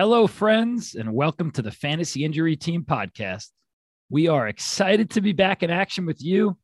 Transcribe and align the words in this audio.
Hello, 0.00 0.26
friends, 0.26 0.94
and 0.94 1.12
welcome 1.12 1.50
to 1.50 1.60
the 1.60 1.70
Fantasy 1.70 2.24
Injury 2.24 2.56
Team 2.56 2.84
podcast. 2.84 3.48
We 4.08 4.28
are 4.28 4.48
excited 4.48 5.10
to 5.10 5.20
be 5.20 5.34
back 5.34 5.62
in 5.62 5.70
action 5.70 6.06
with 6.06 6.22
you 6.22 6.56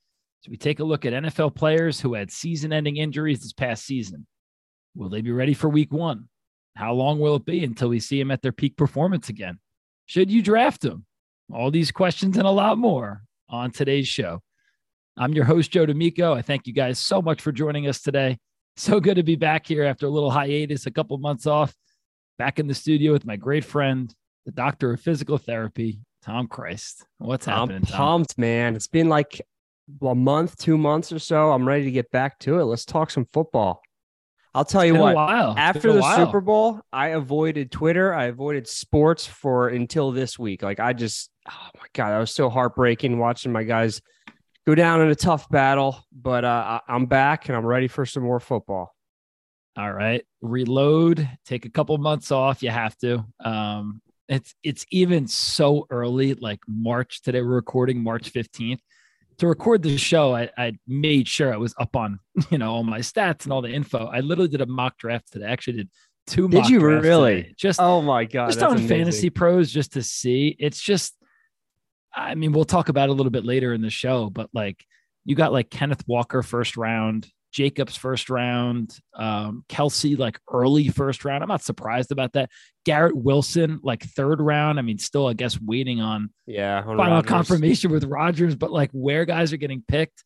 as 0.43 0.49
we 0.49 0.57
take 0.57 0.81
a 0.81 0.85
look 0.85 1.04
at 1.04 1.12
NFL 1.12 1.54
players 1.54 2.01
who 2.01 2.14
had 2.14 2.30
season 2.30 2.72
ending 2.72 2.96
injuries 2.96 3.43
this 3.43 3.53
past 3.53 3.85
season. 3.85 4.27
Will 4.95 5.11
they 5.11 5.21
be 5.21 5.33
ready 5.33 5.53
for 5.53 5.69
week 5.69 5.93
one? 5.93 6.30
How 6.77 6.95
long 6.95 7.19
will 7.19 7.37
it 7.37 7.45
be 7.45 7.62
until 7.62 7.91
we 7.91 8.01
see 8.01 8.19
them 8.19 8.30
at 8.30 8.41
their 8.41 8.53
peak 8.53 8.75
performance 8.75 9.28
again? 9.28 9.58
Should 10.06 10.30
you 10.30 10.40
draft 10.40 10.80
them? 10.80 11.04
All 11.53 11.71
these 11.71 11.92
questions 11.92 12.38
and 12.38 12.46
a 12.46 12.50
lot 12.50 12.78
more 12.78 13.21
on 13.50 13.71
today's 13.71 14.08
show. 14.08 14.40
I'm 15.18 15.34
your 15.34 15.44
host, 15.44 15.71
Joe 15.71 15.84
D'Amico. 15.84 16.32
I 16.32 16.41
thank 16.41 16.66
you 16.66 16.73
guys 16.73 16.98
so 16.98 17.20
much 17.20 17.42
for 17.42 17.52
joining 17.52 17.87
us 17.87 18.00
today. 18.00 18.38
So 18.77 18.98
good 18.98 19.16
to 19.16 19.23
be 19.23 19.37
back 19.37 19.66
here 19.66 19.84
after 19.84 20.06
a 20.06 20.10
little 20.10 20.30
hiatus, 20.30 20.87
a 20.87 20.91
couple 20.91 21.18
months 21.18 21.46
off, 21.46 21.77
back 22.38 22.59
in 22.59 22.66
the 22.66 22.74
studio 22.74 23.12
with 23.12 23.24
my 23.27 23.37
great 23.37 23.64
friend, 23.64 24.14
the 24.45 24.52
doctor 24.52 24.92
of 24.92 25.00
physical 25.00 25.38
therapy, 25.38 26.00
Tom 26.22 26.46
Christ. 26.46 27.04
What's 27.18 27.46
happening? 27.46 27.77
I'm 27.77 27.82
pumped, 27.82 28.36
Tom? 28.36 28.40
man. 28.42 28.77
It's 28.77 28.88
been 28.88 29.08
like 29.08 29.40
a 30.02 30.14
month, 30.14 30.56
two 30.58 30.77
months 30.78 31.12
or 31.12 31.18
so. 31.18 31.52
I'm 31.52 31.66
ready 31.66 31.84
to 31.84 31.91
get 31.91 32.10
back 32.10 32.38
to 32.41 32.58
it. 32.60 32.64
Let's 32.64 32.84
talk 32.84 33.10
some 33.10 33.27
football. 33.32 33.80
I'll 34.54 34.64
tell 34.64 34.80
It's 34.80 34.88
you 34.94 34.98
what. 35.00 35.12
a 35.12 35.14
while. 35.14 35.50
It's 35.52 35.60
After 35.60 35.92
the 35.92 36.00
while. 36.00 36.27
Super 36.27 36.41
Bowl, 36.41 36.80
I 36.92 37.08
avoided 37.08 37.70
Twitter. 37.70 38.14
I 38.14 38.24
avoided 38.24 38.66
sports 38.66 39.27
for 39.27 39.68
until 39.68 40.12
this 40.12 40.38
week. 40.38 40.62
Like 40.62 40.80
I 40.80 40.94
just, 40.94 41.30
oh 41.50 41.68
my 41.77 41.86
god, 41.92 42.12
I 42.12 42.18
was 42.18 42.30
so 42.30 42.48
heartbreaking 42.48 43.18
watching 43.18 43.52
my 43.52 43.64
guys 43.64 44.00
go 44.66 44.74
down 44.74 45.02
in 45.02 45.08
a 45.08 45.14
tough 45.14 45.46
battle. 45.50 46.02
But 46.10 46.46
uh, 46.46 46.80
I'm 46.88 47.05
back 47.05 47.48
and 47.48 47.56
I'm 47.56 47.66
ready 47.66 47.86
for 47.86 48.06
some 48.06 48.22
more 48.22 48.41
football. 48.41 48.95
All 49.76 49.92
right. 49.92 50.24
Reload, 50.40 51.28
take 51.44 51.66
a 51.66 51.70
couple 51.70 51.96
months 51.98 52.32
off. 52.32 52.62
You 52.62 52.70
have 52.70 52.96
to. 52.98 53.24
Um, 53.44 54.00
it's 54.28 54.54
it's 54.62 54.86
even 54.90 55.26
so 55.28 55.86
early, 55.90 56.34
like 56.34 56.60
March 56.66 57.22
today. 57.22 57.42
We're 57.42 57.55
recording 57.55 58.02
March 58.02 58.33
15th. 58.33 58.80
To 59.38 59.46
record 59.46 59.83
the 59.83 59.98
show, 59.98 60.34
I, 60.34 60.48
I 60.56 60.78
made 60.86 61.28
sure 61.28 61.52
I 61.52 61.58
was 61.58 61.74
up 61.78 61.94
on, 61.94 62.20
you 62.50 62.56
know, 62.56 62.72
all 62.72 62.84
my 62.84 63.00
stats 63.00 63.44
and 63.44 63.52
all 63.52 63.60
the 63.60 63.70
info. 63.70 64.06
I 64.06 64.20
literally 64.20 64.48
did 64.48 64.62
a 64.62 64.66
mock 64.66 64.96
draft 64.96 65.30
today. 65.30 65.46
I 65.46 65.50
actually 65.50 65.74
did 65.74 65.90
two 66.27 66.48
Did 66.48 66.68
you 66.70 66.80
really? 66.80 67.42
today. 67.42 67.55
Just 67.56 67.78
Oh 67.78 68.00
my 68.00 68.24
god, 68.24 68.48
just 68.48 68.62
on 68.62 68.72
amazing. 68.72 68.88
fantasy 68.88 69.30
pros 69.30 69.70
just 69.70 69.92
to 69.92 70.02
see. 70.02 70.56
It's 70.58 70.80
just, 70.80 71.14
I 72.14 72.34
mean, 72.34 72.52
we'll 72.52 72.64
talk 72.64 72.88
about 72.88 73.11
it 73.11 73.12
a 73.12 73.14
little 73.14 73.30
bit 73.30 73.44
later 73.44 73.74
in 73.74 73.83
the 73.83 73.90
show, 73.90 74.30
but 74.30 74.48
like 74.55 74.83
you 75.27 75.34
got 75.34 75.52
like 75.52 75.68
Kenneth 75.68 76.05
Walker 76.06 76.42
first 76.42 76.78
round, 76.78 77.28
Jacobs 77.52 77.97
first 77.97 78.28
round, 78.28 78.98
um, 79.14 79.64
Kelce 79.69 80.19
like 80.19 80.39
early 80.52 80.89
first 80.89 81.25
round. 81.25 81.42
I'm 81.42 81.48
not 81.48 81.62
surprised 81.62 82.12
about 82.12 82.33
that. 82.34 82.50
Garrett 82.84 83.16
Wilson 83.16 83.80
like 83.83 84.02
third 84.05 84.41
round. 84.41 84.78
I 84.78 84.83
mean, 84.83 84.98
still 84.98 85.27
I 85.27 85.33
guess 85.33 85.58
waiting 85.61 86.00
on 86.00 86.30
Yeah, 86.47 86.78
on 86.84 86.97
final 86.97 87.14
Rodgers. 87.17 87.28
confirmation 87.28 87.91
with 87.91 88.05
Rodgers, 88.05 88.55
but 88.55 88.70
like 88.70 88.91
where 88.92 89.24
guys 89.24 89.52
are 89.52 89.56
getting 89.58 89.83
picked, 89.89 90.24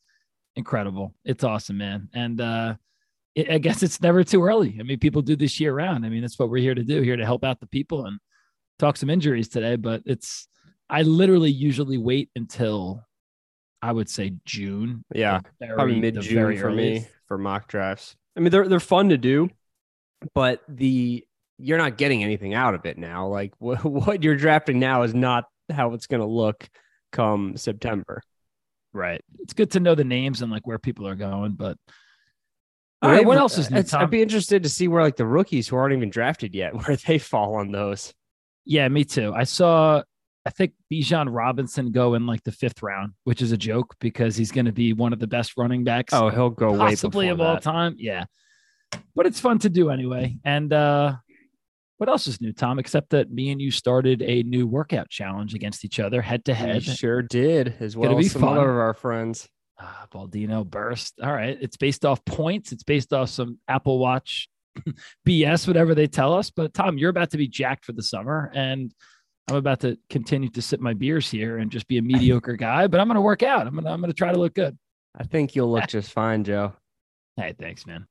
incredible. 0.56 1.14
It's 1.24 1.44
awesome, 1.44 1.78
man. 1.78 2.08
And 2.14 2.41
uh 2.41 2.74
it, 3.36 3.48
I 3.48 3.58
guess 3.58 3.84
it's 3.84 4.02
never 4.02 4.24
too 4.24 4.42
early. 4.42 4.76
I 4.80 4.82
mean, 4.82 4.98
people 4.98 5.22
do 5.22 5.36
this 5.36 5.60
year 5.60 5.72
round. 5.72 6.04
I 6.04 6.08
mean, 6.08 6.20
that's 6.22 6.38
what 6.38 6.50
we're 6.50 6.62
here 6.62 6.74
to 6.74 6.82
do, 6.82 7.00
here 7.00 7.16
to 7.16 7.24
help 7.24 7.44
out 7.44 7.60
the 7.60 7.66
people 7.68 8.06
and 8.06 8.18
talk 8.80 8.96
some 8.96 9.08
injuries 9.08 9.48
today. 9.48 9.76
But 9.76 10.02
it's 10.04 10.48
I 10.88 11.02
literally 11.02 11.52
usually 11.52 11.96
wait 11.96 12.30
until 12.34 13.04
I 13.82 13.92
would 13.92 14.08
say 14.08 14.32
June. 14.44 15.04
Yeah, 15.14 15.40
very- 15.58 15.74
probably 15.74 16.00
mid 16.00 16.20
June 16.20 16.56
for 16.58 16.70
me 16.70 17.06
for 17.26 17.38
mock 17.38 17.68
drafts. 17.68 18.16
I 18.36 18.40
mean, 18.40 18.50
they're 18.50 18.68
they're 18.68 18.80
fun 18.80 19.10
to 19.10 19.18
do, 19.18 19.48
but 20.34 20.62
the 20.68 21.24
you're 21.58 21.78
not 21.78 21.98
getting 21.98 22.22
anything 22.24 22.54
out 22.54 22.74
of 22.74 22.86
it 22.86 22.98
now. 22.98 23.26
Like 23.28 23.52
what 23.58 23.84
what 23.84 24.22
you're 24.22 24.36
drafting 24.36 24.78
now 24.78 25.02
is 25.02 25.14
not 25.14 25.44
how 25.70 25.92
it's 25.94 26.06
going 26.06 26.20
to 26.20 26.26
look 26.26 26.68
come 27.12 27.56
September. 27.56 28.22
Right. 28.92 29.22
It's 29.38 29.52
good 29.52 29.70
to 29.72 29.80
know 29.80 29.94
the 29.94 30.04
names 30.04 30.42
and 30.42 30.50
like 30.50 30.66
where 30.66 30.78
people 30.78 31.06
are 31.06 31.14
going. 31.14 31.52
But 31.52 31.76
All 33.02 33.10
right, 33.10 33.24
what 33.24 33.38
else 33.38 33.56
is 33.56 33.70
new? 33.70 33.82
I'd 33.92 34.10
be 34.10 34.22
interested 34.22 34.64
to 34.64 34.69
see 34.69 34.88
where 34.88 35.02
like 35.02 35.16
the 35.16 35.26
rookies 35.26 35.69
who 35.69 35.76
aren't 35.76 35.94
even 35.94 36.10
drafted 36.10 36.54
yet, 36.54 36.74
where 36.86 36.96
they 36.96 37.19
fall 37.19 37.54
on 37.54 37.70
those. 37.70 38.12
Yeah, 38.64 38.88
me 38.88 39.04
too. 39.04 39.32
I 39.34 39.44
saw, 39.44 40.02
I 40.46 40.50
think 40.50 40.72
Bijan 40.90 41.26
Robinson 41.30 41.92
go 41.92 42.14
in 42.14 42.26
like 42.26 42.42
the 42.44 42.52
fifth 42.52 42.82
round, 42.82 43.12
which 43.24 43.42
is 43.42 43.52
a 43.52 43.56
joke 43.56 43.94
because 44.00 44.36
he's 44.36 44.50
going 44.50 44.64
to 44.66 44.72
be 44.72 44.92
one 44.92 45.12
of 45.12 45.18
the 45.18 45.26
best 45.26 45.52
running 45.56 45.84
backs 45.84 46.14
Oh, 46.14 46.30
he'll 46.30 46.50
go 46.50 46.72
way 46.72 46.78
possibly 46.78 47.28
of 47.28 47.40
all 47.40 47.58
time. 47.58 47.96
Yeah. 47.98 48.24
But 49.14 49.26
it's 49.26 49.38
fun 49.38 49.58
to 49.60 49.68
do 49.68 49.90
anyway. 49.90 50.36
And 50.44 50.72
uh 50.72 51.16
what 51.98 52.08
else 52.08 52.26
is 52.26 52.40
new, 52.40 52.54
Tom? 52.54 52.78
Except 52.78 53.10
that 53.10 53.30
me 53.30 53.50
and 53.50 53.60
you 53.60 53.70
started 53.70 54.22
a 54.22 54.42
new 54.44 54.66
workout 54.66 55.10
challenge 55.10 55.52
against 55.52 55.84
each 55.84 56.00
other 56.00 56.22
head 56.22 56.46
to 56.46 56.54
head. 56.54 56.82
sure 56.82 57.20
did, 57.20 57.76
as 57.78 57.94
well 57.94 58.16
be 58.16 58.24
as 58.24 58.32
some 58.32 58.40
fun. 58.40 58.56
other 58.56 58.70
of 58.70 58.78
our 58.78 58.94
friends. 58.94 59.46
Ah, 59.78 60.06
Baldino 60.10 60.64
burst. 60.64 61.20
All 61.22 61.30
right. 61.30 61.58
It's 61.60 61.76
based 61.76 62.06
off 62.06 62.24
points. 62.24 62.72
It's 62.72 62.84
based 62.84 63.12
off 63.12 63.28
some 63.28 63.58
Apple 63.68 63.98
Watch 63.98 64.48
BS, 65.28 65.66
whatever 65.66 65.94
they 65.94 66.06
tell 66.06 66.32
us. 66.32 66.50
But 66.50 66.72
Tom, 66.72 66.96
you're 66.96 67.10
about 67.10 67.32
to 67.32 67.36
be 67.36 67.48
jacked 67.48 67.84
for 67.84 67.92
the 67.92 68.02
summer. 68.02 68.50
And 68.54 68.94
I'm 69.50 69.56
about 69.56 69.81
to 69.81 69.99
continue 70.09 70.49
to 70.50 70.62
sip 70.62 70.81
my 70.81 70.94
beers 70.94 71.28
here 71.28 71.59
and 71.59 71.71
just 71.71 71.88
be 71.88 71.99
a 71.99 72.03
mediocre 72.03 72.56
guy, 72.56 72.87
but 72.87 73.00
I'm 73.00 73.09
going 73.09 73.16
to 73.16 73.21
work 73.21 73.43
out. 73.43 73.66
I'm 73.66 73.75
going 73.75 73.84
to, 73.84 73.91
I'm 73.91 74.00
going 74.00 74.11
to 74.11 74.16
try 74.16 74.33
to 74.33 74.38
look 74.38 74.55
good. 74.55 74.78
I 75.19 75.25
think 75.25 75.56
you'll 75.56 75.71
look 75.72 75.87
just 75.88 76.12
fine, 76.12 76.44
Joe. 76.44 76.72
Hey, 77.37 77.55
thanks, 77.59 77.84
man. 77.84 78.06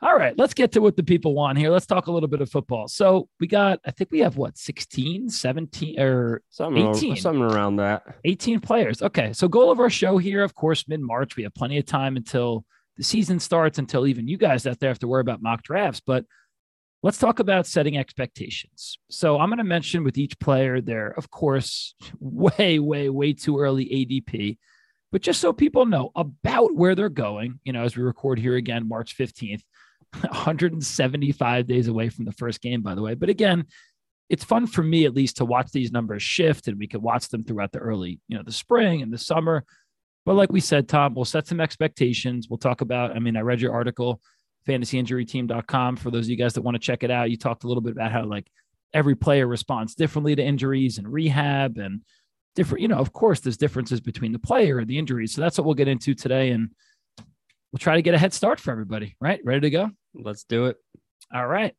All 0.00 0.16
right, 0.16 0.36
let's 0.38 0.54
get 0.54 0.70
to 0.72 0.80
what 0.80 0.96
the 0.96 1.02
people 1.02 1.34
want 1.34 1.58
here. 1.58 1.70
Let's 1.70 1.86
talk 1.86 2.06
a 2.06 2.12
little 2.12 2.28
bit 2.28 2.40
of 2.42 2.50
football. 2.50 2.88
So 2.88 3.28
we 3.40 3.46
got, 3.46 3.80
I 3.86 3.90
think 3.90 4.10
we 4.12 4.20
have 4.20 4.36
what, 4.36 4.56
16, 4.58 5.30
17, 5.30 5.98
or 5.98 6.42
Something, 6.50 6.88
18. 6.88 7.16
something 7.16 7.42
around 7.42 7.76
that. 7.76 8.02
18 8.24 8.60
players. 8.60 9.02
Okay. 9.02 9.32
So 9.32 9.48
goal 9.48 9.72
of 9.72 9.80
our 9.80 9.90
show 9.90 10.18
here, 10.18 10.44
of 10.44 10.54
course, 10.54 10.86
mid-March. 10.86 11.36
We 11.36 11.42
have 11.44 11.54
plenty 11.54 11.78
of 11.78 11.86
time 11.86 12.16
until 12.16 12.64
the 12.96 13.02
season 13.02 13.40
starts, 13.40 13.78
until 13.78 14.06
even 14.06 14.28
you 14.28 14.36
guys 14.36 14.66
out 14.66 14.78
there 14.78 14.90
have 14.90 14.98
to 15.00 15.08
worry 15.08 15.22
about 15.22 15.42
mock 15.42 15.62
drafts. 15.62 16.00
But 16.00 16.26
let's 17.04 17.18
talk 17.18 17.38
about 17.38 17.66
setting 17.66 17.98
expectations. 17.98 18.98
So 19.10 19.38
I'm 19.38 19.50
going 19.50 19.58
to 19.58 19.64
mention 19.64 20.04
with 20.04 20.16
each 20.16 20.38
player 20.38 20.80
there, 20.80 21.08
of 21.08 21.30
course, 21.30 21.94
way, 22.18 22.78
way, 22.78 23.10
way 23.10 23.34
too 23.34 23.60
early 23.60 23.84
ADP. 23.84 24.56
But 25.12 25.20
just 25.20 25.38
so 25.38 25.52
people 25.52 25.84
know 25.84 26.12
about 26.16 26.74
where 26.74 26.94
they're 26.94 27.10
going, 27.10 27.60
you 27.62 27.74
know, 27.74 27.84
as 27.84 27.94
we 27.94 28.02
record 28.02 28.38
here 28.38 28.56
again, 28.56 28.88
March 28.88 29.18
15th, 29.18 29.62
175 30.20 31.66
days 31.66 31.88
away 31.88 32.08
from 32.08 32.24
the 32.24 32.32
first 32.32 32.62
game, 32.62 32.80
by 32.80 32.94
the 32.94 33.02
way. 33.02 33.12
But 33.12 33.28
again, 33.28 33.66
it's 34.30 34.42
fun 34.42 34.66
for 34.66 34.82
me 34.82 35.04
at 35.04 35.14
least 35.14 35.36
to 35.36 35.44
watch 35.44 35.72
these 35.72 35.92
numbers 35.92 36.22
shift 36.22 36.68
and 36.68 36.78
we 36.78 36.88
could 36.88 37.02
watch 37.02 37.28
them 37.28 37.44
throughout 37.44 37.72
the 37.72 37.80
early, 37.80 38.18
you 38.28 38.36
know, 38.38 38.42
the 38.42 38.50
spring 38.50 39.02
and 39.02 39.12
the 39.12 39.18
summer. 39.18 39.64
But 40.24 40.36
like 40.36 40.50
we 40.50 40.60
said, 40.60 40.88
Tom, 40.88 41.14
we'll 41.14 41.26
set 41.26 41.46
some 41.46 41.60
expectations. 41.60 42.48
We'll 42.48 42.56
talk 42.56 42.80
about, 42.80 43.14
I 43.14 43.18
mean, 43.18 43.36
I 43.36 43.40
read 43.40 43.60
your 43.60 43.74
article, 43.74 44.22
fantasyinjuryteam.com. 44.66 45.96
For 45.96 46.10
those 46.10 46.26
of 46.26 46.30
you 46.30 46.36
guys 46.36 46.54
that 46.54 46.62
want 46.62 46.74
to 46.74 46.78
check 46.80 47.02
it 47.02 47.10
out, 47.10 47.30
you 47.30 47.36
talked 47.36 47.64
a 47.64 47.68
little 47.68 47.82
bit 47.82 47.92
about 47.92 48.12
how 48.12 48.24
like 48.24 48.46
every 48.92 49.14
player 49.14 49.46
responds 49.46 49.94
differently 49.94 50.34
to 50.34 50.42
injuries 50.42 50.98
and 50.98 51.12
rehab 51.12 51.78
and 51.78 52.02
different, 52.54 52.82
you 52.82 52.88
know, 52.88 52.98
of 52.98 53.12
course, 53.12 53.40
there's 53.40 53.56
differences 53.56 54.00
between 54.00 54.32
the 54.32 54.38
player 54.38 54.78
and 54.78 54.88
the 54.88 54.98
injuries. 54.98 55.34
So 55.34 55.40
that's 55.40 55.58
what 55.58 55.64
we'll 55.64 55.74
get 55.74 55.88
into 55.88 56.14
today. 56.14 56.50
And 56.50 56.70
we'll 57.72 57.78
try 57.78 57.96
to 57.96 58.02
get 58.02 58.14
a 58.14 58.18
head 58.18 58.32
start 58.32 58.60
for 58.60 58.70
everybody, 58.70 59.16
right? 59.20 59.40
Ready 59.44 59.60
to 59.62 59.70
go? 59.70 59.90
Let's 60.14 60.44
do 60.44 60.66
it. 60.66 60.76
All 61.34 61.46
right. 61.46 61.74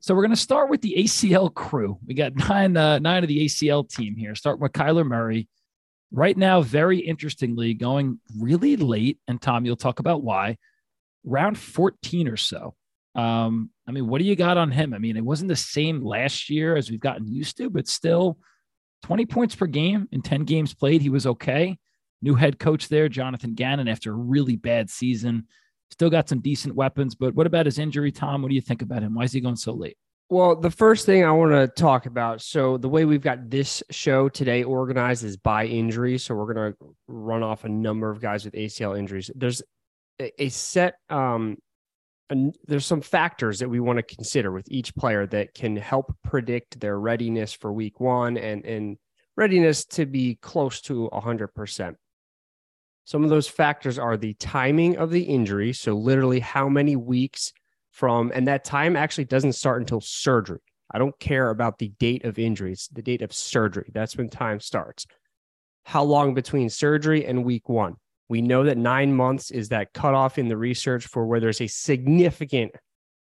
So 0.00 0.14
we're 0.14 0.22
going 0.22 0.30
to 0.30 0.36
start 0.36 0.68
with 0.68 0.82
the 0.82 0.96
ACL 0.98 1.52
crew. 1.52 1.98
We 2.06 2.14
got 2.14 2.34
nine, 2.34 2.76
uh, 2.76 2.98
nine 2.98 3.22
of 3.22 3.28
the 3.28 3.46
ACL 3.46 3.88
team 3.88 4.16
here. 4.16 4.34
Start 4.34 4.58
with 4.58 4.72
Kyler 4.72 5.06
Murray. 5.06 5.48
Right 6.12 6.36
now, 6.36 6.60
very 6.60 6.98
interestingly, 6.98 7.74
going 7.74 8.20
really 8.38 8.76
late. 8.76 9.18
And 9.26 9.40
Tom, 9.40 9.64
you'll 9.64 9.76
talk 9.76 9.98
about 9.98 10.22
why. 10.22 10.56
Round 11.26 11.58
14 11.58 12.28
or 12.28 12.36
so. 12.36 12.74
Um, 13.14 13.70
I 13.86 13.92
mean, 13.92 14.08
what 14.08 14.18
do 14.18 14.24
you 14.24 14.36
got 14.36 14.56
on 14.56 14.70
him? 14.70 14.94
I 14.94 14.98
mean, 14.98 15.16
it 15.16 15.24
wasn't 15.24 15.48
the 15.48 15.56
same 15.56 16.02
last 16.02 16.48
year 16.50 16.76
as 16.76 16.90
we've 16.90 17.00
gotten 17.00 17.26
used 17.26 17.56
to, 17.58 17.68
but 17.68 17.88
still 17.88 18.38
20 19.04 19.26
points 19.26 19.54
per 19.54 19.66
game 19.66 20.08
in 20.12 20.22
10 20.22 20.44
games 20.44 20.74
played. 20.74 21.02
He 21.02 21.10
was 21.10 21.26
okay. 21.26 21.78
New 22.22 22.34
head 22.34 22.58
coach 22.58 22.88
there, 22.88 23.08
Jonathan 23.08 23.54
Gannon, 23.54 23.88
after 23.88 24.10
a 24.10 24.16
really 24.16 24.56
bad 24.56 24.90
season. 24.90 25.46
Still 25.90 26.10
got 26.10 26.28
some 26.28 26.40
decent 26.40 26.74
weapons, 26.74 27.14
but 27.14 27.34
what 27.34 27.46
about 27.46 27.66
his 27.66 27.78
injury, 27.78 28.10
Tom? 28.10 28.42
What 28.42 28.48
do 28.48 28.54
you 28.54 28.60
think 28.60 28.82
about 28.82 29.02
him? 29.02 29.14
Why 29.14 29.24
is 29.24 29.32
he 29.32 29.40
going 29.40 29.56
so 29.56 29.72
late? 29.72 29.96
Well, 30.28 30.56
the 30.56 30.72
first 30.72 31.06
thing 31.06 31.24
I 31.24 31.30
want 31.30 31.52
to 31.52 31.68
talk 31.68 32.06
about. 32.06 32.42
So, 32.42 32.78
the 32.78 32.88
way 32.88 33.04
we've 33.04 33.20
got 33.20 33.48
this 33.48 33.84
show 33.92 34.28
today 34.28 34.64
organized 34.64 35.22
is 35.22 35.36
by 35.36 35.66
injury. 35.66 36.18
So, 36.18 36.34
we're 36.34 36.52
going 36.52 36.72
to 36.72 36.78
run 37.06 37.44
off 37.44 37.62
a 37.62 37.68
number 37.68 38.10
of 38.10 38.20
guys 38.20 38.44
with 38.44 38.54
ACL 38.54 38.98
injuries. 38.98 39.30
There's 39.36 39.62
a, 40.18 40.48
set, 40.48 40.94
um, 41.10 41.56
there's 42.66 42.86
some 42.86 43.00
factors 43.00 43.58
that 43.58 43.68
we 43.68 43.80
want 43.80 43.98
to 43.98 44.14
consider 44.14 44.50
with 44.50 44.66
each 44.70 44.94
player 44.94 45.26
that 45.26 45.54
can 45.54 45.76
help 45.76 46.14
predict 46.24 46.80
their 46.80 46.98
readiness 46.98 47.52
for 47.52 47.72
week 47.72 48.00
one 48.00 48.36
and, 48.36 48.64
and 48.64 48.96
readiness 49.36 49.84
to 49.84 50.06
be 50.06 50.36
close 50.40 50.80
to 50.82 51.08
100%. 51.12 51.94
Some 53.04 53.22
of 53.22 53.30
those 53.30 53.46
factors 53.46 53.98
are 53.98 54.16
the 54.16 54.34
timing 54.34 54.96
of 54.96 55.10
the 55.10 55.22
injury. 55.22 55.72
So, 55.72 55.94
literally, 55.94 56.40
how 56.40 56.68
many 56.68 56.96
weeks 56.96 57.52
from, 57.92 58.30
and 58.34 58.48
that 58.48 58.64
time 58.64 58.96
actually 58.96 59.24
doesn't 59.24 59.54
start 59.54 59.80
until 59.80 60.00
surgery. 60.00 60.60
I 60.92 60.98
don't 60.98 61.18
care 61.18 61.50
about 61.50 61.78
the 61.78 61.88
date 61.98 62.24
of 62.24 62.38
injuries, 62.38 62.88
the 62.92 63.02
date 63.02 63.22
of 63.22 63.32
surgery. 63.32 63.90
That's 63.94 64.16
when 64.16 64.28
time 64.28 64.60
starts. 64.60 65.06
How 65.84 66.02
long 66.02 66.34
between 66.34 66.68
surgery 66.68 67.24
and 67.24 67.44
week 67.44 67.68
one? 67.68 67.96
We 68.28 68.42
know 68.42 68.64
that 68.64 68.76
nine 68.76 69.14
months 69.14 69.50
is 69.50 69.68
that 69.68 69.92
cutoff 69.92 70.38
in 70.38 70.48
the 70.48 70.56
research 70.56 71.06
for 71.06 71.26
where 71.26 71.40
there's 71.40 71.60
a 71.60 71.66
significant 71.66 72.72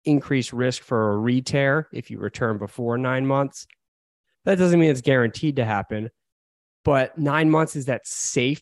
increased 0.05 0.53
risk 0.53 0.83
for 0.83 1.13
a 1.13 1.17
re-tear 1.17 1.87
if 1.91 2.11
you 2.11 2.19
return 2.19 2.57
before 2.57 2.97
nine 2.97 3.25
months. 3.25 3.65
That 4.45 4.57
doesn't 4.57 4.79
mean 4.79 4.91
it's 4.91 5.01
guaranteed 5.01 5.57
to 5.57 5.65
happen, 5.65 6.09
but 6.83 7.17
nine 7.17 7.49
months 7.49 7.75
is 7.75 7.85
that 7.85 8.05
safe 8.05 8.61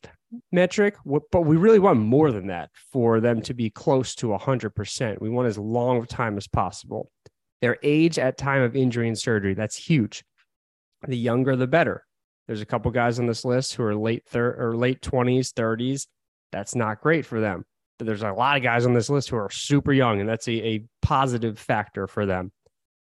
metric. 0.51 0.95
But 1.05 1.41
we 1.41 1.57
really 1.57 1.79
want 1.79 1.99
more 1.99 2.31
than 2.31 2.47
that 2.47 2.69
for 2.91 3.19
them 3.19 3.41
to 3.43 3.53
be 3.53 3.69
close 3.69 4.15
to 4.15 4.27
100%. 4.27 5.21
We 5.21 5.29
want 5.29 5.47
as 5.47 5.57
long 5.57 5.97
of 5.97 6.07
time 6.07 6.37
as 6.37 6.47
possible. 6.47 7.11
Their 7.61 7.77
age 7.83 8.17
at 8.19 8.37
time 8.37 8.61
of 8.61 8.75
injury 8.75 9.07
and 9.07 9.17
surgery, 9.17 9.53
that's 9.53 9.75
huge. 9.75 10.23
The 11.07 11.17
younger, 11.17 11.55
the 11.55 11.67
better. 11.67 12.05
There's 12.47 12.61
a 12.61 12.65
couple 12.65 12.91
guys 12.91 13.19
on 13.19 13.27
this 13.27 13.45
list 13.45 13.75
who 13.75 13.83
are 13.83 13.95
late 13.95 14.23
thir- 14.27 14.55
or 14.57 14.75
late 14.75 15.01
20s, 15.01 15.53
30s. 15.53 16.07
That's 16.51 16.75
not 16.75 17.01
great 17.01 17.25
for 17.25 17.39
them. 17.39 17.65
But 17.97 18.07
there's 18.07 18.23
a 18.23 18.31
lot 18.31 18.57
of 18.57 18.63
guys 18.63 18.85
on 18.85 18.93
this 18.93 19.09
list 19.09 19.29
who 19.29 19.35
are 19.35 19.49
super 19.49 19.91
young, 19.91 20.19
and 20.19 20.29
that's 20.29 20.47
a, 20.47 20.65
a 20.65 20.85
positive 21.01 21.59
factor 21.59 22.07
for 22.07 22.25
them. 22.25 22.51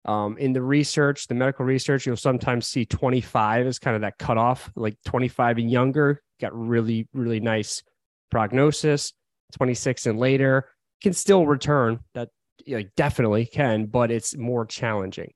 Um, 0.07 0.39
in 0.39 0.55
the 0.55 0.63
research, 0.63 1.27
the 1.27 1.35
medical 1.35 1.67
research, 1.67 2.07
you'll 2.07 2.17
sometimes 2.17 2.67
see 2.67 2.87
25 2.87 3.67
as 3.67 3.79
kind 3.79 3.95
of 3.95 4.03
that 4.03 4.19
cutoff, 4.19 4.71
like 4.75 4.97
25 5.05 5.59
and 5.59 5.71
younger, 5.71 6.23
got 6.41 6.59
really, 6.59 7.07
really 7.13 7.41
nice 7.41 7.83
prognosis. 8.31 9.13
26 9.53 10.07
and 10.07 10.19
later 10.19 10.69
can 11.03 11.13
still 11.13 11.47
return. 11.47 12.01
That 12.15 12.29
you 12.65 12.79
know, 12.79 12.89
definitely 12.97 13.47
can, 13.47 13.87
but 13.87 14.11
it's 14.11 14.37
more 14.37 14.65
challenging. 14.65 15.33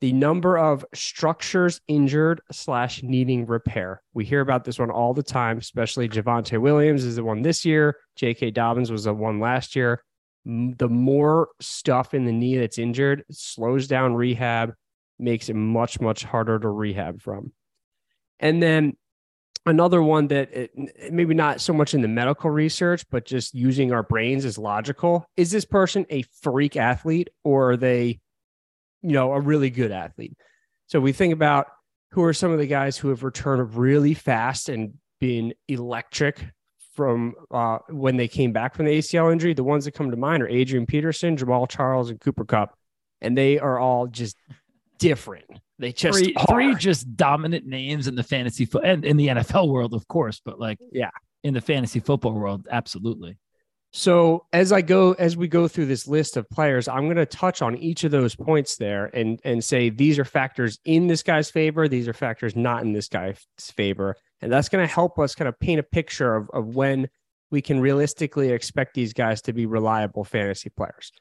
The 0.00 0.12
number 0.12 0.56
of 0.56 0.84
structures 0.94 1.80
injured 1.88 2.40
slash 2.52 3.02
needing 3.02 3.46
repair. 3.46 4.02
We 4.14 4.24
hear 4.24 4.40
about 4.40 4.64
this 4.64 4.78
one 4.78 4.90
all 4.90 5.12
the 5.12 5.24
time, 5.24 5.58
especially 5.58 6.08
Javonte 6.08 6.60
Williams 6.60 7.04
is 7.04 7.16
the 7.16 7.24
one 7.24 7.42
this 7.42 7.64
year. 7.64 7.96
J.K. 8.16 8.52
Dobbins 8.52 8.92
was 8.92 9.04
the 9.04 9.14
one 9.14 9.40
last 9.40 9.74
year 9.74 10.02
the 10.48 10.88
more 10.88 11.48
stuff 11.60 12.14
in 12.14 12.24
the 12.24 12.32
knee 12.32 12.56
that's 12.56 12.78
injured 12.78 13.24
slows 13.30 13.86
down 13.86 14.14
rehab, 14.14 14.74
makes 15.18 15.50
it 15.50 15.54
much, 15.54 16.00
much 16.00 16.24
harder 16.24 16.58
to 16.58 16.68
rehab 16.68 17.20
from. 17.20 17.52
And 18.40 18.62
then 18.62 18.96
another 19.66 20.02
one 20.02 20.28
that 20.28 20.54
it, 20.54 21.12
maybe 21.12 21.34
not 21.34 21.60
so 21.60 21.74
much 21.74 21.92
in 21.92 22.00
the 22.00 22.08
medical 22.08 22.50
research, 22.50 23.04
but 23.10 23.26
just 23.26 23.54
using 23.54 23.92
our 23.92 24.02
brains 24.02 24.46
is 24.46 24.56
logical. 24.56 25.26
Is 25.36 25.50
this 25.50 25.66
person 25.66 26.06
a 26.08 26.24
freak 26.40 26.76
athlete 26.76 27.28
or 27.44 27.72
are 27.72 27.76
they, 27.76 28.20
you 29.02 29.12
know, 29.12 29.32
a 29.32 29.40
really 29.40 29.70
good 29.70 29.92
athlete? 29.92 30.36
So 30.86 31.00
we 31.00 31.12
think 31.12 31.32
about 31.32 31.66
who 32.12 32.22
are 32.24 32.32
some 32.32 32.50
of 32.50 32.58
the 32.58 32.66
guys 32.66 32.96
who 32.96 33.08
have 33.08 33.22
returned 33.22 33.74
really 33.74 34.14
fast 34.14 34.68
and 34.68 34.94
been 35.20 35.54
electric 35.68 36.44
from 36.94 37.34
uh, 37.50 37.78
when 37.90 38.16
they 38.16 38.28
came 38.28 38.52
back 38.52 38.74
from 38.74 38.86
the 38.86 38.98
ACL 38.98 39.32
injury. 39.32 39.54
The 39.54 39.64
ones 39.64 39.84
that 39.84 39.92
come 39.92 40.10
to 40.10 40.16
mind 40.16 40.42
are 40.42 40.48
Adrian 40.48 40.86
Peterson, 40.86 41.36
Jamaal 41.36 41.68
Charles, 41.68 42.10
and 42.10 42.20
Cooper 42.20 42.44
Kupp, 42.44 42.76
and 43.20 43.36
they 43.36 43.58
are 43.58 43.78
all 43.78 44.06
just 44.06 44.36
different. 44.98 45.44
They 45.78 45.92
just 45.92 46.18
three, 46.18 46.34
three 46.48 46.74
just 46.74 47.16
dominant 47.16 47.66
names 47.66 48.08
in 48.08 48.16
the 48.16 48.24
fantasy 48.24 48.64
fo- 48.64 48.80
and 48.80 49.04
in 49.04 49.16
the 49.16 49.28
NFL 49.28 49.68
world, 49.68 49.94
of 49.94 50.08
course, 50.08 50.40
but 50.44 50.58
like 50.58 50.78
yeah, 50.90 51.10
in 51.44 51.54
the 51.54 51.60
fantasy 51.60 52.00
football 52.00 52.32
world, 52.32 52.66
absolutely. 52.70 53.38
So 53.92 54.44
as 54.52 54.70
I 54.70 54.82
go 54.82 55.12
as 55.14 55.36
we 55.36 55.48
go 55.48 55.66
through 55.66 55.86
this 55.86 56.06
list 56.06 56.36
of 56.36 56.48
players, 56.50 56.88
I'm 56.88 57.04
going 57.04 57.16
to 57.16 57.26
touch 57.26 57.62
on 57.62 57.76
each 57.76 58.04
of 58.04 58.10
those 58.10 58.36
points 58.36 58.76
there 58.76 59.06
and 59.06 59.40
and 59.44 59.64
say 59.64 59.88
these 59.88 60.18
are 60.18 60.24
factors 60.24 60.78
in 60.84 61.06
this 61.06 61.22
guy's 61.22 61.50
favor, 61.50 61.88
these 61.88 62.06
are 62.06 62.12
factors 62.12 62.54
not 62.54 62.82
in 62.82 62.92
this 62.92 63.08
guy's 63.08 63.46
favor, 63.58 64.14
and 64.42 64.52
that's 64.52 64.68
going 64.68 64.86
to 64.86 64.92
help 64.92 65.18
us 65.18 65.34
kind 65.34 65.48
of 65.48 65.58
paint 65.58 65.80
a 65.80 65.82
picture 65.82 66.36
of, 66.36 66.50
of 66.50 66.74
when 66.74 67.08
we 67.50 67.62
can 67.62 67.80
realistically 67.80 68.50
expect 68.50 68.94
these 68.94 69.12
guys 69.12 69.40
to 69.42 69.52
be 69.52 69.66
reliable 69.66 70.24
fantasy 70.24 70.68
players. 70.68 71.12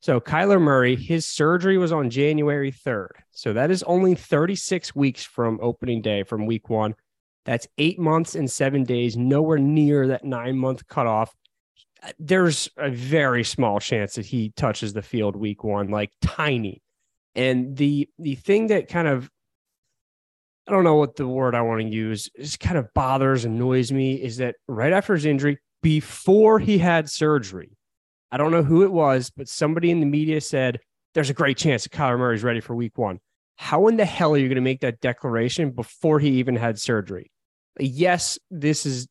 So, 0.00 0.20
Kyler 0.20 0.60
Murray, 0.60 0.96
his 0.96 1.26
surgery 1.26 1.78
was 1.78 1.92
on 1.92 2.10
January 2.10 2.72
3rd. 2.72 3.10
So, 3.30 3.52
that 3.52 3.70
is 3.70 3.84
only 3.84 4.14
36 4.16 4.94
weeks 4.96 5.24
from 5.24 5.60
opening 5.62 6.02
day 6.02 6.24
from 6.24 6.44
week 6.44 6.68
one. 6.68 6.96
That's 7.44 7.68
eight 7.78 7.98
months 7.98 8.34
and 8.34 8.50
seven 8.50 8.84
days, 8.84 9.16
nowhere 9.16 9.58
near 9.58 10.08
that 10.08 10.24
nine 10.24 10.58
month 10.58 10.86
cutoff. 10.88 11.34
There's 12.18 12.68
a 12.76 12.90
very 12.90 13.44
small 13.44 13.80
chance 13.80 14.16
that 14.16 14.26
he 14.26 14.50
touches 14.56 14.92
the 14.92 15.02
field 15.02 15.36
week 15.36 15.62
one, 15.62 15.88
like 15.88 16.10
tiny. 16.20 16.82
And 17.34 17.76
the 17.76 18.08
the 18.18 18.34
thing 18.34 18.68
that 18.68 18.88
kind 18.88 19.08
of 19.08 19.30
I 20.66 20.72
don't 20.72 20.84
know 20.84 20.94
what 20.94 21.16
the 21.16 21.26
word 21.26 21.54
I 21.54 21.62
want 21.62 21.80
to 21.80 21.88
use. 21.88 22.30
just 22.38 22.60
kind 22.60 22.78
of 22.78 22.92
bothers, 22.94 23.44
annoys 23.44 23.90
me 23.90 24.14
is 24.14 24.36
that 24.36 24.56
right 24.68 24.92
after 24.92 25.14
his 25.14 25.24
injury, 25.24 25.58
before 25.82 26.60
he 26.60 26.78
had 26.78 27.10
surgery, 27.10 27.76
I 28.30 28.36
don't 28.36 28.52
know 28.52 28.62
who 28.62 28.84
it 28.84 28.92
was, 28.92 29.30
but 29.36 29.48
somebody 29.48 29.90
in 29.90 30.00
the 30.00 30.06
media 30.06 30.40
said 30.40 30.78
there's 31.14 31.30
a 31.30 31.34
great 31.34 31.56
chance 31.56 31.82
that 31.82 31.92
Kyler 31.92 32.18
Murray 32.18 32.36
is 32.36 32.44
ready 32.44 32.60
for 32.60 32.74
week 32.74 32.96
one. 32.96 33.18
How 33.56 33.88
in 33.88 33.96
the 33.96 34.04
hell 34.04 34.34
are 34.34 34.38
you 34.38 34.48
going 34.48 34.56
to 34.56 34.62
make 34.62 34.80
that 34.80 35.00
declaration 35.00 35.70
before 35.72 36.20
he 36.20 36.30
even 36.30 36.56
had 36.56 36.78
surgery? 36.78 37.30
Yes, 37.78 38.38
this 38.50 38.86
is 38.86 39.08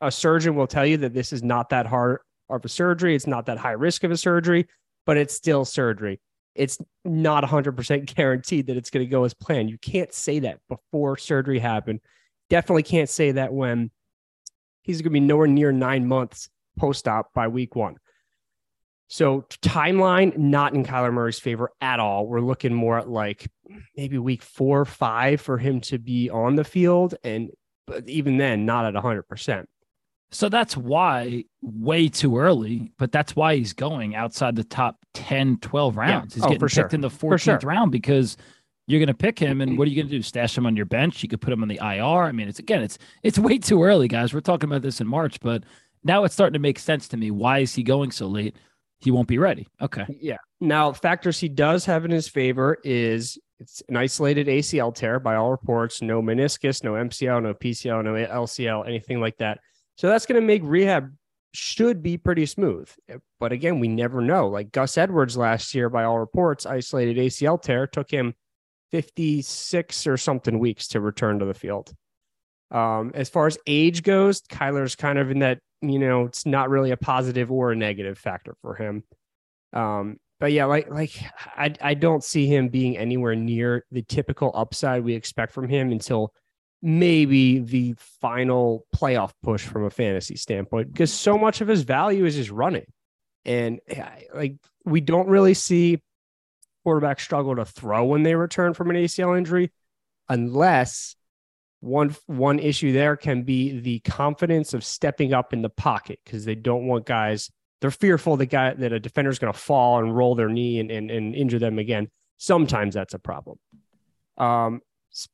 a 0.00 0.10
surgeon 0.10 0.54
will 0.54 0.66
tell 0.66 0.86
you 0.86 0.98
that 0.98 1.14
this 1.14 1.32
is 1.32 1.42
not 1.42 1.70
that 1.70 1.86
hard 1.86 2.20
of 2.48 2.64
a 2.64 2.68
surgery. 2.68 3.14
It's 3.14 3.26
not 3.26 3.46
that 3.46 3.58
high 3.58 3.72
risk 3.72 4.04
of 4.04 4.10
a 4.10 4.16
surgery, 4.16 4.66
but 5.06 5.16
it's 5.16 5.34
still 5.34 5.64
surgery 5.64 6.20
it's 6.58 6.78
not 7.04 7.44
100% 7.44 8.14
guaranteed 8.14 8.66
that 8.66 8.76
it's 8.76 8.90
going 8.90 9.06
to 9.06 9.10
go 9.10 9.24
as 9.24 9.32
planned. 9.32 9.70
You 9.70 9.78
can't 9.78 10.12
say 10.12 10.40
that 10.40 10.58
before 10.68 11.16
surgery 11.16 11.60
happened. 11.60 12.00
Definitely 12.50 12.82
can't 12.82 13.08
say 13.08 13.32
that 13.32 13.52
when 13.52 13.90
he's 14.82 14.98
going 14.98 15.12
to 15.12 15.20
be 15.20 15.20
nowhere 15.20 15.46
near 15.46 15.72
nine 15.72 16.06
months 16.06 16.50
post 16.78 17.06
op 17.08 17.32
by 17.32 17.48
week 17.48 17.76
one. 17.76 17.96
So, 19.10 19.46
timeline 19.62 20.36
not 20.36 20.74
in 20.74 20.84
Kyler 20.84 21.12
Murray's 21.12 21.38
favor 21.38 21.70
at 21.80 21.98
all. 21.98 22.26
We're 22.26 22.40
looking 22.40 22.74
more 22.74 22.98
at 22.98 23.08
like 23.08 23.48
maybe 23.96 24.18
week 24.18 24.42
four, 24.42 24.80
or 24.80 24.84
five 24.84 25.40
for 25.40 25.56
him 25.56 25.80
to 25.82 25.98
be 25.98 26.28
on 26.28 26.56
the 26.56 26.64
field. 26.64 27.14
And 27.24 27.50
even 28.06 28.36
then, 28.36 28.66
not 28.66 28.84
at 28.84 29.02
100%. 29.02 29.64
So 30.30 30.48
that's 30.48 30.76
why 30.76 31.44
way 31.62 32.08
too 32.08 32.36
early, 32.38 32.92
but 32.98 33.12
that's 33.12 33.34
why 33.34 33.56
he's 33.56 33.72
going 33.72 34.14
outside 34.14 34.56
the 34.56 34.64
top 34.64 34.96
10, 35.14 35.58
12 35.58 35.96
rounds. 35.96 36.34
Yeah. 36.34 36.36
He's 36.36 36.44
oh, 36.44 36.48
getting 36.48 36.60
picked 36.60 36.74
sure. 36.74 36.88
in 36.92 37.00
the 37.00 37.08
14th 37.08 37.40
sure. 37.40 37.58
round 37.62 37.92
because 37.92 38.36
you're 38.86 39.00
going 39.00 39.08
to 39.08 39.14
pick 39.14 39.38
him 39.38 39.60
and 39.60 39.78
what 39.78 39.86
are 39.86 39.90
you 39.90 39.96
going 39.96 40.08
to 40.08 40.16
do? 40.16 40.22
Stash 40.22 40.56
him 40.56 40.66
on 40.66 40.76
your 40.76 40.86
bench? 40.86 41.22
You 41.22 41.28
could 41.28 41.40
put 41.40 41.52
him 41.52 41.62
on 41.62 41.68
the 41.68 41.78
IR. 41.80 42.24
I 42.24 42.32
mean, 42.32 42.48
it's 42.48 42.58
again, 42.58 42.82
it's 42.82 42.98
it's 43.22 43.38
way 43.38 43.58
too 43.58 43.82
early, 43.82 44.08
guys. 44.08 44.34
We're 44.34 44.40
talking 44.40 44.68
about 44.68 44.82
this 44.82 45.00
in 45.00 45.06
March, 45.06 45.40
but 45.40 45.64
now 46.04 46.24
it's 46.24 46.34
starting 46.34 46.54
to 46.54 46.58
make 46.58 46.78
sense 46.78 47.08
to 47.08 47.16
me. 47.16 47.30
Why 47.30 47.60
is 47.60 47.74
he 47.74 47.82
going 47.82 48.10
so 48.10 48.26
late? 48.26 48.56
He 49.00 49.10
won't 49.10 49.28
be 49.28 49.38
ready. 49.38 49.68
Okay. 49.80 50.04
Yeah. 50.20 50.38
Now, 50.60 50.92
factors 50.92 51.38
he 51.38 51.48
does 51.48 51.84
have 51.84 52.04
in 52.04 52.10
his 52.10 52.28
favor 52.28 52.78
is 52.82 53.38
it's 53.60 53.82
an 53.88 53.96
isolated 53.96 54.46
ACL 54.46 54.94
tear 54.94 55.20
by 55.20 55.36
all 55.36 55.50
reports, 55.50 56.02
no 56.02 56.22
meniscus, 56.22 56.82
no 56.82 56.92
MCL, 56.92 57.42
no 57.42 57.54
PCL, 57.54 58.04
no 58.04 58.12
LCL, 58.12 58.86
anything 58.86 59.20
like 59.20 59.36
that. 59.38 59.60
So 59.98 60.08
that's 60.08 60.26
going 60.26 60.40
to 60.40 60.46
make 60.46 60.62
rehab 60.64 61.12
should 61.52 62.02
be 62.04 62.16
pretty 62.16 62.46
smooth. 62.46 62.88
But 63.40 63.50
again, 63.50 63.80
we 63.80 63.88
never 63.88 64.20
know. 64.20 64.48
Like 64.48 64.70
Gus 64.70 64.96
Edwards 64.96 65.36
last 65.36 65.74
year, 65.74 65.90
by 65.90 66.04
all 66.04 66.20
reports, 66.20 66.66
isolated 66.66 67.16
ACL 67.16 67.60
tear 67.60 67.88
took 67.88 68.08
him 68.08 68.34
56 68.92 70.06
or 70.06 70.16
something 70.16 70.60
weeks 70.60 70.88
to 70.88 71.00
return 71.00 71.40
to 71.40 71.46
the 71.46 71.54
field. 71.54 71.92
Um, 72.70 73.10
as 73.14 73.28
far 73.28 73.48
as 73.48 73.58
age 73.66 74.04
goes, 74.04 74.40
Kyler's 74.42 74.94
kind 74.94 75.18
of 75.18 75.32
in 75.32 75.40
that, 75.40 75.58
you 75.82 75.98
know, 75.98 76.26
it's 76.26 76.46
not 76.46 76.70
really 76.70 76.92
a 76.92 76.96
positive 76.96 77.50
or 77.50 77.72
a 77.72 77.76
negative 77.76 78.18
factor 78.18 78.54
for 78.62 78.76
him. 78.76 79.02
Um, 79.72 80.18
but 80.38 80.52
yeah, 80.52 80.66
like 80.66 80.88
like 80.88 81.20
I 81.56 81.74
I 81.80 81.94
don't 81.94 82.22
see 82.22 82.46
him 82.46 82.68
being 82.68 82.96
anywhere 82.96 83.34
near 83.34 83.84
the 83.90 84.02
typical 84.02 84.52
upside 84.54 85.02
we 85.02 85.14
expect 85.14 85.52
from 85.52 85.68
him 85.68 85.90
until 85.90 86.32
maybe 86.80 87.58
the 87.58 87.94
final 87.98 88.86
playoff 88.94 89.32
push 89.42 89.64
from 89.64 89.84
a 89.84 89.90
fantasy 89.90 90.36
standpoint 90.36 90.92
because 90.92 91.12
so 91.12 91.36
much 91.36 91.60
of 91.60 91.68
his 91.68 91.82
value 91.82 92.24
is 92.24 92.34
his 92.34 92.50
running. 92.50 92.86
And 93.44 93.80
like 94.34 94.56
we 94.84 95.00
don't 95.00 95.28
really 95.28 95.54
see 95.54 96.00
quarterbacks 96.86 97.20
struggle 97.20 97.56
to 97.56 97.64
throw 97.64 98.04
when 98.04 98.22
they 98.22 98.34
return 98.34 98.74
from 98.74 98.90
an 98.90 98.96
ACL 98.96 99.36
injury 99.36 99.72
unless 100.28 101.16
one 101.80 102.14
one 102.26 102.58
issue 102.58 102.92
there 102.92 103.16
can 103.16 103.42
be 103.42 103.78
the 103.80 104.00
confidence 104.00 104.74
of 104.74 104.84
stepping 104.84 105.32
up 105.32 105.52
in 105.52 105.62
the 105.62 105.68
pocket 105.68 106.18
because 106.24 106.44
they 106.44 106.54
don't 106.54 106.86
want 106.86 107.06
guys 107.06 107.50
they're 107.80 107.90
fearful 107.90 108.36
that 108.36 108.46
guy 108.46 108.74
that 108.74 108.92
a 108.92 109.00
defender 109.00 109.30
is 109.30 109.38
going 109.38 109.52
to 109.52 109.58
fall 109.58 110.00
and 110.00 110.16
roll 110.16 110.34
their 110.34 110.48
knee 110.48 110.80
and, 110.80 110.90
and, 110.90 111.10
and 111.10 111.34
injure 111.34 111.58
them 111.58 111.78
again. 111.78 112.08
Sometimes 112.36 112.94
that's 112.94 113.14
a 113.14 113.18
problem. 113.18 113.58
Um, 114.36 114.80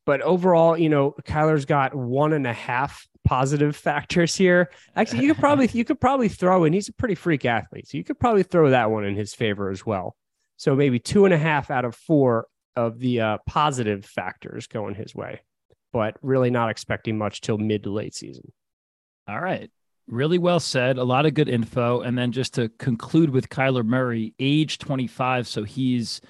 but 0.07 0.21
overall, 0.23 0.77
you 0.77 0.89
know, 0.89 1.15
Kyler's 1.23 1.65
got 1.65 1.95
one 1.95 2.33
and 2.33 2.47
a 2.47 2.53
half 2.53 3.07
positive 3.25 3.77
factors 3.77 4.35
here. 4.35 4.71
Actually, 4.97 5.25
you 5.25 5.35
could 5.35 5.41
probably 5.41 5.69
you 5.73 5.85
could 5.85 6.01
probably 6.01 6.29
throw 6.29 6.65
in. 6.65 6.73
He's 6.73 6.89
a 6.89 6.93
pretty 6.93 7.15
freak 7.15 7.45
athlete, 7.45 7.89
so 7.89 7.99
you 7.99 8.05
could 8.05 8.19
probably 8.19 8.43
throw 8.43 8.71
that 8.71 8.91
one 8.91 9.05
in 9.05 9.15
his 9.15 9.35
favor 9.35 9.71
as 9.71 9.85
well. 9.85 10.17
So 10.57 10.75
maybe 10.77 10.99
two 10.99 11.25
and 11.25 11.35
a 11.35 11.39
half 11.39 11.71
out 11.71 11.85
of 11.85 11.95
four 11.95 12.47
of 12.77 12.99
the 12.99 13.21
uh, 13.21 13.39
positive 13.47 14.05
factors 14.05 14.67
going 14.67 14.95
his 14.95 15.15
way, 15.15 15.41
but 15.93 16.17
really 16.23 16.51
not 16.51 16.71
expecting 16.71 17.19
much 17.19 17.41
till 17.41 17.59
mid 17.59 17.85
to 17.85 17.91
late 17.91 18.15
season. 18.15 18.53
All 19.29 19.41
right. 19.41 19.71
Really 20.07 20.39
well 20.39 20.61
said. 20.61 20.99
A 20.99 21.05
lot 21.05 21.25
of 21.25 21.35
good 21.35 21.49
info. 21.49 22.01
And 22.01 22.17
then 22.17 22.31
just 22.31 22.55
to 22.55 22.69
conclude 22.79 23.31
with 23.31 23.49
Kyler 23.49 23.85
Murray, 23.85 24.35
age 24.39 24.79
25. 24.79 25.49
So 25.49 25.65
he's, 25.65 26.21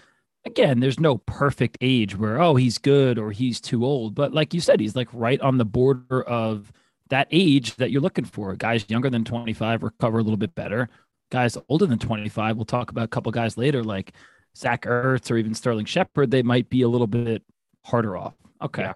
again, 0.44 0.80
there's 0.80 1.00
no 1.00 1.18
perfect 1.18 1.78
age 1.80 2.16
where, 2.16 2.40
oh, 2.40 2.54
he's 2.54 2.78
good 2.78 3.18
or 3.18 3.30
he's 3.30 3.60
too 3.60 3.84
old. 3.84 4.14
But 4.14 4.32
like 4.32 4.54
you 4.54 4.60
said, 4.60 4.80
he's 4.80 4.96
like 4.96 5.08
right 5.12 5.40
on 5.40 5.58
the 5.58 5.64
border 5.64 6.22
of 6.22 6.72
that 7.10 7.28
age 7.30 7.76
that 7.76 7.90
you're 7.90 8.02
looking 8.02 8.24
for. 8.24 8.54
Guys 8.56 8.84
younger 8.88 9.10
than 9.10 9.24
25 9.24 9.82
recover 9.82 10.18
a 10.18 10.22
little 10.22 10.36
bit 10.36 10.54
better. 10.54 10.88
Guys 11.30 11.56
older 11.68 11.86
than 11.86 11.98
25, 11.98 12.56
we'll 12.56 12.64
talk 12.64 12.90
about 12.90 13.04
a 13.04 13.08
couple 13.08 13.32
guys 13.32 13.56
later, 13.56 13.82
like 13.82 14.12
Zach 14.56 14.82
Ertz 14.82 15.30
or 15.30 15.36
even 15.36 15.54
Sterling 15.54 15.86
Shepard, 15.86 16.30
they 16.30 16.42
might 16.42 16.68
be 16.68 16.82
a 16.82 16.88
little 16.88 17.06
bit 17.06 17.42
harder 17.84 18.16
off. 18.16 18.34
Okay. 18.62 18.82
Yeah. 18.82 18.92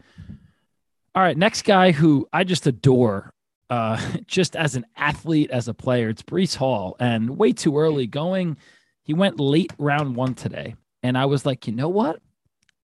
All 1.14 1.22
right. 1.22 1.36
Next 1.36 1.62
guy 1.62 1.92
who 1.92 2.28
I 2.32 2.44
just 2.44 2.66
adore 2.66 3.32
uh, 3.70 4.00
just 4.26 4.56
as 4.56 4.76
an 4.76 4.86
athlete, 4.96 5.50
as 5.50 5.68
a 5.68 5.74
player. 5.74 6.08
It's 6.08 6.22
Breece 6.22 6.56
Hall, 6.56 6.96
and 7.00 7.38
way 7.38 7.52
too 7.52 7.78
early 7.78 8.06
going. 8.06 8.56
He 9.02 9.14
went 9.14 9.40
late 9.40 9.72
round 9.78 10.16
one 10.16 10.34
today, 10.34 10.76
and 11.08 11.18
I 11.18 11.24
was 11.26 11.44
like, 11.44 11.66
you 11.66 11.72
know 11.72 11.88
what? 11.88 12.20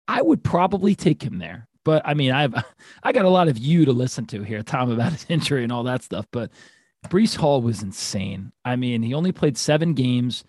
I 0.07 0.21
would 0.21 0.43
probably 0.43 0.95
take 0.95 1.23
him 1.23 1.39
there. 1.39 1.67
But 1.83 2.01
I 2.05 2.13
mean, 2.13 2.31
I've 2.31 2.53
I 3.03 3.11
got 3.11 3.25
a 3.25 3.29
lot 3.29 3.47
of 3.47 3.57
you 3.57 3.85
to 3.85 3.91
listen 3.91 4.25
to 4.27 4.43
here, 4.43 4.61
Tom, 4.61 4.91
about 4.91 5.13
his 5.13 5.25
injury 5.29 5.63
and 5.63 5.71
all 5.71 5.83
that 5.83 6.03
stuff. 6.03 6.25
But 6.31 6.51
Breece 7.07 7.35
Hall 7.35 7.61
was 7.61 7.81
insane. 7.81 8.51
I 8.65 8.75
mean, 8.75 9.01
he 9.01 9.13
only 9.13 9.31
played 9.31 9.57
seven 9.57 9.93
games, 9.93 10.43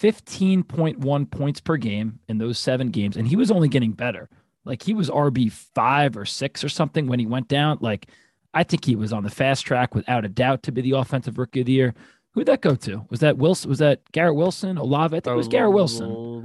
15.1 0.00 1.30
points 1.30 1.60
per 1.60 1.76
game 1.76 2.20
in 2.28 2.38
those 2.38 2.58
seven 2.58 2.90
games, 2.90 3.16
and 3.16 3.26
he 3.26 3.36
was 3.36 3.50
only 3.50 3.68
getting 3.68 3.92
better. 3.92 4.28
Like 4.64 4.82
he 4.82 4.94
was 4.94 5.10
RB 5.10 5.50
five 5.50 6.16
or 6.16 6.24
six 6.24 6.62
or 6.64 6.68
something 6.68 7.06
when 7.06 7.20
he 7.20 7.26
went 7.26 7.48
down. 7.48 7.78
Like 7.80 8.06
I 8.52 8.64
think 8.64 8.84
he 8.84 8.96
was 8.96 9.12
on 9.12 9.22
the 9.22 9.30
fast 9.30 9.64
track 9.64 9.94
without 9.94 10.24
a 10.24 10.28
doubt 10.28 10.62
to 10.64 10.72
be 10.72 10.82
the 10.82 10.92
offensive 10.92 11.38
rookie 11.38 11.60
of 11.60 11.66
the 11.66 11.72
year. 11.72 11.94
Who'd 12.32 12.46
that 12.46 12.60
go 12.60 12.74
to? 12.74 13.06
Was 13.08 13.20
that 13.20 13.38
Wilson? 13.38 13.70
Was 13.70 13.78
that 13.78 14.00
Garrett 14.12 14.36
Wilson? 14.36 14.76
Olave? 14.76 15.16
I 15.16 15.20
think 15.20 15.32
it 15.32 15.36
was 15.36 15.48
Garrett 15.48 15.72
Wilson. 15.72 16.35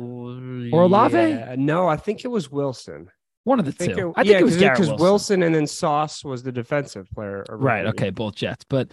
Or 0.71 0.83
Olave? 0.83 1.17
Yeah. 1.17 1.55
No, 1.57 1.87
I 1.87 1.97
think 1.97 2.25
it 2.25 2.29
was 2.29 2.51
Wilson. 2.51 3.09
One 3.43 3.59
of 3.59 3.65
the 3.65 3.83
I 3.83 3.87
two. 3.87 4.09
It, 4.09 4.13
I 4.17 4.23
think 4.23 4.33
yeah, 4.33 4.39
it 4.39 4.43
was 4.43 4.57
because 4.57 4.79
Wilson. 4.87 4.99
Wilson. 4.99 5.43
and 5.43 5.55
then 5.55 5.67
Sauce 5.67 6.23
was 6.23 6.43
the 6.43 6.51
defensive 6.51 7.09
player. 7.11 7.43
Right. 7.49 7.85
Okay. 7.87 8.11
Both 8.11 8.35
Jets. 8.35 8.65
But 8.69 8.91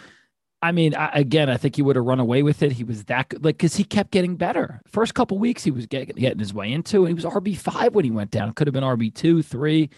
I 0.61 0.73
mean, 0.73 0.95
I, 0.95 1.11
again, 1.13 1.49
I 1.49 1.57
think 1.57 1.77
he 1.77 1.83
would 1.83 1.97
have 1.97 2.05
run 2.05 2.19
away 2.19 2.43
with 2.43 2.63
it. 2.63 2.73
He 2.73 2.83
was 2.83 3.05
that 3.05 3.29
good, 3.29 3.45
like, 3.45 3.59
because 3.59 3.77
he 3.77 3.85
kept 3.85 4.11
getting 4.11 4.37
better. 4.37 4.81
First 4.89 5.15
couple 5.15 5.39
weeks, 5.39 5.63
he 5.63 5.71
was 5.71 5.87
getting, 5.87 6.17
getting 6.17 6.39
his 6.39 6.53
way 6.53 6.73
into 6.73 7.05
it. 7.05 7.09
He 7.09 7.15
was 7.15 7.25
RB 7.25 7.57
five 7.57 7.95
when 7.95 8.05
he 8.05 8.11
went 8.11 8.31
down. 8.31 8.53
Could 8.55 8.67
have 8.67 8.75
been 8.75 8.83
RB 8.83 9.15
two, 9.15 9.43
three. 9.43 9.91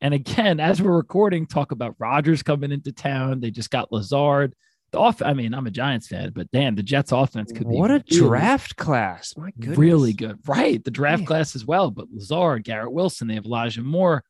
And 0.00 0.12
again, 0.14 0.58
as 0.58 0.82
we're 0.82 0.96
recording, 0.96 1.46
talk 1.46 1.70
about 1.70 1.94
Rodgers 1.98 2.42
coming 2.42 2.72
into 2.72 2.90
town. 2.90 3.38
They 3.38 3.52
just 3.52 3.70
got 3.70 3.92
Lazard. 3.92 4.54
The 4.92 4.98
off, 4.98 5.22
I 5.22 5.32
mean, 5.32 5.54
I'm 5.54 5.66
a 5.66 5.70
Giants 5.70 6.08
fan, 6.08 6.32
but 6.34 6.50
damn, 6.50 6.74
the 6.74 6.82
Jets 6.82 7.12
offense 7.12 7.50
could 7.50 7.68
be 7.68 7.76
what 7.76 7.90
a 7.90 8.04
really, 8.10 8.28
draft 8.28 8.76
class. 8.76 9.34
My 9.36 9.50
goodness. 9.58 9.78
Really 9.78 10.12
good. 10.12 10.38
Right. 10.46 10.82
The 10.84 10.90
draft 10.90 11.20
Man. 11.20 11.26
class 11.26 11.56
as 11.56 11.64
well. 11.64 11.90
But 11.90 12.08
Lazard, 12.12 12.64
Garrett 12.64 12.92
Wilson, 12.92 13.28
they 13.28 13.34
have 13.34 13.46
Elijah 13.46 13.82
Moore. 13.82 14.22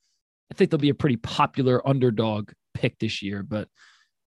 I 0.51 0.55
think 0.55 0.71
they'll 0.71 0.79
be 0.79 0.91
a 0.91 0.95
pretty 0.95 1.17
popular 1.17 1.87
underdog 1.87 2.53
pick 2.75 2.99
this 2.99 3.23
year. 3.23 3.43
But 3.43 3.69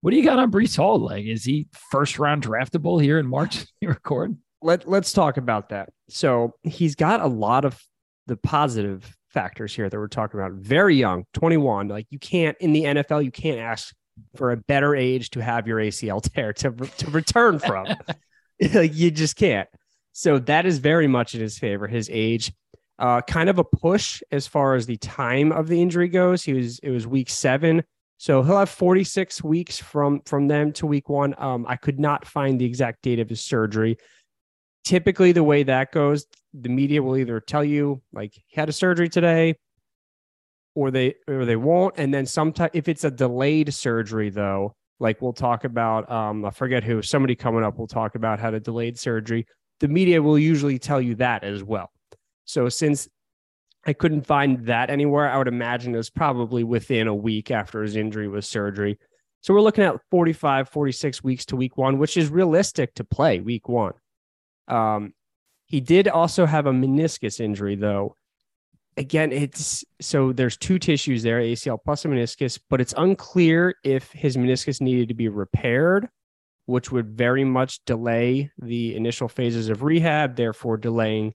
what 0.02 0.10
do 0.10 0.18
you 0.18 0.24
got 0.24 0.38
on 0.38 0.50
Breece 0.50 0.76
Hall? 0.76 0.98
Like, 0.98 1.24
is 1.24 1.44
he 1.44 1.66
first 1.90 2.18
round 2.18 2.42
draftable 2.42 3.02
here 3.02 3.18
in 3.18 3.26
March? 3.26 3.64
You 3.80 3.88
record? 3.88 4.36
Let, 4.60 4.88
let's 4.88 5.12
talk 5.12 5.36
about 5.36 5.68
that. 5.68 5.90
So 6.08 6.54
he's 6.62 6.94
got 6.94 7.20
a 7.20 7.26
lot 7.26 7.64
of 7.64 7.80
the 8.26 8.36
positive 8.36 9.16
factors 9.30 9.74
here 9.74 9.88
that 9.88 9.96
we're 9.96 10.08
talking 10.08 10.40
about. 10.40 10.52
Very 10.52 10.96
young, 10.96 11.24
21. 11.34 11.88
Like 11.88 12.06
you 12.10 12.18
can't 12.18 12.56
in 12.60 12.72
the 12.72 12.84
NFL, 12.84 13.24
you 13.24 13.30
can't 13.30 13.60
ask 13.60 13.94
for 14.36 14.52
a 14.52 14.56
better 14.56 14.94
age 14.94 15.30
to 15.30 15.40
have 15.42 15.66
your 15.66 15.78
ACL 15.78 16.22
tear 16.22 16.52
to 16.54 16.70
to 16.70 17.10
return 17.10 17.58
from. 17.58 17.86
you 18.58 19.10
just 19.10 19.36
can't. 19.36 19.68
So 20.12 20.38
that 20.40 20.66
is 20.66 20.78
very 20.78 21.06
much 21.06 21.34
in 21.34 21.40
his 21.40 21.58
favor. 21.58 21.86
His 21.86 22.10
age, 22.12 22.52
uh, 22.98 23.20
kind 23.22 23.48
of 23.48 23.58
a 23.58 23.64
push 23.64 24.22
as 24.32 24.46
far 24.46 24.74
as 24.74 24.86
the 24.86 24.96
time 24.96 25.52
of 25.52 25.68
the 25.68 25.80
injury 25.80 26.08
goes. 26.08 26.42
He 26.42 26.52
was 26.52 26.78
it 26.80 26.90
was 26.90 27.06
week 27.06 27.30
seven, 27.30 27.84
so 28.16 28.42
he'll 28.42 28.58
have 28.58 28.70
46 28.70 29.42
weeks 29.44 29.78
from 29.78 30.20
from 30.26 30.48
them 30.48 30.72
to 30.74 30.86
week 30.86 31.08
one. 31.08 31.34
Um, 31.38 31.66
I 31.68 31.76
could 31.76 32.00
not 32.00 32.26
find 32.26 32.60
the 32.60 32.64
exact 32.64 33.02
date 33.02 33.20
of 33.20 33.28
his 33.28 33.40
surgery. 33.40 33.96
Typically, 34.84 35.32
the 35.32 35.44
way 35.44 35.62
that 35.64 35.92
goes, 35.92 36.26
the 36.54 36.68
media 36.68 37.02
will 37.02 37.16
either 37.16 37.40
tell 37.40 37.62
you 37.62 38.02
like 38.12 38.32
he 38.34 38.60
had 38.60 38.68
a 38.68 38.72
surgery 38.72 39.08
today 39.08 39.54
or 40.78 40.92
they 40.92 41.12
or 41.26 41.44
they 41.44 41.56
won't. 41.56 41.94
And 41.96 42.14
then 42.14 42.24
sometimes 42.24 42.70
if 42.72 42.86
it's 42.88 43.02
a 43.02 43.10
delayed 43.10 43.74
surgery 43.74 44.30
though 44.30 44.74
like 45.00 45.20
we'll 45.20 45.32
talk 45.32 45.64
about 45.64 46.10
um 46.10 46.44
i 46.44 46.50
forget 46.50 46.82
who 46.84 47.02
somebody 47.02 47.34
coming 47.34 47.64
up 47.64 47.78
will 47.78 47.88
talk 47.88 48.14
about 48.14 48.38
how 48.38 48.50
to 48.50 48.60
delayed 48.60 48.96
surgery. 48.96 49.44
The 49.80 49.88
media 49.88 50.22
will 50.22 50.38
usually 50.38 50.78
tell 50.78 51.00
you 51.00 51.16
that 51.16 51.42
as 51.42 51.64
well. 51.64 51.90
So 52.44 52.68
since 52.68 53.08
i 53.86 53.92
couldn't 53.92 54.24
find 54.26 54.66
that 54.66 54.88
anywhere 54.88 55.28
i 55.28 55.36
would 55.36 55.48
imagine 55.48 55.94
it 55.94 55.98
was 55.98 56.10
probably 56.10 56.62
within 56.62 57.06
a 57.08 57.14
week 57.14 57.50
after 57.50 57.82
his 57.82 57.96
injury 57.96 58.28
was 58.28 58.46
surgery. 58.46 58.98
So 59.40 59.54
we're 59.54 59.60
looking 59.60 59.84
at 59.84 59.96
45 60.12 60.68
46 60.68 61.24
weeks 61.24 61.44
to 61.46 61.56
week 61.56 61.76
one 61.76 61.98
which 61.98 62.16
is 62.16 62.30
realistic 62.30 62.94
to 62.94 63.04
play 63.04 63.40
week 63.40 63.68
one. 63.68 63.94
Um 64.68 65.12
he 65.68 65.80
did 65.80 66.08
also 66.08 66.46
have 66.46 66.64
a 66.64 66.72
meniscus 66.72 67.40
injury, 67.40 67.76
though. 67.76 68.16
Again, 68.98 69.30
it's 69.30 69.84
so 70.00 70.32
there's 70.32 70.56
two 70.56 70.80
tissues 70.80 71.22
there, 71.22 71.40
ACL 71.40 71.78
plus 71.82 72.04
a 72.04 72.08
meniscus, 72.08 72.58
but 72.68 72.80
it's 72.80 72.94
unclear 72.96 73.74
if 73.84 74.10
his 74.10 74.36
meniscus 74.36 74.80
needed 74.80 75.06
to 75.08 75.14
be 75.14 75.28
repaired, 75.28 76.08
which 76.66 76.90
would 76.90 77.16
very 77.16 77.44
much 77.44 77.84
delay 77.84 78.50
the 78.58 78.96
initial 78.96 79.28
phases 79.28 79.68
of 79.68 79.84
rehab, 79.84 80.34
therefore 80.34 80.76
delaying 80.76 81.32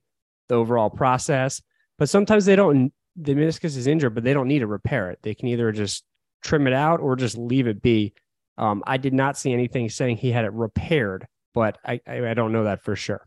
the 0.50 0.56
overall 0.56 0.90
process. 0.90 1.62
But 1.98 2.10
sometimes 2.10 2.44
they 2.44 2.54
don't, 2.54 2.92
the 3.16 3.34
meniscus 3.34 3.78
is 3.78 3.86
injured, 3.86 4.14
but 4.14 4.24
they 4.24 4.34
don't 4.34 4.48
need 4.48 4.58
to 4.58 4.66
repair 4.66 5.10
it. 5.10 5.20
They 5.22 5.34
can 5.34 5.48
either 5.48 5.72
just 5.72 6.04
trim 6.42 6.66
it 6.66 6.74
out 6.74 7.00
or 7.00 7.16
just 7.16 7.38
leave 7.38 7.66
it 7.66 7.80
be. 7.80 8.12
Um, 8.58 8.82
I 8.86 8.98
did 8.98 9.14
not 9.14 9.38
see 9.38 9.54
anything 9.54 9.88
saying 9.88 10.18
he 10.18 10.32
had 10.32 10.44
it 10.44 10.52
repaired, 10.52 11.26
but 11.54 11.78
I, 11.82 12.00
I, 12.06 12.28
I 12.28 12.34
don't 12.34 12.52
know 12.52 12.64
that 12.64 12.82
for 12.82 12.94
sure 12.94 13.26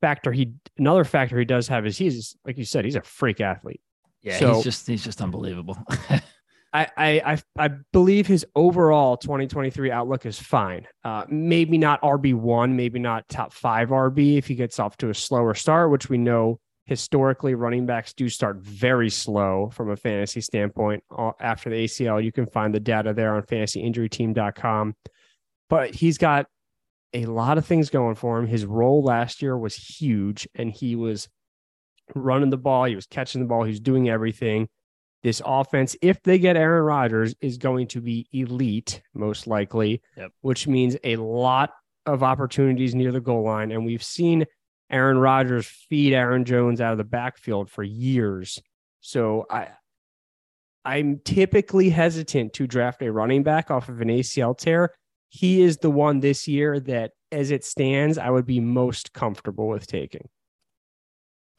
factor 0.00 0.32
he 0.32 0.52
another 0.78 1.04
factor 1.04 1.38
he 1.38 1.44
does 1.44 1.68
have 1.68 1.86
is 1.86 1.96
he's 1.96 2.36
like 2.44 2.58
you 2.58 2.64
said 2.64 2.84
he's 2.84 2.96
a 2.96 3.02
freak 3.02 3.40
athlete. 3.40 3.80
Yeah, 4.22 4.38
so, 4.38 4.54
he's 4.54 4.64
just 4.64 4.86
he's 4.86 5.04
just 5.04 5.20
unbelievable. 5.20 5.78
I, 6.72 6.86
I 6.96 7.38
I 7.58 7.70
believe 7.92 8.26
his 8.26 8.44
overall 8.54 9.16
2023 9.16 9.90
outlook 9.90 10.26
is 10.26 10.38
fine. 10.38 10.86
Uh, 11.02 11.24
maybe 11.28 11.78
not 11.78 12.00
RB 12.02 12.34
one, 12.34 12.76
maybe 12.76 12.98
not 12.98 13.28
top 13.28 13.52
five 13.52 13.88
RB 13.88 14.36
if 14.36 14.46
he 14.46 14.54
gets 14.54 14.78
off 14.78 14.96
to 14.98 15.08
a 15.08 15.14
slower 15.14 15.54
start, 15.54 15.90
which 15.90 16.10
we 16.10 16.18
know 16.18 16.60
historically 16.84 17.54
running 17.54 17.84
backs 17.84 18.14
do 18.14 18.28
start 18.28 18.58
very 18.58 19.10
slow 19.10 19.70
from 19.74 19.90
a 19.90 19.96
fantasy 19.96 20.40
standpoint 20.40 21.04
after 21.40 21.68
the 21.68 21.84
ACL. 21.84 22.22
You 22.22 22.32
can 22.32 22.46
find 22.46 22.74
the 22.74 22.80
data 22.80 23.12
there 23.12 23.34
on 23.34 23.42
fantasyinjuryteam.com. 23.42 24.94
But 25.68 25.94
he's 25.94 26.16
got 26.16 26.46
a 27.12 27.26
lot 27.26 27.58
of 27.58 27.66
things 27.66 27.90
going 27.90 28.14
for 28.14 28.38
him. 28.38 28.46
His 28.46 28.66
role 28.66 29.02
last 29.02 29.42
year 29.42 29.56
was 29.56 29.74
huge, 29.74 30.48
and 30.54 30.70
he 30.70 30.96
was 30.96 31.28
running 32.14 32.50
the 32.50 32.56
ball, 32.56 32.84
he 32.84 32.94
was 32.94 33.06
catching 33.06 33.40
the 33.40 33.46
ball, 33.46 33.64
he 33.64 33.70
was 33.70 33.80
doing 33.80 34.08
everything. 34.08 34.68
This 35.22 35.42
offense, 35.44 35.96
if 36.00 36.22
they 36.22 36.38
get 36.38 36.56
Aaron 36.56 36.84
Rodgers, 36.84 37.34
is 37.40 37.58
going 37.58 37.88
to 37.88 38.00
be 38.00 38.28
elite, 38.32 39.02
most 39.14 39.46
likely, 39.46 40.00
yep. 40.16 40.30
which 40.42 40.68
means 40.68 40.96
a 41.02 41.16
lot 41.16 41.70
of 42.06 42.22
opportunities 42.22 42.94
near 42.94 43.10
the 43.10 43.20
goal 43.20 43.42
line. 43.42 43.72
And 43.72 43.84
we've 43.84 44.02
seen 44.02 44.46
Aaron 44.90 45.18
Rodgers 45.18 45.66
feed 45.66 46.14
Aaron 46.14 46.44
Jones 46.44 46.80
out 46.80 46.92
of 46.92 46.98
the 46.98 47.04
backfield 47.04 47.68
for 47.68 47.82
years. 47.82 48.60
So 49.00 49.46
I 49.50 49.68
I'm 50.84 51.20
typically 51.24 51.90
hesitant 51.90 52.54
to 52.54 52.66
draft 52.66 53.02
a 53.02 53.12
running 53.12 53.42
back 53.42 53.70
off 53.70 53.88
of 53.88 54.00
an 54.00 54.08
ACL 54.08 54.56
tear 54.56 54.94
he 55.28 55.62
is 55.62 55.78
the 55.78 55.90
one 55.90 56.20
this 56.20 56.48
year 56.48 56.80
that, 56.80 57.12
as 57.30 57.50
it 57.50 57.64
stands, 57.64 58.18
I 58.18 58.30
would 58.30 58.46
be 58.46 58.60
most 58.60 59.12
comfortable 59.12 59.68
with 59.68 59.86
taking. 59.86 60.28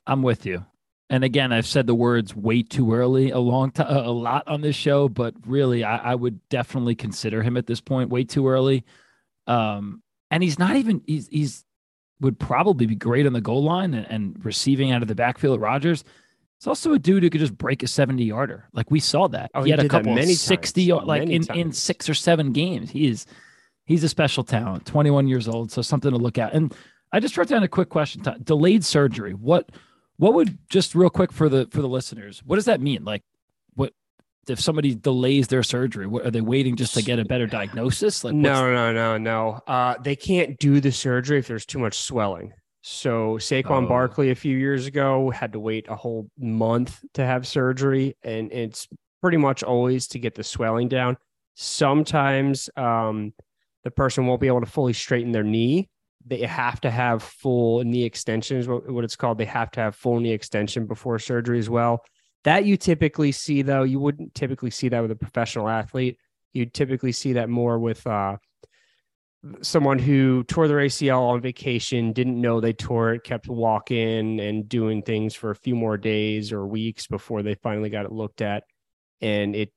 I'm 0.08 0.24
with 0.24 0.46
you. 0.46 0.66
And 1.12 1.24
again, 1.24 1.52
I've 1.52 1.66
said 1.66 1.88
the 1.88 1.96
words 1.96 2.36
way 2.36 2.62
too 2.62 2.94
early 2.94 3.32
a 3.32 3.40
long 3.40 3.72
time, 3.72 3.96
a 3.96 4.12
lot 4.12 4.48
on 4.48 4.62
this 4.62 4.76
show, 4.76 5.10
but 5.10 5.34
really, 5.46 5.84
I, 5.84 6.12
I 6.12 6.16
would 6.16 6.40
definitely 6.50 6.96
consider 6.96 7.42
him 7.42 7.58
at 7.58 7.66
this 7.66 7.82
point 7.82 8.10
way 8.10 8.24
too 8.24 8.48
early. 8.48 8.86
Um, 9.48 10.04
and 10.30 10.44
he's 10.44 10.60
not 10.60 10.76
even, 10.76 11.02
he's, 11.08 11.28
he's, 11.28 11.66
would 12.22 12.38
probably 12.38 12.86
be 12.86 12.96
great 12.96 13.26
on 13.26 13.34
the 13.34 13.42
goal 13.42 13.64
line 13.64 13.94
and, 13.94 14.06
and 14.08 14.46
receiving 14.46 14.92
out 14.92 15.02
of 15.02 15.08
the 15.08 15.16
backfield 15.16 15.56
at 15.56 15.62
Rodgers. 15.62 16.04
It's 16.58 16.68
also 16.68 16.92
a 16.94 17.00
dude 17.00 17.24
who 17.24 17.30
could 17.30 17.40
just 17.40 17.58
break 17.58 17.82
a 17.82 17.88
70 17.88 18.24
yarder. 18.24 18.68
Like 18.74 18.92
we 18.92 19.00
saw 19.00 19.28
that. 19.30 19.50
Oh, 19.56 19.62
he, 19.62 19.68
he 19.68 19.72
had 19.72 19.80
a 19.80 19.88
couple 19.88 20.14
many 20.14 20.34
60 20.34 20.88
times. 20.90 21.08
like 21.08 21.22
many 21.22 21.36
in, 21.36 21.44
times. 21.44 21.60
in 21.60 21.72
six 21.72 22.10
or 22.10 22.14
seven 22.14 22.52
games. 22.52 22.92
He 22.92 23.08
is 23.08 23.26
he's 23.89 24.05
a 24.05 24.10
special 24.10 24.46
talent, 24.46 24.86
21 24.86 25.27
years 25.27 25.50
old, 25.50 25.72
so 25.72 25.81
something 25.81 26.12
to 26.12 26.17
look 26.17 26.38
at. 26.38 26.53
And 26.53 26.74
I 27.12 27.19
just 27.19 27.36
wrote 27.38 27.50
down 27.50 27.63
a 27.63 27.67
quick 27.67 27.89
question: 27.89 28.22
delayed 28.43 28.86
surgery. 28.86 29.34
What 29.34 29.69
What 30.15 30.34
would 30.36 30.58
just 30.69 30.96
real 30.96 31.10
quick 31.10 31.34
for 31.34 31.50
the 31.50 31.67
for 31.72 31.81
the 31.81 31.89
listeners? 31.89 32.41
What 32.46 32.55
does 32.55 32.65
that 32.65 32.79
mean? 32.79 33.03
Like, 33.03 33.24
what 33.74 33.91
if 34.48 34.60
somebody 34.62 34.96
delays 34.96 35.48
their 35.48 35.63
surgery? 35.63 36.08
What 36.08 36.25
are 36.25 36.31
they 36.31 36.41
waiting 36.41 36.75
just 36.77 36.93
to 36.93 37.01
get 37.01 37.19
a 37.19 37.25
better 37.25 37.48
diagnosis? 37.48 38.24
Like, 38.24 38.36
no, 38.36 38.72
no, 38.72 38.93
no, 38.93 39.17
no. 39.17 39.60
Uh, 39.67 39.96
they 40.01 40.15
can't 40.15 40.58
do 40.60 40.79
the 40.79 40.91
surgery 40.91 41.39
if 41.39 41.48
there's 41.48 41.65
too 41.65 41.79
much 41.79 41.98
swelling. 41.98 42.53
So 42.81 43.36
Saquon 43.38 43.86
Oh. 43.86 43.88
Barkley 43.88 44.29
a 44.29 44.36
few 44.36 44.55
years 44.58 44.86
ago 44.86 45.31
had 45.31 45.51
to 45.53 45.60
wait 45.60 45.88
a 45.89 45.96
whole 45.96 46.29
month 46.38 47.03
to 47.15 47.25
have 47.25 47.46
surgery, 47.46 48.15
and 48.24 48.51
it's 48.53 48.88
pretty 49.22 49.38
much 49.38 49.63
always 49.63 50.08
to 50.10 50.19
get 50.19 50.36
the 50.36 50.43
swelling 50.43 50.88
down. 50.88 51.17
Sometimes 51.55 52.69
um, 52.77 53.34
the 53.89 53.96
person 53.96 54.27
won't 54.27 54.39
be 54.39 54.46
able 54.46 54.60
to 54.60 54.67
fully 54.67 54.93
straighten 54.93 55.31
their 55.31 55.43
knee. 55.43 55.89
They 56.24 56.41
have 56.41 56.79
to 56.81 56.91
have 56.91 57.24
full 57.24 57.84
knee 57.84 58.03
extension, 58.03 58.58
is 58.58 58.67
what, 58.67 58.88
what 58.88 59.03
it's 59.03 59.15
called. 59.15 59.39
They 59.39 59.46
have 59.46 59.72
to 59.72 59.79
have 59.79 59.96
full 59.96 60.19
knee 60.19 60.31
extension 60.31 60.86
before 60.86 61.17
surgery 61.17 61.58
as 61.58 61.72
well. 61.72 62.03
That 62.43 62.65
you 62.65 62.77
typically 62.77 63.31
see, 63.31 63.63
though, 63.63 63.81
you 63.81 64.00
wouldn't 64.00 64.36
typically 64.36 64.69
see 64.69 64.89
that 64.89 65.01
with 65.01 65.10
a 65.10 65.15
professional 65.15 65.67
athlete. 65.67 66.17
You'd 66.53 66.72
typically 66.72 67.13
see 67.13 67.34
that 67.34 67.50
more 67.50 67.79
with 67.79 68.05
uh, 68.05 68.38
someone 69.62 69.98
who 69.98 70.43
tore 70.43 70.67
their 70.67 70.77
ACL 70.77 71.29
on 71.29 71.41
vacation, 71.41 72.13
didn't 72.13 72.39
know 72.39 72.60
they 72.60 72.74
tore 72.74 73.13
it, 73.15 73.24
kept 73.24 73.48
walking 73.48 74.39
and 74.39 74.69
doing 74.69 75.01
things 75.01 75.34
for 75.34 75.50
a 75.50 75.55
few 75.55 75.75
more 75.75 75.98
days 75.98 76.53
or 76.53 76.63
weeks 76.63 77.08
before 77.08 77.41
they 77.41 77.55
finally 77.55 77.89
got 77.89 78.05
it 78.05 78.12
looked 78.12 78.41
at, 78.41 78.65
and 79.19 79.55
it 79.55 79.74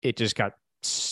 it 0.00 0.16
just 0.16 0.36
got 0.36 0.52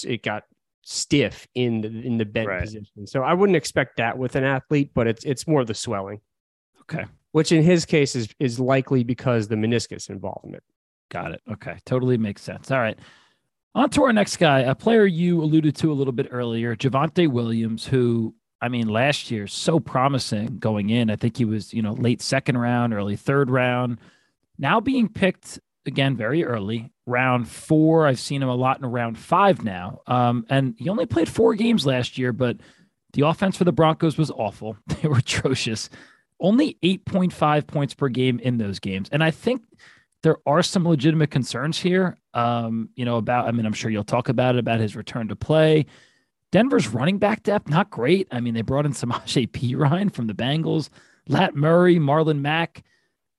it 0.04 0.22
got 0.22 0.44
stiff 0.90 1.46
in 1.54 1.82
the 1.82 1.88
in 1.88 2.16
the 2.16 2.24
bent 2.24 2.48
Right. 2.48 2.62
position. 2.62 3.06
So 3.06 3.22
I 3.22 3.34
wouldn't 3.34 3.56
expect 3.56 3.98
that 3.98 4.16
with 4.16 4.36
an 4.36 4.44
athlete, 4.44 4.90
but 4.94 5.06
it's 5.06 5.24
it's 5.24 5.46
more 5.46 5.64
the 5.64 5.74
swelling, 5.74 6.20
Okay, 6.82 7.04
which 7.32 7.52
in 7.52 7.62
his 7.62 7.84
case 7.84 8.16
is 8.16 8.28
is 8.40 8.58
likely 8.58 9.04
because 9.04 9.48
the 9.48 9.56
meniscus 9.56 10.08
involvement. 10.08 10.62
got 11.10 11.32
it. 11.32 11.40
Okay, 11.50 11.76
totally 11.84 12.16
makes 12.18 12.42
sense. 12.42 12.70
All 12.70 12.78
right. 12.80 12.98
On 13.74 13.88
to 13.90 14.02
our 14.04 14.12
next 14.12 14.38
guy, 14.38 14.60
a 14.60 14.74
player 14.74 15.04
you 15.04 15.42
alluded 15.42 15.76
to 15.76 15.92
a 15.92 15.94
little 15.94 16.12
bit 16.12 16.28
earlier, 16.30 16.74
Javonte 16.74 17.28
Williams, 17.30 17.86
who 17.86 18.34
I 18.60 18.68
mean, 18.68 18.88
last 18.88 19.30
year 19.30 19.46
so 19.46 19.78
promising 19.78 20.58
going 20.58 20.90
in. 20.90 21.10
I 21.10 21.16
think 21.16 21.36
he 21.36 21.44
was, 21.44 21.72
you 21.74 21.82
know, 21.82 21.92
late 21.92 22.20
second 22.22 22.56
round, 22.58 22.92
early 22.94 23.14
third 23.16 23.50
round. 23.50 23.98
Now 24.58 24.80
being 24.80 25.08
picked 25.08 25.60
again 25.88 26.16
very 26.16 26.44
early, 26.44 26.92
round 27.06 27.48
four. 27.48 28.06
I've 28.06 28.20
seen 28.20 28.42
him 28.42 28.48
a 28.48 28.54
lot 28.54 28.78
in 28.78 28.86
round 28.86 29.18
five 29.18 29.64
now. 29.64 30.02
Um, 30.06 30.46
and 30.48 30.74
he 30.78 30.88
only 30.88 31.06
played 31.06 31.28
four 31.28 31.54
games 31.54 31.84
last 31.84 32.18
year, 32.18 32.32
but 32.32 32.58
the 33.14 33.26
offense 33.26 33.56
for 33.56 33.64
the 33.64 33.72
Broncos 33.72 34.16
was 34.16 34.30
awful. 34.30 34.76
They 35.02 35.08
were 35.08 35.18
atrocious. 35.18 35.90
Only 36.40 36.78
8.5 36.82 37.66
points 37.66 37.94
per 37.94 38.08
game 38.08 38.38
in 38.38 38.58
those 38.58 38.78
games. 38.78 39.08
And 39.10 39.24
I 39.24 39.32
think 39.32 39.62
there 40.22 40.36
are 40.46 40.62
some 40.62 40.86
legitimate 40.86 41.30
concerns 41.30 41.78
here. 41.78 42.16
Um, 42.34 42.90
you 42.94 43.04
know, 43.04 43.16
about, 43.16 43.48
I 43.48 43.52
mean, 43.52 43.66
I'm 43.66 43.72
sure 43.72 43.90
you'll 43.90 44.04
talk 44.04 44.28
about 44.28 44.54
it, 44.54 44.60
about 44.60 44.80
his 44.80 44.94
return 44.94 45.28
to 45.28 45.36
play. 45.36 45.86
Denver's 46.50 46.88
running 46.88 47.18
back 47.18 47.42
depth, 47.42 47.68
not 47.68 47.90
great. 47.90 48.28
I 48.30 48.40
mean, 48.40 48.54
they 48.54 48.62
brought 48.62 48.86
in 48.86 48.92
Samaje 48.92 49.50
Perine 49.50 50.12
from 50.12 50.26
the 50.26 50.34
Bengals, 50.34 50.88
Lat 51.28 51.54
Murray, 51.54 51.96
Marlon 51.96 52.40
Mack. 52.40 52.84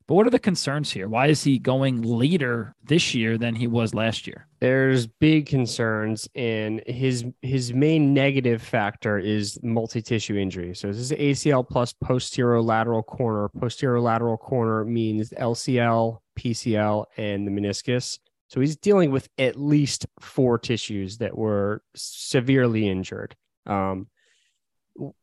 But 0.09 0.15
what 0.15 0.25
are 0.25 0.31
the 0.31 0.39
concerns 0.39 0.91
here? 0.91 1.07
Why 1.07 1.27
is 1.27 1.43
he 1.43 1.59
going 1.59 2.01
later 2.01 2.73
this 2.83 3.13
year 3.13 3.37
than 3.37 3.53
he 3.53 3.67
was 3.67 3.93
last 3.93 4.25
year? 4.25 4.47
There's 4.59 5.05
big 5.05 5.45
concerns, 5.45 6.27
and 6.33 6.81
his 6.87 7.25
his 7.43 7.75
main 7.75 8.11
negative 8.11 8.59
factor 8.59 9.19
is 9.19 9.59
multi-tissue 9.61 10.35
injury. 10.35 10.73
So 10.73 10.87
this 10.87 10.97
is 10.97 11.11
ACL 11.11 11.69
plus 11.69 11.93
posterior 11.93 12.59
lateral 12.59 13.03
corner. 13.03 13.49
Posterior 13.49 14.01
lateral 14.01 14.35
corner 14.35 14.83
means 14.83 15.29
LCL, 15.29 16.17
PCL, 16.39 17.05
and 17.17 17.45
the 17.45 17.51
meniscus. 17.51 18.17
So 18.47 18.61
he's 18.61 18.77
dealing 18.77 19.11
with 19.11 19.29
at 19.37 19.57
least 19.57 20.07
four 20.19 20.57
tissues 20.57 21.19
that 21.19 21.37
were 21.37 21.83
severely 21.95 22.89
injured. 22.89 23.35
Um, 23.67 24.07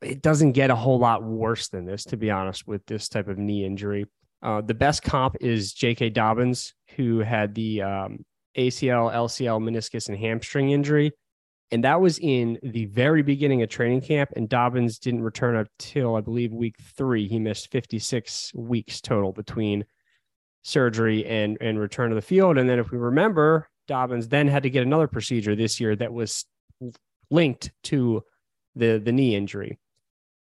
it 0.00 0.22
doesn't 0.22 0.52
get 0.52 0.70
a 0.70 0.76
whole 0.76 1.00
lot 1.00 1.24
worse 1.24 1.66
than 1.70 1.86
this, 1.86 2.04
to 2.04 2.16
be 2.16 2.30
honest, 2.30 2.68
with 2.68 2.86
this 2.86 3.08
type 3.08 3.26
of 3.26 3.36
knee 3.36 3.64
injury. 3.64 4.06
Uh, 4.46 4.60
the 4.60 4.74
best 4.74 5.02
comp 5.02 5.36
is 5.40 5.72
J.K. 5.72 6.10
Dobbins, 6.10 6.72
who 6.94 7.18
had 7.18 7.52
the 7.56 7.82
um, 7.82 8.24
ACL, 8.56 9.12
LCL, 9.12 9.60
meniscus, 9.60 10.08
and 10.08 10.16
hamstring 10.16 10.70
injury. 10.70 11.10
And 11.72 11.82
that 11.82 12.00
was 12.00 12.20
in 12.20 12.56
the 12.62 12.84
very 12.84 13.22
beginning 13.22 13.62
of 13.62 13.68
training 13.68 14.02
camp. 14.02 14.30
And 14.36 14.48
Dobbins 14.48 15.00
didn't 15.00 15.24
return 15.24 15.56
until, 15.56 16.14
I 16.14 16.20
believe, 16.20 16.52
week 16.52 16.76
three. 16.80 17.26
He 17.26 17.40
missed 17.40 17.72
56 17.72 18.52
weeks 18.54 19.00
total 19.00 19.32
between 19.32 19.84
surgery 20.62 21.26
and, 21.26 21.58
and 21.60 21.80
return 21.80 22.10
to 22.10 22.14
the 22.14 22.22
field. 22.22 22.56
And 22.56 22.70
then, 22.70 22.78
if 22.78 22.92
we 22.92 22.98
remember, 22.98 23.68
Dobbins 23.88 24.28
then 24.28 24.46
had 24.46 24.62
to 24.62 24.70
get 24.70 24.84
another 24.84 25.08
procedure 25.08 25.56
this 25.56 25.80
year 25.80 25.96
that 25.96 26.12
was 26.12 26.44
linked 27.32 27.72
to 27.82 28.22
the, 28.76 29.02
the 29.04 29.10
knee 29.10 29.34
injury. 29.34 29.80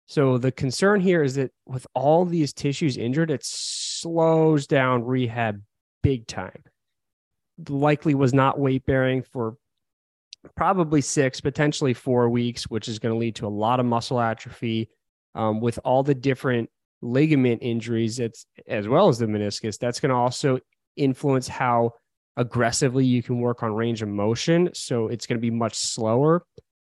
So 0.08 0.38
the 0.38 0.52
concern 0.52 1.02
here 1.02 1.24
is 1.24 1.36
that 1.36 1.52
with 1.66 1.88
all 1.94 2.26
these 2.26 2.54
tissues 2.54 2.98
injured, 2.98 3.32
it 3.32 3.44
slows 4.04 4.68
down 4.68 5.04
rehab 5.04 5.62
big 6.02 6.28
time. 6.28 6.64
Likely 7.68 8.16
was 8.16 8.34
not 8.34 8.60
weight 8.60 8.86
bearing 8.86 9.24
for 9.24 9.58
probably 10.56 11.02
six, 11.02 11.42
potentially 11.42 11.94
four 11.94 12.30
weeks, 12.30 12.64
which 12.66 12.88
is 12.88 13.00
going 13.00 13.14
to 13.14 13.20
lead 13.20 13.36
to 13.36 13.48
a 13.48 13.48
lot 13.48 13.80
of 13.80 13.86
muscle 13.86 14.20
atrophy. 14.20 14.90
Um, 15.36 15.62
with 15.62 15.80
all 15.84 16.04
the 16.04 16.14
different 16.14 16.70
ligament 17.02 17.64
injuries, 17.64 18.20
it's 18.20 18.46
as 18.68 18.88
well 18.88 19.08
as 19.08 19.18
the 19.18 19.26
meniscus, 19.26 19.80
that's 19.80 20.00
going 20.00 20.12
to 20.12 20.16
also 20.16 20.60
influence 20.96 21.48
how 21.48 21.94
aggressively 22.38 23.06
you 23.06 23.24
can 23.24 23.40
work 23.40 23.64
on 23.64 23.74
range 23.74 24.02
of 24.02 24.10
motion. 24.10 24.70
So 24.74 25.08
it's 25.08 25.26
going 25.26 25.38
to 25.38 25.42
be 25.42 25.52
much 25.52 25.76
slower. 25.76 26.46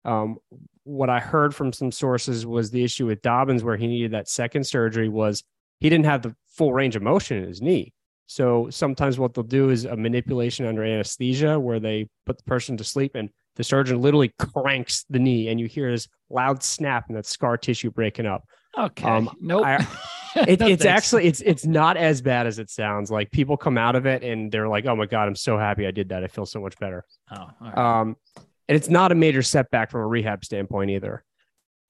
Um, 0.04 0.38
what 0.84 1.10
I 1.10 1.20
heard 1.20 1.54
from 1.54 1.72
some 1.72 1.92
sources 1.92 2.46
was 2.46 2.70
the 2.70 2.84
issue 2.84 3.06
with 3.06 3.22
Dobbins, 3.22 3.64
where 3.64 3.76
he 3.76 3.86
needed 3.86 4.12
that 4.12 4.28
second 4.28 4.66
surgery, 4.66 5.08
was 5.08 5.42
he 5.80 5.88
didn't 5.88 6.06
have 6.06 6.22
the 6.22 6.34
full 6.58 6.72
range 6.74 6.96
of 6.96 7.02
motion 7.02 7.38
in 7.38 7.48
his 7.48 7.62
knee. 7.62 7.92
So 8.26 8.68
sometimes 8.70 9.18
what 9.18 9.32
they'll 9.32 9.44
do 9.44 9.70
is 9.70 9.86
a 9.86 9.96
manipulation 9.96 10.66
under 10.66 10.84
anesthesia 10.84 11.58
where 11.58 11.80
they 11.80 12.08
put 12.26 12.36
the 12.36 12.44
person 12.44 12.76
to 12.76 12.84
sleep 12.84 13.12
and 13.14 13.30
the 13.56 13.64
surgeon 13.64 14.00
literally 14.02 14.32
cranks 14.38 15.04
the 15.08 15.18
knee 15.18 15.48
and 15.48 15.58
you 15.58 15.66
hear 15.66 15.90
this 15.90 16.06
loud 16.28 16.62
snap 16.62 17.04
and 17.08 17.16
that 17.16 17.24
scar 17.26 17.56
tissue 17.56 17.90
breaking 17.90 18.26
up. 18.26 18.44
Okay. 18.76 19.08
Um, 19.08 19.30
nope. 19.40 19.64
I- 19.64 19.86
It, 20.36 20.60
No, 20.60 20.66
it's 20.68 20.84
thanks. 20.84 20.84
actually 20.84 21.24
it's 21.26 21.40
it's 21.40 21.64
not 21.64 21.96
as 21.96 22.20
bad 22.20 22.46
as 22.46 22.58
it 22.58 22.68
sounds. 22.70 23.10
Like 23.10 23.30
people 23.30 23.56
come 23.56 23.78
out 23.78 23.96
of 23.96 24.04
it 24.04 24.22
and 24.22 24.52
they're 24.52 24.68
like, 24.68 24.84
"Oh 24.84 24.94
my 24.94 25.06
god, 25.06 25.26
I'm 25.26 25.34
so 25.34 25.56
happy 25.56 25.86
I 25.86 25.90
did 25.90 26.10
that. 26.10 26.22
I 26.22 26.26
feel 26.28 26.44
so 26.44 26.60
much 26.60 26.78
better." 26.78 27.02
Oh, 27.32 27.36
all 27.40 27.54
right. 27.62 27.78
Um, 27.78 28.16
and 28.68 28.76
it's 28.76 28.90
not 28.90 29.10
a 29.10 29.14
major 29.14 29.42
setback 29.42 29.90
from 29.90 30.02
a 30.02 30.06
rehab 30.06 30.44
standpoint 30.44 30.90
either. 30.90 31.24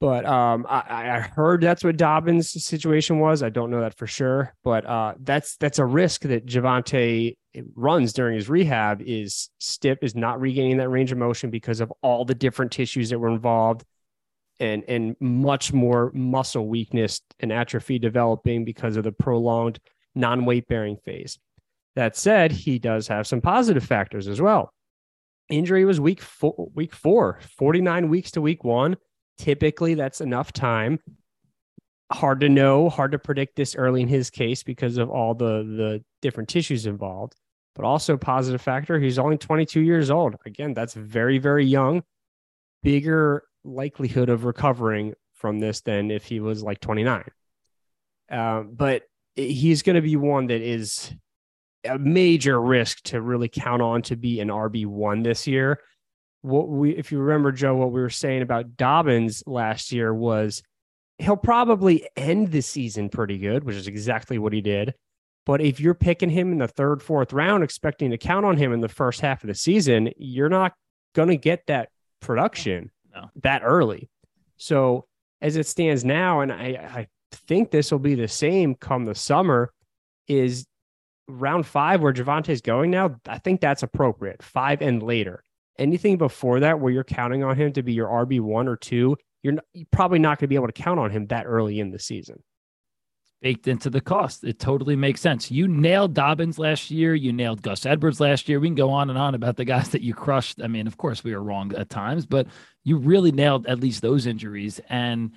But 0.00 0.24
um, 0.26 0.64
I, 0.68 0.84
I 0.88 1.20
heard 1.20 1.60
that's 1.60 1.82
what 1.82 1.96
Dobbins' 1.96 2.64
situation 2.64 3.18
was. 3.18 3.42
I 3.42 3.48
don't 3.48 3.70
know 3.70 3.80
that 3.80 3.96
for 3.96 4.06
sure, 4.06 4.54
but 4.62 4.86
uh, 4.86 5.14
that's 5.18 5.56
that's 5.56 5.80
a 5.80 5.84
risk 5.84 6.22
that 6.22 6.46
Javonte 6.46 7.36
runs 7.74 8.12
during 8.12 8.36
his 8.36 8.48
rehab. 8.48 9.02
Is 9.04 9.50
stiff 9.58 9.98
is 10.02 10.14
not 10.14 10.40
regaining 10.40 10.76
that 10.76 10.88
range 10.88 11.10
of 11.10 11.18
motion 11.18 11.50
because 11.50 11.80
of 11.80 11.92
all 12.00 12.24
the 12.24 12.34
different 12.34 12.70
tissues 12.70 13.10
that 13.10 13.18
were 13.18 13.28
involved, 13.28 13.84
and 14.60 14.84
and 14.86 15.16
much 15.18 15.72
more 15.72 16.12
muscle 16.14 16.68
weakness 16.68 17.20
and 17.40 17.52
atrophy 17.52 17.98
developing 17.98 18.64
because 18.64 18.96
of 18.96 19.02
the 19.02 19.12
prolonged 19.12 19.80
non-weight 20.14 20.68
bearing 20.68 20.96
phase. 20.96 21.40
That 21.96 22.16
said, 22.16 22.52
he 22.52 22.78
does 22.78 23.08
have 23.08 23.26
some 23.26 23.40
positive 23.40 23.82
factors 23.82 24.28
as 24.28 24.40
well 24.40 24.72
injury 25.48 25.84
was 25.84 26.00
week 26.00 26.20
four, 26.20 26.68
week 26.74 26.94
four, 26.94 27.40
49 27.56 28.08
weeks 28.08 28.32
to 28.32 28.40
week 28.40 28.64
one. 28.64 28.96
Typically, 29.38 29.94
that's 29.94 30.20
enough 30.20 30.52
time. 30.52 30.98
Hard 32.10 32.40
to 32.40 32.48
know, 32.48 32.88
hard 32.88 33.12
to 33.12 33.18
predict 33.18 33.56
this 33.56 33.76
early 33.76 34.02
in 34.02 34.08
his 34.08 34.30
case 34.30 34.62
because 34.62 34.96
of 34.96 35.10
all 35.10 35.34
the 35.34 35.62
the 35.62 36.04
different 36.22 36.48
tissues 36.48 36.86
involved. 36.86 37.34
But 37.74 37.84
also 37.84 38.16
positive 38.16 38.60
factor, 38.60 38.98
he's 38.98 39.18
only 39.18 39.38
22 39.38 39.80
years 39.80 40.10
old. 40.10 40.36
Again, 40.46 40.74
that's 40.74 40.94
very 40.94 41.38
very 41.38 41.66
young. 41.66 42.02
Bigger 42.82 43.44
likelihood 43.64 44.28
of 44.28 44.44
recovering 44.44 45.14
from 45.34 45.60
this 45.60 45.80
than 45.82 46.10
if 46.10 46.24
he 46.24 46.40
was 46.40 46.62
like 46.62 46.80
29. 46.80 47.24
Um, 48.30 48.70
but 48.74 49.02
he's 49.36 49.82
going 49.82 49.96
to 49.96 50.02
be 50.02 50.16
one 50.16 50.48
that 50.48 50.60
is 50.60 51.14
a 51.84 51.98
major 51.98 52.60
risk 52.60 53.02
to 53.04 53.20
really 53.20 53.48
count 53.48 53.82
on 53.82 54.02
to 54.02 54.16
be 54.16 54.40
an 54.40 54.48
RB1 54.48 55.24
this 55.24 55.46
year. 55.46 55.80
What 56.42 56.68
we, 56.68 56.90
if 56.90 57.10
you 57.10 57.18
remember, 57.18 57.52
Joe, 57.52 57.74
what 57.76 57.92
we 57.92 58.00
were 58.00 58.10
saying 58.10 58.42
about 58.42 58.76
Dobbins 58.76 59.42
last 59.46 59.92
year 59.92 60.14
was 60.14 60.62
he'll 61.18 61.36
probably 61.36 62.08
end 62.16 62.52
the 62.52 62.60
season 62.60 63.08
pretty 63.08 63.38
good, 63.38 63.64
which 63.64 63.76
is 63.76 63.88
exactly 63.88 64.38
what 64.38 64.52
he 64.52 64.60
did. 64.60 64.94
But 65.46 65.60
if 65.60 65.80
you're 65.80 65.94
picking 65.94 66.30
him 66.30 66.52
in 66.52 66.58
the 66.58 66.68
third, 66.68 67.02
fourth 67.02 67.32
round, 67.32 67.64
expecting 67.64 68.10
to 68.10 68.18
count 68.18 68.44
on 68.46 68.56
him 68.56 68.72
in 68.72 68.80
the 68.80 68.88
first 68.88 69.20
half 69.20 69.42
of 69.42 69.48
the 69.48 69.54
season, 69.54 70.10
you're 70.16 70.48
not 70.50 70.74
going 71.14 71.28
to 71.28 71.36
get 71.36 71.66
that 71.66 71.88
production 72.20 72.90
No. 73.14 73.30
that 73.42 73.62
early. 73.64 74.08
So 74.58 75.06
as 75.40 75.56
it 75.56 75.66
stands 75.66 76.04
now, 76.04 76.40
and 76.40 76.52
I, 76.52 76.66
I 76.94 77.06
think 77.32 77.70
this 77.70 77.90
will 77.90 77.98
be 77.98 78.14
the 78.14 78.28
same 78.28 78.74
come 78.74 79.04
the 79.06 79.14
summer, 79.14 79.72
is 80.26 80.66
round 81.26 81.66
five 81.66 82.02
where 82.02 82.12
Javonte's 82.12 82.60
going 82.60 82.90
now. 82.90 83.16
I 83.26 83.38
think 83.38 83.60
that's 83.60 83.82
appropriate. 83.82 84.42
Five 84.42 84.82
and 84.82 85.02
later. 85.02 85.42
Anything 85.78 86.18
before 86.18 86.60
that 86.60 86.80
where 86.80 86.92
you're 86.92 87.04
counting 87.04 87.44
on 87.44 87.56
him 87.56 87.72
to 87.74 87.82
be 87.82 87.92
your 87.92 88.08
RB 88.08 88.40
one 88.40 88.68
or 88.68 88.76
two, 88.76 89.16
you're, 89.42 89.54
you're 89.72 89.86
probably 89.92 90.18
not 90.18 90.38
going 90.38 90.46
to 90.46 90.48
be 90.48 90.56
able 90.56 90.66
to 90.66 90.72
count 90.72 90.98
on 90.98 91.10
him 91.10 91.26
that 91.26 91.46
early 91.46 91.80
in 91.80 91.90
the 91.90 91.98
season 91.98 92.42
baked 93.40 93.68
into 93.68 93.90
the 93.90 94.00
cost. 94.00 94.44
It 94.44 94.58
totally 94.58 94.96
makes 94.96 95.20
sense. 95.20 95.50
You 95.50 95.68
nailed 95.68 96.14
Dobbins 96.14 96.58
last 96.58 96.90
year. 96.90 97.14
You 97.14 97.32
nailed 97.32 97.62
Gus 97.62 97.86
Edwards 97.86 98.20
last 98.20 98.48
year. 98.48 98.60
We 98.60 98.68
can 98.68 98.74
go 98.74 98.90
on 98.90 99.10
and 99.10 99.18
on 99.18 99.34
about 99.34 99.56
the 99.56 99.64
guys 99.64 99.90
that 99.90 100.02
you 100.02 100.14
crushed. 100.14 100.60
I 100.62 100.66
mean, 100.66 100.86
of 100.86 100.96
course, 100.96 101.22
we 101.22 101.34
were 101.34 101.42
wrong 101.42 101.74
at 101.74 101.90
times, 101.90 102.26
but 102.26 102.46
you 102.84 102.96
really 102.96 103.32
nailed 103.32 103.66
at 103.66 103.80
least 103.80 104.02
those 104.02 104.26
injuries. 104.26 104.80
And 104.88 105.32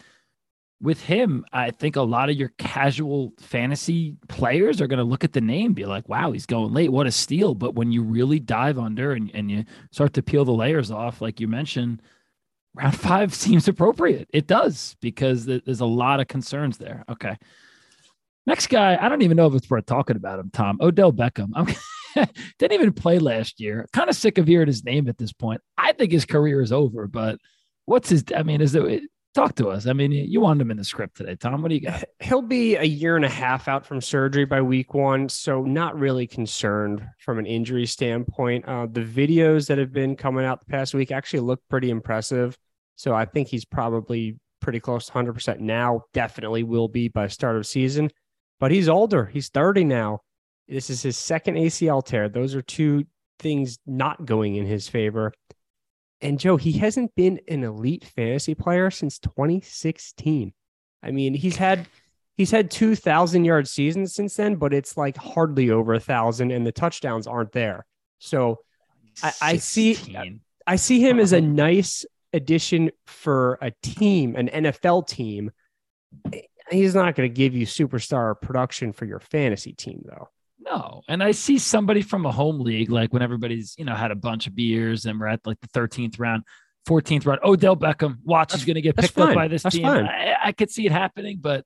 with 0.82 1.02
him, 1.02 1.46
I 1.54 1.70
think 1.72 1.96
a 1.96 2.02
lot 2.02 2.30
of 2.30 2.36
your 2.36 2.52
casual 2.58 3.34
fantasy 3.40 4.16
players 4.28 4.82
are 4.82 4.88
going 4.88 4.98
to 4.98 5.04
look 5.04 5.24
at 5.24 5.34
the 5.34 5.42
name, 5.42 5.74
be 5.74 5.86
like, 5.86 6.10
wow, 6.10 6.32
he's 6.32 6.48
going 6.48 6.74
late. 6.74 6.92
What 6.92 7.08
a 7.08 7.12
steal. 7.12 7.54
But 7.54 7.76
when 7.76 7.92
you 7.92 8.02
really 8.02 8.40
dive 8.40 8.80
under 8.80 9.12
and, 9.12 9.30
and 9.34 9.52
you 9.52 9.66
start 9.92 10.14
to 10.14 10.24
peel 10.24 10.44
the 10.44 10.52
layers 10.52 10.90
off, 10.90 11.22
like 11.22 11.40
you 11.40 11.48
mentioned, 11.48 12.02
round 12.74 12.96
five 13.00 13.34
seems 13.34 13.68
appropriate. 13.68 14.28
It 14.34 14.48
does 14.48 14.96
because 15.02 15.46
there's 15.46 15.82
a 15.82 15.86
lot 15.86 16.20
of 16.20 16.28
concerns 16.28 16.78
there. 16.78 17.06
Okay. 17.08 17.38
Next 18.48 18.68
guy, 18.68 18.98
I 19.00 19.08
don't 19.08 19.22
even 19.22 19.38
know 19.38 19.46
if 19.46 19.54
it's 19.54 19.70
worth 19.70 19.86
talking 19.86 20.16
about 20.16 20.40
him, 20.40 20.50
Tom. 20.52 20.80
Odell 20.82 21.14
Beckham. 21.14 21.52
Didn't 22.58 22.74
even 22.74 22.92
play 22.92 23.20
last 23.20 23.60
year. 23.60 23.88
Kind 23.94 24.10
of 24.10 24.16
sick 24.16 24.40
of 24.40 24.48
hearing 24.48 24.68
his 24.68 24.84
name 24.84 25.08
at 25.08 25.20
this 25.20 25.32
point. 25.32 25.62
I 25.78 25.94
think 25.94 26.12
his 26.12 26.26
career 26.26 26.60
is 26.60 26.72
over, 26.72 27.08
but 27.08 27.38
what's 27.86 28.10
his, 28.10 28.24
I 28.36 28.42
mean, 28.42 28.62
is 28.62 28.74
it, 28.74 29.04
talk 29.34 29.56
to 29.56 29.70
us. 29.70 29.88
I 29.88 29.94
mean, 29.94 30.12
you 30.12 30.42
wanted 30.42 30.62
him 30.62 30.72
in 30.72 30.78
the 30.78 30.84
script 30.84 31.18
today, 31.18 31.36
Tom. 31.36 31.62
What 31.62 31.70
do 31.70 31.76
you 31.76 31.82
got? 31.82 32.04
He'll 32.20 32.42
be 32.42 32.76
a 32.76 32.84
year 32.84 33.16
and 33.16 33.26
a 33.26 33.30
half 33.30 33.68
out 33.68 33.86
from 33.86 34.02
surgery 34.02 34.46
by 34.46 34.62
week 34.62 34.94
one. 34.94 35.30
So, 35.30 35.64
not 35.64 35.98
really 35.98 36.28
concerned 36.28 37.08
from 37.20 37.40
an 37.40 37.46
injury 37.46 37.86
standpoint. 37.86 38.66
Uh, 38.66 38.88
the 38.92 39.02
videos 39.02 39.68
that 39.68 39.78
have 39.78 39.94
been 39.94 40.16
coming 40.16 40.46
out 40.46 40.60
the 40.60 40.72
past 40.72 40.94
week 40.94 41.12
actually 41.12 41.42
look 41.42 41.62
pretty 41.70 41.90
impressive. 41.90 42.58
So, 42.96 43.14
I 43.14 43.26
think 43.26 43.48
he's 43.48 43.66
probably 43.66 44.38
pretty 44.60 44.80
close 44.80 45.08
to 45.08 45.12
100% 45.14 45.60
now. 45.60 46.04
Definitely 46.14 46.64
will 46.64 46.88
be 46.88 47.08
by 47.08 47.28
start 47.28 47.58
of 47.58 47.66
season 47.66 48.12
but 48.62 48.72
he's 48.72 48.88
older. 48.88 49.26
He's 49.26 49.50
30 49.50 49.84
now. 49.84 50.20
This 50.70 50.90
is 50.90 51.02
his 51.02 51.18
second 51.18 51.56
ACL 51.56 52.06
tear. 52.06 52.30
Those 52.30 52.56
are 52.56 52.62
two 52.62 53.06
things 53.40 53.80
not 53.88 54.24
going 54.24 54.56
in 54.56 54.68
his 54.68 54.88
favor. 54.88 55.34
And 56.22 56.40
Joe, 56.40 56.58
he 56.58 56.74
hasn't 56.74 57.16
been 57.16 57.40
an 57.48 57.64
elite 57.64 58.06
fantasy 58.06 58.54
player 58.54 58.92
since 58.92 59.20
2016. 59.20 60.54
I 61.04 61.12
mean, 61.12 61.34
he's 61.34 61.58
had 61.58 61.88
he's 62.36 62.52
had 62.52 62.70
2000 62.70 63.44
yard 63.44 63.68
seasons 63.68 64.14
since 64.14 64.36
then, 64.36 64.56
but 64.56 64.74
it's 64.74 64.98
like 64.98 65.18
hardly 65.18 65.72
over 65.72 65.94
a 65.94 66.00
thousand 66.00 66.52
and 66.52 66.66
the 66.66 66.72
touchdowns 66.72 67.28
aren't 67.28 67.52
there. 67.52 67.86
So 68.20 68.60
I, 69.24 69.34
I 69.42 69.58
see 69.58 69.98
I 70.68 70.76
see 70.76 71.00
him 71.00 71.20
as 71.20 71.34
a 71.34 71.40
uh-huh. 71.40 71.48
nice 71.48 72.06
addition 72.34 72.92
for 73.08 73.58
a 73.62 73.72
team, 73.82 74.36
an 74.36 74.48
NFL 74.48 75.08
team 75.08 75.52
he's 76.72 76.96
not 76.96 77.16
going 77.16 77.30
to 77.30 77.34
give 77.34 77.56
you 77.56 77.66
superstar 77.66 78.40
production 78.40 78.94
for 78.94 79.06
your 79.06 79.20
fantasy 79.20 79.74
team, 79.74 80.04
though. 80.06 80.30
No. 80.64 81.02
And 81.08 81.24
I 81.24 81.32
see 81.32 81.58
somebody 81.58 82.02
from 82.02 82.26
a 82.26 82.32
home 82.32 82.60
league, 82.60 82.92
like 82.92 83.12
when 83.12 83.22
everybody's, 83.22 83.76
you 83.78 83.86
know, 83.86 83.96
had 83.96 84.12
a 84.12 84.16
bunch 84.16 84.48
of 84.48 84.56
beers 84.56 85.06
and 85.06 85.20
we're 85.20 85.28
at 85.28 85.46
like 85.46 85.60
the 85.60 85.68
13th 85.68 86.20
round, 86.20 86.44
14th 86.88 87.26
round. 87.26 87.40
Odell 87.44 87.76
Beckham, 87.76 88.18
watch, 88.24 88.54
he's 88.54 88.66
going 88.66 88.76
to 88.76 88.82
get 88.82 88.96
picked 88.96 89.18
up 89.18 89.34
by 89.34 89.48
this 89.48 89.64
that's 89.64 89.76
team. 89.76 89.86
I, 89.86 90.36
I, 90.44 90.52
could 90.52 90.70
see 90.70 90.86
it 90.86 90.92
happening, 90.92 91.40
but. 91.42 91.66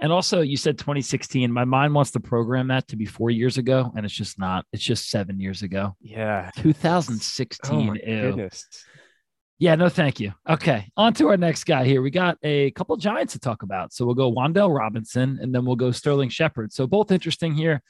And 0.00 0.12
also, 0.12 0.40
you 0.40 0.56
said 0.56 0.76
2016. 0.76 1.52
My 1.52 1.64
mind 1.64 1.94
wants 1.94 2.10
to 2.10 2.20
program 2.20 2.68
that 2.68 2.88
to 2.88 2.96
be 2.96 3.06
four 3.06 3.30
years 3.30 3.58
ago, 3.58 3.92
and 3.96 4.04
it's 4.04 4.14
just 4.14 4.40
not. 4.40 4.66
It's 4.72 4.82
just 4.82 5.08
seven 5.08 5.38
years 5.38 5.62
ago. 5.62 5.94
Yeah, 6.00 6.50
2016. 6.56 7.70
Oh 7.72 7.80
my 7.80 7.94
Ew. 8.04 8.20
goodness. 8.22 8.66
Yeah, 9.58 9.76
no, 9.76 9.88
thank 9.88 10.18
you. 10.18 10.32
Okay, 10.48 10.90
on 10.96 11.14
to 11.14 11.28
our 11.28 11.36
next 11.36 11.64
guy 11.64 11.84
here. 11.84 12.02
We 12.02 12.10
got 12.10 12.38
a 12.42 12.72
couple 12.72 12.96
Giants 12.96 13.34
to 13.34 13.38
talk 13.38 13.62
about. 13.62 13.92
So 13.92 14.04
we'll 14.04 14.16
go 14.16 14.32
Wan'Dale 14.32 14.76
Robinson 14.76 15.38
and 15.40 15.54
then 15.54 15.64
we'll 15.64 15.76
go 15.76 15.92
Sterling 15.92 16.28
Shepard. 16.28 16.72
So 16.72 16.86
both 16.86 17.12
interesting 17.12 17.54
here. 17.54 17.80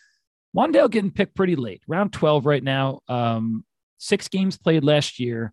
Wan'Dale 0.54 0.90
getting 0.90 1.10
picked 1.10 1.34
pretty 1.34 1.56
late, 1.56 1.82
round 1.88 2.12
12 2.12 2.44
right 2.46 2.62
now. 2.62 3.00
Um, 3.08 3.64
six 3.96 4.28
games 4.28 4.58
played 4.58 4.84
last 4.84 5.18
year, 5.18 5.52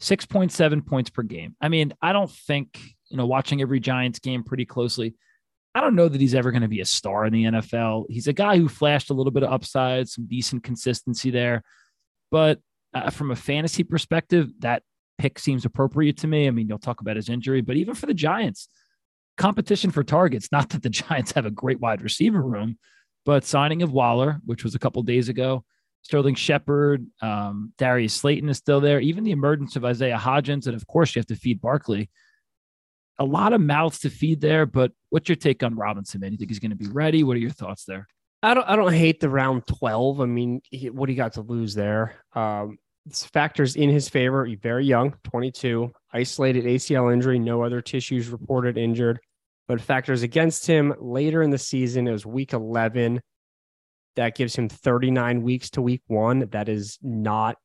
6.7 0.00 0.86
points 0.86 1.10
per 1.10 1.22
game. 1.22 1.54
I 1.60 1.68
mean, 1.68 1.92
I 2.00 2.12
don't 2.12 2.30
think, 2.30 2.80
you 3.08 3.16
know, 3.18 3.26
watching 3.26 3.60
every 3.60 3.78
Giants 3.78 4.18
game 4.18 4.42
pretty 4.42 4.64
closely, 4.64 5.14
I 5.74 5.80
don't 5.80 5.94
know 5.94 6.08
that 6.08 6.20
he's 6.20 6.34
ever 6.34 6.50
going 6.50 6.62
to 6.62 6.68
be 6.68 6.80
a 6.80 6.86
star 6.86 7.24
in 7.24 7.32
the 7.32 7.44
NFL. 7.44 8.06
He's 8.08 8.26
a 8.26 8.32
guy 8.32 8.56
who 8.56 8.68
flashed 8.68 9.10
a 9.10 9.14
little 9.14 9.30
bit 9.30 9.42
of 9.42 9.52
upside, 9.52 10.08
some 10.08 10.26
decent 10.26 10.64
consistency 10.64 11.30
there. 11.30 11.62
But 12.30 12.58
uh, 12.94 13.10
from 13.10 13.30
a 13.30 13.36
fantasy 13.36 13.84
perspective, 13.84 14.50
that 14.58 14.82
pick 15.18 15.38
seems 15.38 15.64
appropriate 15.64 16.18
to 16.18 16.26
me. 16.26 16.46
I 16.46 16.50
mean, 16.50 16.68
you'll 16.68 16.78
talk 16.78 17.00
about 17.00 17.16
his 17.16 17.28
injury, 17.28 17.60
but 17.60 17.76
even 17.76 17.94
for 17.94 18.06
the 18.06 18.14
Giants, 18.14 18.68
competition 19.36 19.90
for 19.90 20.04
targets. 20.04 20.48
Not 20.52 20.70
that 20.70 20.82
the 20.82 20.90
Giants 20.90 21.32
have 21.32 21.46
a 21.46 21.50
great 21.50 21.80
wide 21.80 22.02
receiver 22.02 22.42
room, 22.42 22.78
but 23.24 23.44
signing 23.44 23.82
of 23.82 23.92
Waller, 23.92 24.40
which 24.44 24.64
was 24.64 24.74
a 24.74 24.78
couple 24.78 25.02
days 25.02 25.28
ago, 25.28 25.64
Sterling 26.02 26.34
Shepard, 26.34 27.06
um, 27.20 27.72
Darius 27.78 28.14
Slayton 28.14 28.48
is 28.48 28.58
still 28.58 28.80
there. 28.80 29.00
Even 29.00 29.24
the 29.24 29.30
emergence 29.30 29.76
of 29.76 29.84
Isaiah 29.84 30.18
Hodgins, 30.18 30.66
and 30.66 30.74
of 30.74 30.86
course 30.86 31.14
you 31.14 31.20
have 31.20 31.26
to 31.26 31.36
feed 31.36 31.60
Barkley. 31.60 32.10
A 33.18 33.24
lot 33.24 33.52
of 33.52 33.60
mouths 33.60 34.00
to 34.00 34.10
feed 34.10 34.40
there, 34.40 34.66
but 34.66 34.90
what's 35.10 35.28
your 35.28 35.36
take 35.36 35.62
on 35.62 35.76
Robinson? 35.76 36.20
Man, 36.20 36.32
you 36.32 36.38
think 36.38 36.50
he's 36.50 36.58
going 36.58 36.70
to 36.70 36.76
be 36.76 36.88
ready? 36.88 37.22
What 37.22 37.36
are 37.36 37.40
your 37.40 37.50
thoughts 37.50 37.84
there? 37.84 38.08
I 38.42 38.54
don't. 38.54 38.68
I 38.68 38.74
don't 38.74 38.92
hate 38.92 39.20
the 39.20 39.28
round 39.28 39.64
twelve. 39.68 40.20
I 40.20 40.26
mean, 40.26 40.60
he, 40.70 40.90
what 40.90 41.06
do 41.06 41.12
you 41.12 41.16
got 41.16 41.34
to 41.34 41.42
lose 41.42 41.74
there? 41.74 42.16
Um, 42.34 42.78
factors 43.10 43.76
in 43.76 43.90
his 43.90 44.08
favor. 44.08 44.48
Very 44.60 44.84
young, 44.84 45.14
22, 45.24 45.90
isolated 46.12 46.64
ACL 46.64 47.12
injury, 47.12 47.38
no 47.38 47.62
other 47.62 47.80
tissues 47.80 48.28
reported 48.28 48.78
injured. 48.78 49.20
But 49.68 49.80
factors 49.80 50.22
against 50.22 50.66
him 50.66 50.94
later 50.98 51.42
in 51.42 51.50
the 51.50 51.58
season, 51.58 52.06
it 52.06 52.12
was 52.12 52.26
week 52.26 52.52
11. 52.52 53.20
That 54.16 54.34
gives 54.34 54.54
him 54.54 54.68
39 54.68 55.42
weeks 55.42 55.70
to 55.70 55.82
week 55.82 56.02
one. 56.06 56.48
That 56.50 56.68
is 56.68 56.98
not 57.02 57.56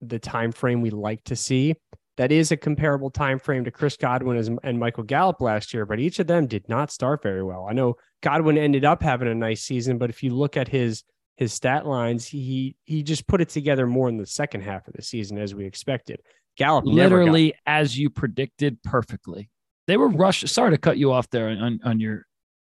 the 0.00 0.18
time 0.18 0.52
frame 0.52 0.80
we 0.80 0.90
like 0.90 1.24
to 1.24 1.36
see. 1.36 1.74
That 2.18 2.30
is 2.30 2.52
a 2.52 2.56
comparable 2.56 3.10
time 3.10 3.38
frame 3.38 3.64
to 3.64 3.70
Chris 3.70 3.96
Godwin 3.96 4.58
and 4.62 4.78
Michael 4.78 5.04
Gallup 5.04 5.40
last 5.40 5.72
year, 5.72 5.86
but 5.86 5.98
each 5.98 6.18
of 6.18 6.26
them 6.26 6.46
did 6.46 6.68
not 6.68 6.92
start 6.92 7.22
very 7.22 7.42
well. 7.42 7.66
I 7.68 7.72
know 7.72 7.96
Godwin 8.22 8.58
ended 8.58 8.84
up 8.84 9.02
having 9.02 9.28
a 9.28 9.34
nice 9.34 9.62
season, 9.62 9.96
but 9.96 10.10
if 10.10 10.22
you 10.22 10.34
look 10.34 10.56
at 10.56 10.68
his 10.68 11.02
his 11.36 11.52
stat 11.52 11.86
lines, 11.86 12.26
he 12.26 12.76
he 12.84 13.02
just 13.02 13.26
put 13.26 13.40
it 13.40 13.48
together 13.48 13.86
more 13.86 14.08
in 14.08 14.16
the 14.16 14.26
second 14.26 14.62
half 14.62 14.86
of 14.86 14.94
the 14.94 15.02
season 15.02 15.38
as 15.38 15.54
we 15.54 15.64
expected. 15.64 16.20
Gallup 16.56 16.84
literally 16.84 17.52
got- 17.52 17.58
as 17.66 17.98
you 17.98 18.10
predicted 18.10 18.82
perfectly. 18.82 19.48
They 19.86 19.96
were 19.96 20.08
rushed. 20.08 20.46
Sorry 20.48 20.70
to 20.70 20.78
cut 20.78 20.98
you 20.98 21.12
off 21.12 21.28
there 21.30 21.48
on, 21.48 21.80
on 21.84 21.98
your 22.00 22.26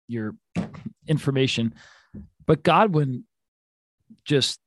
your 0.08 0.36
information, 1.08 1.74
but 2.46 2.64
Godwin 2.64 3.26
just 4.26 4.60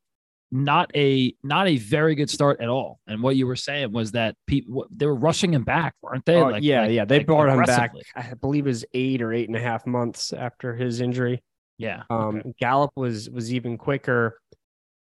not 0.53 0.91
a 0.97 1.35
not 1.43 1.69
a 1.69 1.77
very 1.77 2.15
good 2.15 2.31
start 2.31 2.61
at 2.61 2.69
all. 2.69 3.01
And 3.07 3.23
what 3.23 3.37
you 3.37 3.47
were 3.47 3.57
saying 3.57 3.93
was 3.93 4.13
that 4.13 4.37
people 4.47 4.87
they 4.91 5.07
were 5.07 5.15
rushing 5.15 5.53
him 5.55 5.63
back, 5.63 5.95
weren't 6.03 6.25
they? 6.25 6.37
Oh, 6.37 6.47
like, 6.49 6.63
yeah, 6.63 6.83
like, 6.83 6.91
yeah, 6.93 7.05
they 7.05 7.19
like 7.19 7.27
brought 7.27 7.49
him 7.49 7.63
back. 7.63 7.93
I 8.17 8.35
believe 8.35 8.67
it 8.67 8.71
was 8.71 8.85
eight 8.93 9.23
or 9.23 9.33
eight 9.33 9.49
and 9.49 9.57
a 9.57 9.61
half 9.61 9.87
months 9.87 10.33
after 10.33 10.75
his 10.75 11.01
injury. 11.01 11.43
Yeah. 11.81 12.03
Um, 12.11 12.37
okay. 12.37 12.53
Gallup 12.59 12.93
was 12.95 13.31
was 13.31 13.53
even 13.53 13.79
quicker, 13.79 14.39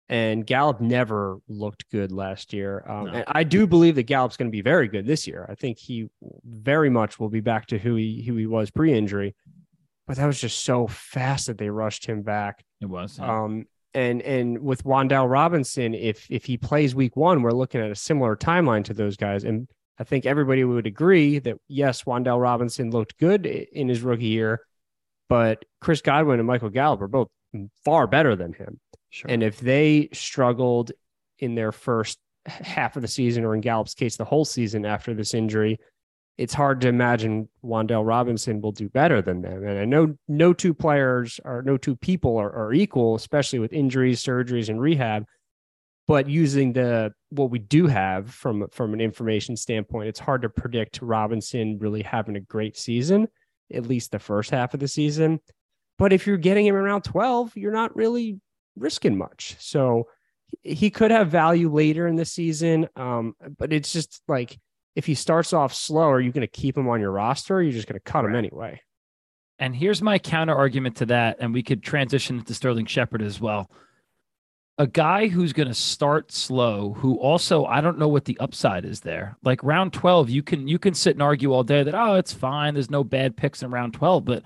and 0.08 0.46
Gallup 0.46 0.80
never 0.80 1.40
looked 1.48 1.90
good 1.92 2.12
last 2.12 2.54
year. 2.54 2.84
Um, 2.88 3.06
no. 3.06 3.12
and 3.12 3.24
I 3.28 3.44
do 3.44 3.68
believe 3.68 3.96
that 3.96 4.04
Gallup's 4.04 4.38
going 4.38 4.50
to 4.50 4.52
be 4.52 4.62
very 4.62 4.88
good 4.88 5.06
this 5.06 5.28
year. 5.28 5.46
I 5.50 5.56
think 5.56 5.78
he 5.78 6.10
very 6.46 6.90
much 6.90 7.20
will 7.20 7.30
be 7.30 7.42
back 7.42 7.68
to 7.68 7.78
who 7.78 7.96
he 7.96 8.24
who 8.26 8.36
he 8.36 8.46
was 8.48 8.72
pre-injury. 8.72 9.36
But 10.08 10.18
that 10.18 10.26
was 10.26 10.42
just 10.42 10.66
so 10.66 10.88
fast 10.88 11.48
that 11.48 11.58
they 11.58 11.70
rushed 11.70 12.06
him 12.06 12.22
back. 12.22 12.64
It 12.82 12.88
was. 12.88 13.20
Yeah. 13.20 13.44
Um, 13.44 13.66
and 13.94 14.22
and 14.22 14.60
with 14.60 14.84
Wan'Dale 14.84 15.30
Robinson, 15.30 15.94
if 15.94 16.26
if 16.30 16.46
he 16.46 16.58
plays 16.58 16.96
week 16.96 17.18
one, 17.18 17.42
we're 17.42 17.52
looking 17.52 17.82
at 17.82 17.92
a 17.92 17.96
similar 17.96 18.36
timeline 18.36 18.86
to 18.86 18.94
those 18.94 19.18
guys. 19.18 19.44
And 19.44 19.68
I 20.00 20.04
think 20.04 20.26
everybody 20.26 20.64
would 20.64 20.88
agree 20.88 21.40
that 21.40 21.58
yes, 21.68 22.04
Wan'Dale 22.04 22.42
Robinson 22.42 22.92
looked 22.92 23.18
good 23.18 23.46
in 23.46 23.90
his 23.90 24.02
rookie 24.02 24.26
year, 24.26 24.62
but 25.32 25.64
Chris 25.80 26.02
Godwin 26.02 26.40
and 26.40 26.48
Michael 26.48 26.70
Gallup 26.70 27.02
are 27.02 27.08
both 27.08 27.30
far 27.86 28.06
better 28.06 28.36
than 28.36 28.52
him. 28.52 28.82
Sure. 29.12 29.32
And 29.32 29.42
if 29.42 29.62
they 29.62 30.10
struggled 30.12 30.92
in 31.40 31.56
their 31.56 31.72
first 31.72 32.20
half 32.46 32.98
of 32.98 33.02
the 33.02 33.08
season, 33.08 33.46
or 33.46 33.56
in 33.56 33.62
Gallup's 33.62 33.94
case, 33.94 34.18
the 34.18 34.26
whole 34.26 34.44
season 34.44 34.86
after 34.86 35.14
this 35.14 35.34
injury, 35.34 35.80
it's 36.38 36.54
hard 36.54 36.82
to 36.82 36.90
imagine 36.90 37.48
Wan'Dale 37.64 38.06
Robinson 38.06 38.60
will 38.60 38.74
do 38.74 38.90
better 38.90 39.22
than 39.22 39.42
them. 39.42 39.64
And 39.64 39.80
I 39.80 39.86
know 39.86 40.18
no 40.28 40.52
two 40.52 40.74
players 40.74 41.40
or 41.46 41.62
no 41.62 41.78
two 41.78 41.96
people 41.96 42.36
are, 42.36 42.52
are 42.52 42.74
equal, 42.74 43.16
especially 43.16 43.60
with 43.60 43.72
injuries, 43.72 44.22
surgeries, 44.22 44.68
and 44.68 44.82
rehab. 44.82 45.24
But 46.10 46.28
using 46.28 46.74
the 46.74 47.14
what 47.30 47.52
we 47.52 47.60
do 47.60 47.88
have 47.88 48.34
from 48.34 48.68
from 48.72 48.94
an 48.94 49.00
information 49.00 49.56
standpoint, 49.56 50.10
it's 50.10 50.20
hard 50.20 50.42
to 50.42 50.50
predict 50.50 51.02
Robinson 51.02 51.78
really 51.80 52.02
having 52.02 52.36
a 52.36 52.42
great 52.42 52.76
season 52.76 53.30
at 53.74 53.88
least 53.88 54.12
the 54.12 54.20
first 54.20 54.52
half 54.52 54.74
of 54.74 54.80
the 54.80 54.88
season. 54.88 55.40
But 55.98 56.14
if 56.14 56.26
you're 56.26 56.38
getting 56.38 56.66
him 56.66 56.76
around 56.76 57.04
12, 57.04 57.56
you're 57.56 57.72
not 57.72 57.96
really 57.96 58.40
risking 58.76 59.18
much. 59.18 59.56
So 59.60 60.08
he 60.64 60.90
could 60.90 61.12
have 61.12 61.30
value 61.30 61.72
later 61.72 62.08
in 62.08 62.16
the 62.16 62.26
season. 62.26 62.88
Um, 62.96 63.36
but 63.58 63.72
it's 63.72 63.94
just 63.94 64.22
like 64.28 64.58
if 64.96 65.06
he 65.06 65.16
starts 65.16 65.54
off 65.54 65.74
slow, 65.74 66.10
are 66.10 66.20
you 66.22 66.32
going 66.32 66.42
to 66.42 66.48
keep 66.48 66.78
him 66.78 66.90
on 66.90 67.00
your 67.00 67.12
roster? 67.12 67.58
Or 67.58 67.62
you're 67.62 67.72
just 67.72 67.88
going 67.88 68.00
to 68.00 68.12
cut 68.12 68.26
him 68.26 68.36
anyway. 68.36 68.82
And 69.60 69.76
here's 69.76 70.02
my 70.02 70.18
counter 70.18 70.56
argument 70.56 70.98
to 70.98 71.06
that. 71.08 71.38
And 71.40 71.54
we 71.54 71.64
could 71.64 71.84
transition 71.84 72.44
to 72.44 72.54
Sterling 72.54 72.88
Shepard 72.88 73.22
as 73.22 73.40
well. 73.40 73.70
A 74.82 74.88
guy 74.88 75.28
who's 75.28 75.54
going 75.54 75.68
to 75.68 75.76
start 75.76 76.32
slow, 76.32 76.94
who 76.94 77.16
also 77.20 77.66
I 77.66 77.82
don't 77.82 78.00
know 78.00 78.08
what 78.08 78.26
the 78.26 78.40
upside 78.40 78.84
is 78.84 79.02
there. 79.02 79.38
Like 79.44 79.64
round 79.64 79.94
12, 79.94 80.32
you 80.32 80.42
can 80.42 80.68
you 80.68 80.80
can 80.80 80.96
sit 80.96 81.14
and 81.14 81.22
argue 81.22 81.54
all 81.54 81.64
day 81.64 81.84
that 81.84 81.94
oh, 81.94 82.16
it's 82.16 82.34
fine. 82.34 82.74
There's 82.74 82.90
no 82.90 83.04
bad 83.04 83.38
picks 83.38 83.62
in 83.62 83.70
round 83.70 83.94
12, 83.94 84.26
but 84.26 84.44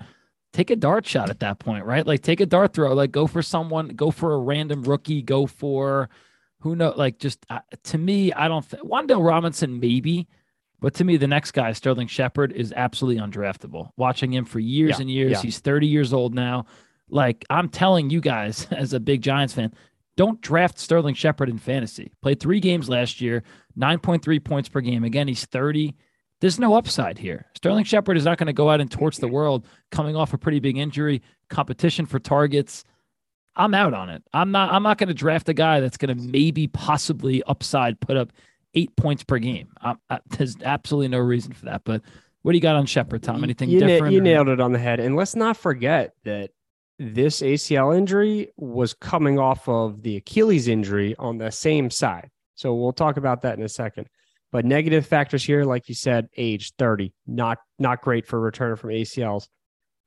take 0.52 0.68
a 0.70 0.76
dart 0.76 1.06
shot 1.06 1.30
at 1.30 1.40
that 1.40 1.58
point, 1.58 1.86
right? 1.86 2.06
Like 2.06 2.20
take 2.20 2.40
a 2.40 2.46
dart 2.46 2.74
throw, 2.74 2.92
like 2.92 3.12
go 3.12 3.26
for 3.26 3.40
someone, 3.40 3.88
go 3.88 4.10
for 4.10 4.34
a 4.34 4.38
random 4.38 4.82
rookie, 4.82 5.22
go 5.22 5.46
for 5.46 6.10
who 6.60 6.76
know, 6.76 6.92
like 6.94 7.18
just 7.18 7.46
uh, 7.48 7.60
to 7.84 7.96
me, 7.96 8.30
I 8.32 8.46
don't 8.46 8.64
think 8.64 8.82
Wan'Dale 8.82 9.26
Robinson 9.26 9.80
maybe, 9.80 10.28
but 10.80 10.92
to 10.96 11.04
me, 11.04 11.16
the 11.16 11.26
next 11.26 11.52
guy, 11.52 11.72
Sterling 11.72 12.08
Shepard, 12.08 12.52
is 12.52 12.74
absolutely 12.76 13.22
undraftable. 13.22 13.90
Watching 13.96 14.34
him 14.34 14.44
for 14.44 14.58
years 14.58 14.90
yeah, 14.90 15.00
and 15.00 15.10
years, 15.10 15.32
yeah. 15.32 15.40
he's 15.40 15.60
30 15.60 15.86
years 15.86 16.12
old 16.12 16.34
now. 16.34 16.66
Like 17.08 17.44
I'm 17.48 17.70
telling 17.70 18.10
you 18.10 18.20
guys, 18.20 18.66
as 18.70 18.92
a 18.92 19.00
big 19.00 19.22
Giants 19.22 19.54
fan, 19.54 19.72
don't 20.16 20.40
draft 20.40 20.78
Sterling 20.78 21.14
Shepard 21.14 21.48
in 21.48 21.58
fantasy. 21.58 22.12
Played 22.22 22.40
three 22.40 22.60
games 22.60 22.88
last 22.88 23.20
year, 23.20 23.42
9.3 23.78 24.42
points 24.42 24.68
per 24.68 24.80
game. 24.80 25.04
Again, 25.04 25.28
he's 25.28 25.44
30. 25.46 25.94
There's 26.40 26.58
no 26.58 26.74
upside 26.74 27.18
here. 27.18 27.46
Sterling 27.54 27.84
Shepard 27.84 28.16
is 28.16 28.24
not 28.24 28.38
going 28.38 28.46
to 28.46 28.52
go 28.52 28.70
out 28.70 28.80
and 28.80 28.90
torch 28.90 29.18
the 29.18 29.28
world 29.28 29.66
coming 29.90 30.16
off 30.16 30.34
a 30.34 30.38
pretty 30.38 30.60
big 30.60 30.76
injury, 30.76 31.22
competition 31.48 32.06
for 32.06 32.18
targets. 32.18 32.84
I'm 33.56 33.74
out 33.74 33.94
on 33.94 34.10
it. 34.10 34.22
I'm 34.34 34.50
not 34.50 34.72
I'm 34.72 34.82
not 34.82 34.98
going 34.98 35.08
to 35.08 35.14
draft 35.14 35.48
a 35.48 35.54
guy 35.54 35.80
that's 35.80 35.96
going 35.96 36.14
to 36.14 36.22
maybe 36.22 36.66
possibly 36.68 37.42
upside 37.44 37.98
put 38.00 38.16
up 38.16 38.32
8 38.74 38.94
points 38.96 39.24
per 39.24 39.38
game. 39.38 39.68
I, 39.80 39.94
I, 40.10 40.20
there's 40.28 40.56
absolutely 40.62 41.08
no 41.08 41.18
reason 41.18 41.52
for 41.52 41.64
that, 41.66 41.82
but 41.84 42.02
what 42.42 42.52
do 42.52 42.58
you 42.58 42.62
got 42.62 42.76
on 42.76 42.86
Shepard, 42.86 43.22
Tom? 43.22 43.42
Anything 43.42 43.70
you, 43.70 43.80
different? 43.80 44.12
you 44.12 44.20
nailed 44.20 44.48
it 44.48 44.60
on 44.60 44.72
the 44.72 44.78
head. 44.78 45.00
And 45.00 45.16
let's 45.16 45.34
not 45.34 45.56
forget 45.56 46.14
that 46.24 46.50
this 46.98 47.42
ACL 47.42 47.96
injury 47.96 48.52
was 48.56 48.94
coming 48.94 49.38
off 49.38 49.68
of 49.68 50.02
the 50.02 50.16
Achilles 50.16 50.68
injury 50.68 51.14
on 51.18 51.38
the 51.38 51.50
same 51.50 51.90
side. 51.90 52.30
So 52.54 52.74
we'll 52.74 52.92
talk 52.92 53.16
about 53.16 53.42
that 53.42 53.58
in 53.58 53.64
a 53.64 53.68
second. 53.68 54.08
But 54.52 54.64
negative 54.64 55.06
factors 55.06 55.44
here, 55.44 55.64
like 55.64 55.88
you 55.88 55.94
said, 55.94 56.28
age 56.36 56.72
30, 56.78 57.12
not 57.26 57.58
not 57.78 58.00
great 58.00 58.26
for 58.26 58.40
returner 58.40 58.78
from 58.78 58.90
ACLs. 58.90 59.48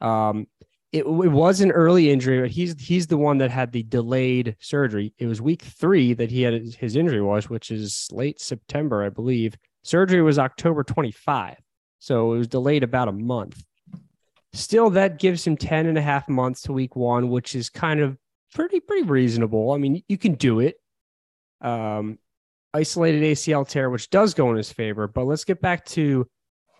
Um, 0.02 0.48
it, 0.92 1.04
it 1.04 1.32
was 1.32 1.62
an 1.62 1.72
early 1.72 2.10
injury, 2.10 2.42
but 2.42 2.50
he's 2.50 2.80
he's 2.82 3.06
the 3.06 3.18
one 3.18 3.38
that 3.40 3.52
had 3.52 3.72
the 3.72 3.84
delayed 3.84 4.56
surgery. 4.60 5.14
It 5.20 5.28
was 5.28 5.42
week 5.42 5.62
three 5.62 6.14
that 6.16 6.32
he 6.32 6.42
had 6.42 6.54
his 6.80 6.96
injury 6.96 7.22
was, 7.22 7.50
which 7.50 7.70
is 7.70 8.08
late 8.12 8.42
September, 8.42 9.04
I 9.04 9.10
believe. 9.10 9.56
Surgery 9.84 10.22
was 10.22 10.40
October 10.40 10.84
25. 10.84 11.58
So 12.00 12.34
it 12.34 12.38
was 12.38 12.48
delayed 12.48 12.84
about 12.84 13.08
a 13.08 13.14
month. 13.14 13.64
Still, 14.54 14.90
that 14.92 15.20
gives 15.20 15.46
him 15.46 15.58
10 15.58 15.86
and 15.86 15.98
a 15.98 16.02
half 16.02 16.28
months 16.28 16.64
to 16.64 16.74
week 16.74 16.96
one, 16.96 17.30
which 17.30 17.56
is 17.56 17.70
kind 17.70 18.00
of 18.00 18.18
pretty, 18.54 18.80
pretty 18.80 19.04
reasonable. 19.04 19.72
I 19.72 19.78
mean, 19.78 20.04
you 20.08 20.18
can 20.18 20.34
do 20.34 20.60
it. 20.60 20.76
Um, 21.62 22.18
isolated 22.74 23.24
ACL 23.24 23.68
tear, 23.68 23.90
which 23.90 24.10
does 24.10 24.34
go 24.34 24.50
in 24.50 24.58
his 24.58 24.72
favor. 24.72 25.08
But 25.08 25.26
let's 25.26 25.44
get 25.44 25.62
back 25.62 25.86
to 25.86 26.28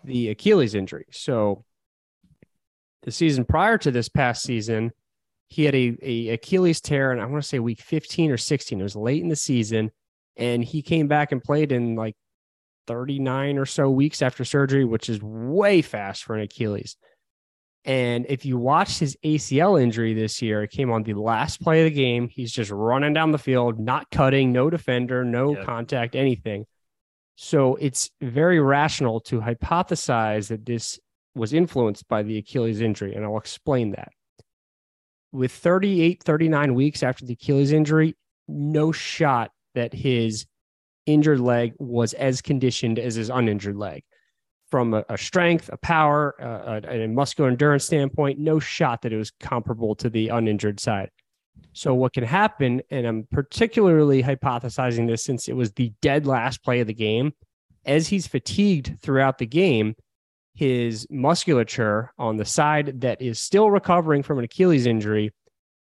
the 0.04 0.28
Achilles 0.30 0.74
injury. 0.74 1.06
So 1.12 1.64
the 3.02 3.12
season 3.12 3.44
prior 3.44 3.78
to 3.78 3.90
this 3.90 4.08
past 4.08 4.42
season, 4.42 4.92
he 5.48 5.64
had 5.64 5.74
a, 5.74 5.96
a 6.02 6.28
Achilles 6.30 6.80
tear, 6.80 7.10
and 7.12 7.20
I 7.20 7.26
want 7.26 7.42
to 7.42 7.48
say 7.48 7.58
week 7.58 7.80
15 7.80 8.30
or 8.30 8.36
16. 8.36 8.78
It 8.78 8.82
was 8.82 8.96
late 8.96 9.22
in 9.22 9.28
the 9.28 9.36
season, 9.36 9.90
and 10.36 10.64
he 10.64 10.82
came 10.82 11.08
back 11.08 11.32
and 11.32 11.42
played 11.42 11.72
in 11.72 11.96
like 11.96 12.16
39 12.86 13.58
or 13.58 13.66
so 13.66 13.90
weeks 13.90 14.22
after 14.22 14.44
surgery, 14.44 14.84
which 14.84 15.08
is 15.08 15.20
way 15.22 15.82
fast 15.82 16.24
for 16.24 16.36
an 16.36 16.42
Achilles. 16.42 16.96
And 17.84 18.26
if 18.28 18.44
you 18.44 18.58
watch 18.58 18.98
his 18.98 19.16
ACL 19.24 19.80
injury 19.80 20.12
this 20.12 20.42
year, 20.42 20.62
it 20.62 20.70
came 20.70 20.90
on 20.90 21.02
the 21.02 21.14
last 21.14 21.62
play 21.62 21.80
of 21.80 21.86
the 21.86 21.96
game. 21.96 22.28
He's 22.28 22.52
just 22.52 22.70
running 22.70 23.14
down 23.14 23.30
the 23.30 23.38
field, 23.38 23.78
not 23.78 24.10
cutting, 24.10 24.52
no 24.52 24.68
defender, 24.68 25.24
no 25.24 25.56
yep. 25.56 25.64
contact, 25.64 26.14
anything. 26.14 26.66
So 27.36 27.76
it's 27.76 28.10
very 28.20 28.60
rational 28.60 29.20
to 29.22 29.40
hypothesize 29.40 30.48
that 30.48 30.66
this 30.66 31.00
was 31.34 31.54
influenced 31.54 32.06
by 32.06 32.22
the 32.22 32.36
Achilles 32.36 32.82
injury. 32.82 33.14
And 33.14 33.24
I'll 33.24 33.38
explain 33.38 33.92
that. 33.92 34.12
With 35.32 35.52
38, 35.52 36.22
39 36.22 36.74
weeks 36.74 37.02
after 37.02 37.24
the 37.24 37.32
Achilles 37.32 37.72
injury, 37.72 38.14
no 38.46 38.92
shot 38.92 39.52
that 39.74 39.94
his 39.94 40.44
injured 41.06 41.40
leg 41.40 41.72
was 41.78 42.12
as 42.12 42.42
conditioned 42.42 42.98
as 42.98 43.14
his 43.14 43.30
uninjured 43.30 43.76
leg 43.76 44.02
from 44.70 44.94
a, 44.94 45.04
a 45.08 45.18
strength, 45.18 45.68
a 45.72 45.76
power, 45.76 46.34
uh, 46.40 46.80
a, 46.84 47.04
a, 47.04 47.08
muscular 47.08 47.50
endurance 47.50 47.84
standpoint, 47.84 48.38
no 48.38 48.58
shot 48.58 49.02
that 49.02 49.12
it 49.12 49.16
was 49.16 49.30
comparable 49.40 49.94
to 49.96 50.08
the 50.08 50.28
uninjured 50.28 50.80
side. 50.80 51.10
So, 51.72 51.94
what 51.94 52.12
can 52.12 52.24
happen, 52.24 52.82
and 52.90 53.06
I'm 53.06 53.26
particularly 53.30 54.22
hypothesizing 54.22 55.06
this 55.06 55.24
since 55.24 55.48
it 55.48 55.56
was 55.56 55.72
the 55.72 55.92
dead 56.00 56.26
last 56.26 56.62
play 56.62 56.80
of 56.80 56.86
the 56.86 56.94
game, 56.94 57.32
as 57.84 58.08
he's 58.08 58.26
fatigued 58.26 59.00
throughout 59.00 59.38
the 59.38 59.46
game, 59.46 59.94
his 60.54 61.06
musculature 61.10 62.12
on 62.18 62.36
the 62.36 62.44
side 62.44 63.00
that 63.02 63.22
is 63.22 63.40
still 63.40 63.70
recovering 63.70 64.22
from 64.22 64.38
an 64.38 64.44
Achilles 64.44 64.86
injury 64.86 65.32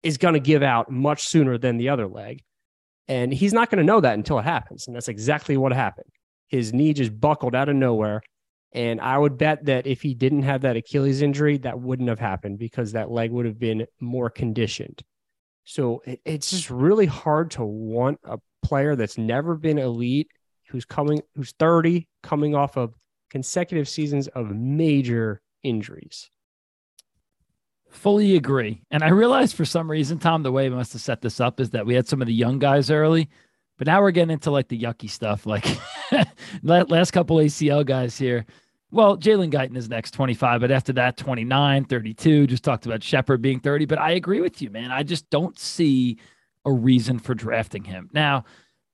is 0.03 0.17
going 0.17 0.35
to 0.35 0.41
give 0.41 0.63
out 0.63 0.91
much 0.91 1.27
sooner 1.27 1.59
than 1.59 1.77
the 1.77 1.89
other 1.89 2.07
leg. 2.07 2.43
And 3.09 3.33
he's 3.33 3.53
not 3.53 3.71
going 3.71 3.79
to 3.79 3.85
know 3.85 4.01
that 4.01 4.15
until 4.15 4.39
it 4.39 4.45
happens. 4.45 4.87
And 4.87 4.95
that's 4.95 5.09
exactly 5.09 5.57
what 5.57 5.73
happened. 5.73 6.11
His 6.49 6.73
knee 6.73 6.93
just 6.93 7.19
buckled 7.19 7.55
out 7.55 7.69
of 7.69 7.77
nowhere 7.77 8.23
and 8.73 9.01
I 9.01 9.19
would 9.19 9.37
bet 9.37 9.65
that 9.65 9.87
if 9.87 10.03
he 10.03 10.15
didn't 10.15 10.43
have 10.43 10.63
that 10.63 10.77
Achilles 10.77 11.23
injury, 11.23 11.59
that 11.59 11.81
wouldn't 11.81 12.09
have 12.09 12.21
happened 12.21 12.59
because 12.59 12.93
that 12.93 13.11
leg 13.11 13.33
would 13.33 13.47
have 13.47 13.59
been 13.59 13.87
more 14.01 14.31
conditioned. 14.31 15.03
So 15.65 16.03
it, 16.07 16.21
it's 16.25 16.51
just 16.51 16.71
really 16.71 17.07
hard 17.07 17.51
to 17.53 17.65
want 17.65 18.21
a 18.25 18.39
player 18.63 18.95
that's 18.95 19.19
never 19.19 19.57
been 19.57 19.79
elite, 19.79 20.29
who's 20.69 20.85
coming, 20.85 21.21
who's 21.35 21.53
30, 21.59 22.07
coming 22.23 22.55
off 22.55 22.77
of 22.77 22.95
consecutive 23.29 23.89
seasons 23.89 24.29
of 24.29 24.55
major 24.55 25.41
injuries. 25.63 26.31
Fully 27.91 28.37
agree. 28.37 28.83
And 28.93 29.03
I 29.03 29.09
realized 29.09 29.57
for 29.57 29.65
some 29.65 29.91
reason, 29.91 30.19
Tom, 30.19 30.45
the 30.45 30.53
way 30.53 30.69
we 30.69 30.77
must 30.77 30.93
have 30.93 31.03
set 31.03 31.23
this 31.23 31.41
up 31.41 31.59
is 31.59 31.71
that 31.71 31.87
we 31.87 31.95
had 31.95 32.07
some 32.07 32.23
of 32.23 32.29
the 32.29 32.35
young 32.35 32.61
guys 32.61 32.89
early 32.89 33.29
but 33.81 33.87
now 33.87 34.03
we're 34.03 34.11
getting 34.11 34.35
into 34.35 34.51
like 34.51 34.69
the 34.69 34.79
yucky 34.79 35.09
stuff, 35.09 35.47
like 35.47 35.65
last 36.63 37.13
couple 37.13 37.37
ACL 37.37 37.85
guys 37.85 38.19
here. 38.19 38.47
Well, 38.93 39.17
Jalen 39.17 39.53
Guyton 39.53 39.77
is 39.77 39.89
next 39.89 40.13
25, 40.13 40.61
but 40.61 40.71
after 40.73 40.93
that, 40.95 41.17
29, 41.17 41.85
32. 41.85 42.47
Just 42.49 42.65
talked 42.65 42.87
about 42.87 43.05
Shepard 43.05 43.41
being 43.41 43.61
30. 43.61 43.85
But 43.87 44.01
I 44.01 44.13
agree 44.13 44.41
with 44.41 44.61
you, 44.61 44.71
man. 44.71 44.91
I 44.91 45.05
just 45.05 45.31
don't 45.31 45.57
see 45.59 46.19
a 46.65 46.73
reason 46.73 47.19
for 47.21 47.35
drafting 47.35 47.85
him. 47.85 48.11
Now, 48.13 48.45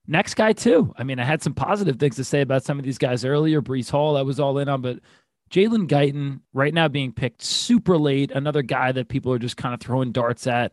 next 0.07 0.35
guy, 0.35 0.53
too. 0.53 0.93
I 0.99 1.05
mean, 1.05 1.19
I 1.19 1.25
had 1.25 1.43
some 1.43 1.55
positive 1.55 1.99
things 1.99 2.17
to 2.17 2.25
say 2.25 2.43
about 2.43 2.63
some 2.63 2.79
of 2.79 2.85
these 2.85 2.99
guys 2.99 3.25
earlier. 3.25 3.63
Breece 3.63 3.91
Hall, 3.91 4.19
I 4.19 4.23
was 4.23 4.39
all 4.39 4.59
in 4.59 4.69
on, 4.69 4.83
but 4.83 4.99
Jalen 5.51 5.89
Guyton, 5.89 6.41
right 6.53 6.75
now 6.75 6.89
being 6.89 7.13
picked 7.13 7.43
super 7.43 7.97
late, 7.97 8.31
another 8.33 8.63
guy 8.63 8.93
that 8.93 9.09
people 9.09 9.33
are 9.33 9.39
just 9.39 9.57
kind 9.57 9.73
of 9.73 9.81
throwing 9.81 10.13
darts 10.13 10.47
at. 10.47 10.73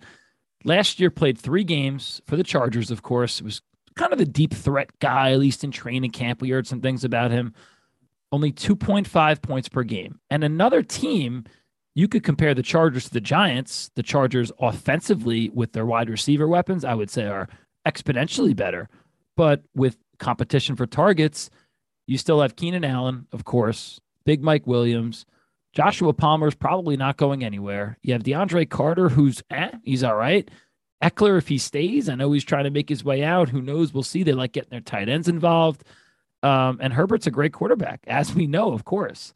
Last 0.65 0.99
year, 0.99 1.09
played 1.09 1.37
three 1.37 1.63
games 1.63 2.21
for 2.25 2.35
the 2.35 2.43
Chargers, 2.43 2.91
of 2.91 3.03
course. 3.03 3.39
It 3.39 3.43
was 3.45 3.61
kind 3.95 4.13
of 4.13 4.19
a 4.19 4.25
deep 4.25 4.53
threat 4.53 4.89
guy, 4.99 5.31
at 5.31 5.39
least 5.39 5.63
in 5.63 5.71
training 5.71 6.11
camp. 6.11 6.41
We 6.41 6.49
heard 6.49 6.67
some 6.67 6.81
things 6.81 7.03
about 7.03 7.31
him. 7.31 7.53
Only 8.31 8.51
2.5 8.51 9.41
points 9.41 9.69
per 9.69 9.83
game. 9.83 10.19
And 10.29 10.43
another 10.43 10.81
team, 10.81 11.45
you 11.95 12.07
could 12.07 12.23
compare 12.23 12.53
the 12.53 12.63
Chargers 12.63 13.05
to 13.05 13.13
the 13.13 13.21
Giants. 13.21 13.91
The 13.95 14.03
Chargers 14.03 14.51
offensively 14.59 15.49
with 15.49 15.73
their 15.73 15.85
wide 15.85 16.09
receiver 16.09 16.47
weapons, 16.47 16.83
I 16.83 16.95
would 16.95 17.11
say, 17.11 17.25
are 17.25 17.47
exponentially 17.85 18.55
better. 18.55 18.89
But 19.35 19.63
with 19.75 19.97
competition 20.17 20.75
for 20.75 20.85
targets, 20.85 21.49
you 22.07 22.17
still 22.17 22.41
have 22.41 22.55
Keenan 22.55 22.83
Allen, 22.83 23.27
of 23.31 23.45
course, 23.45 23.99
Big 24.25 24.41
Mike 24.43 24.67
Williams. 24.67 25.25
Joshua 25.73 26.13
Palmer's 26.13 26.55
probably 26.55 26.97
not 26.97 27.17
going 27.17 27.43
anywhere. 27.43 27.97
You 28.01 28.13
have 28.13 28.23
DeAndre 28.23 28.69
Carter, 28.69 29.09
who's 29.09 29.41
eh, 29.49 29.71
he's 29.83 30.03
all 30.03 30.15
right. 30.15 30.49
Ekeler, 31.03 31.37
if 31.37 31.49
he 31.49 31.57
stays, 31.57 32.07
I 32.07 32.15
know 32.15 32.31
he's 32.31 32.45
trying 32.45 32.63
to 32.63 32.69
make 32.69 32.87
his 32.87 33.03
way 33.03 33.23
out. 33.23 33.49
Who 33.49 33.61
knows? 33.61 33.93
We'll 33.93 34.03
see. 34.03 34.23
They 34.23 34.31
like 34.31 34.53
getting 34.53 34.69
their 34.69 34.79
tight 34.79 35.09
ends 35.09 35.27
involved. 35.27 35.83
Um, 36.41 36.79
and 36.81 36.93
Herbert's 36.93 37.27
a 37.27 37.31
great 37.31 37.51
quarterback, 37.51 38.01
as 38.07 38.33
we 38.33 38.47
know, 38.47 38.71
of 38.71 38.85
course. 38.85 39.33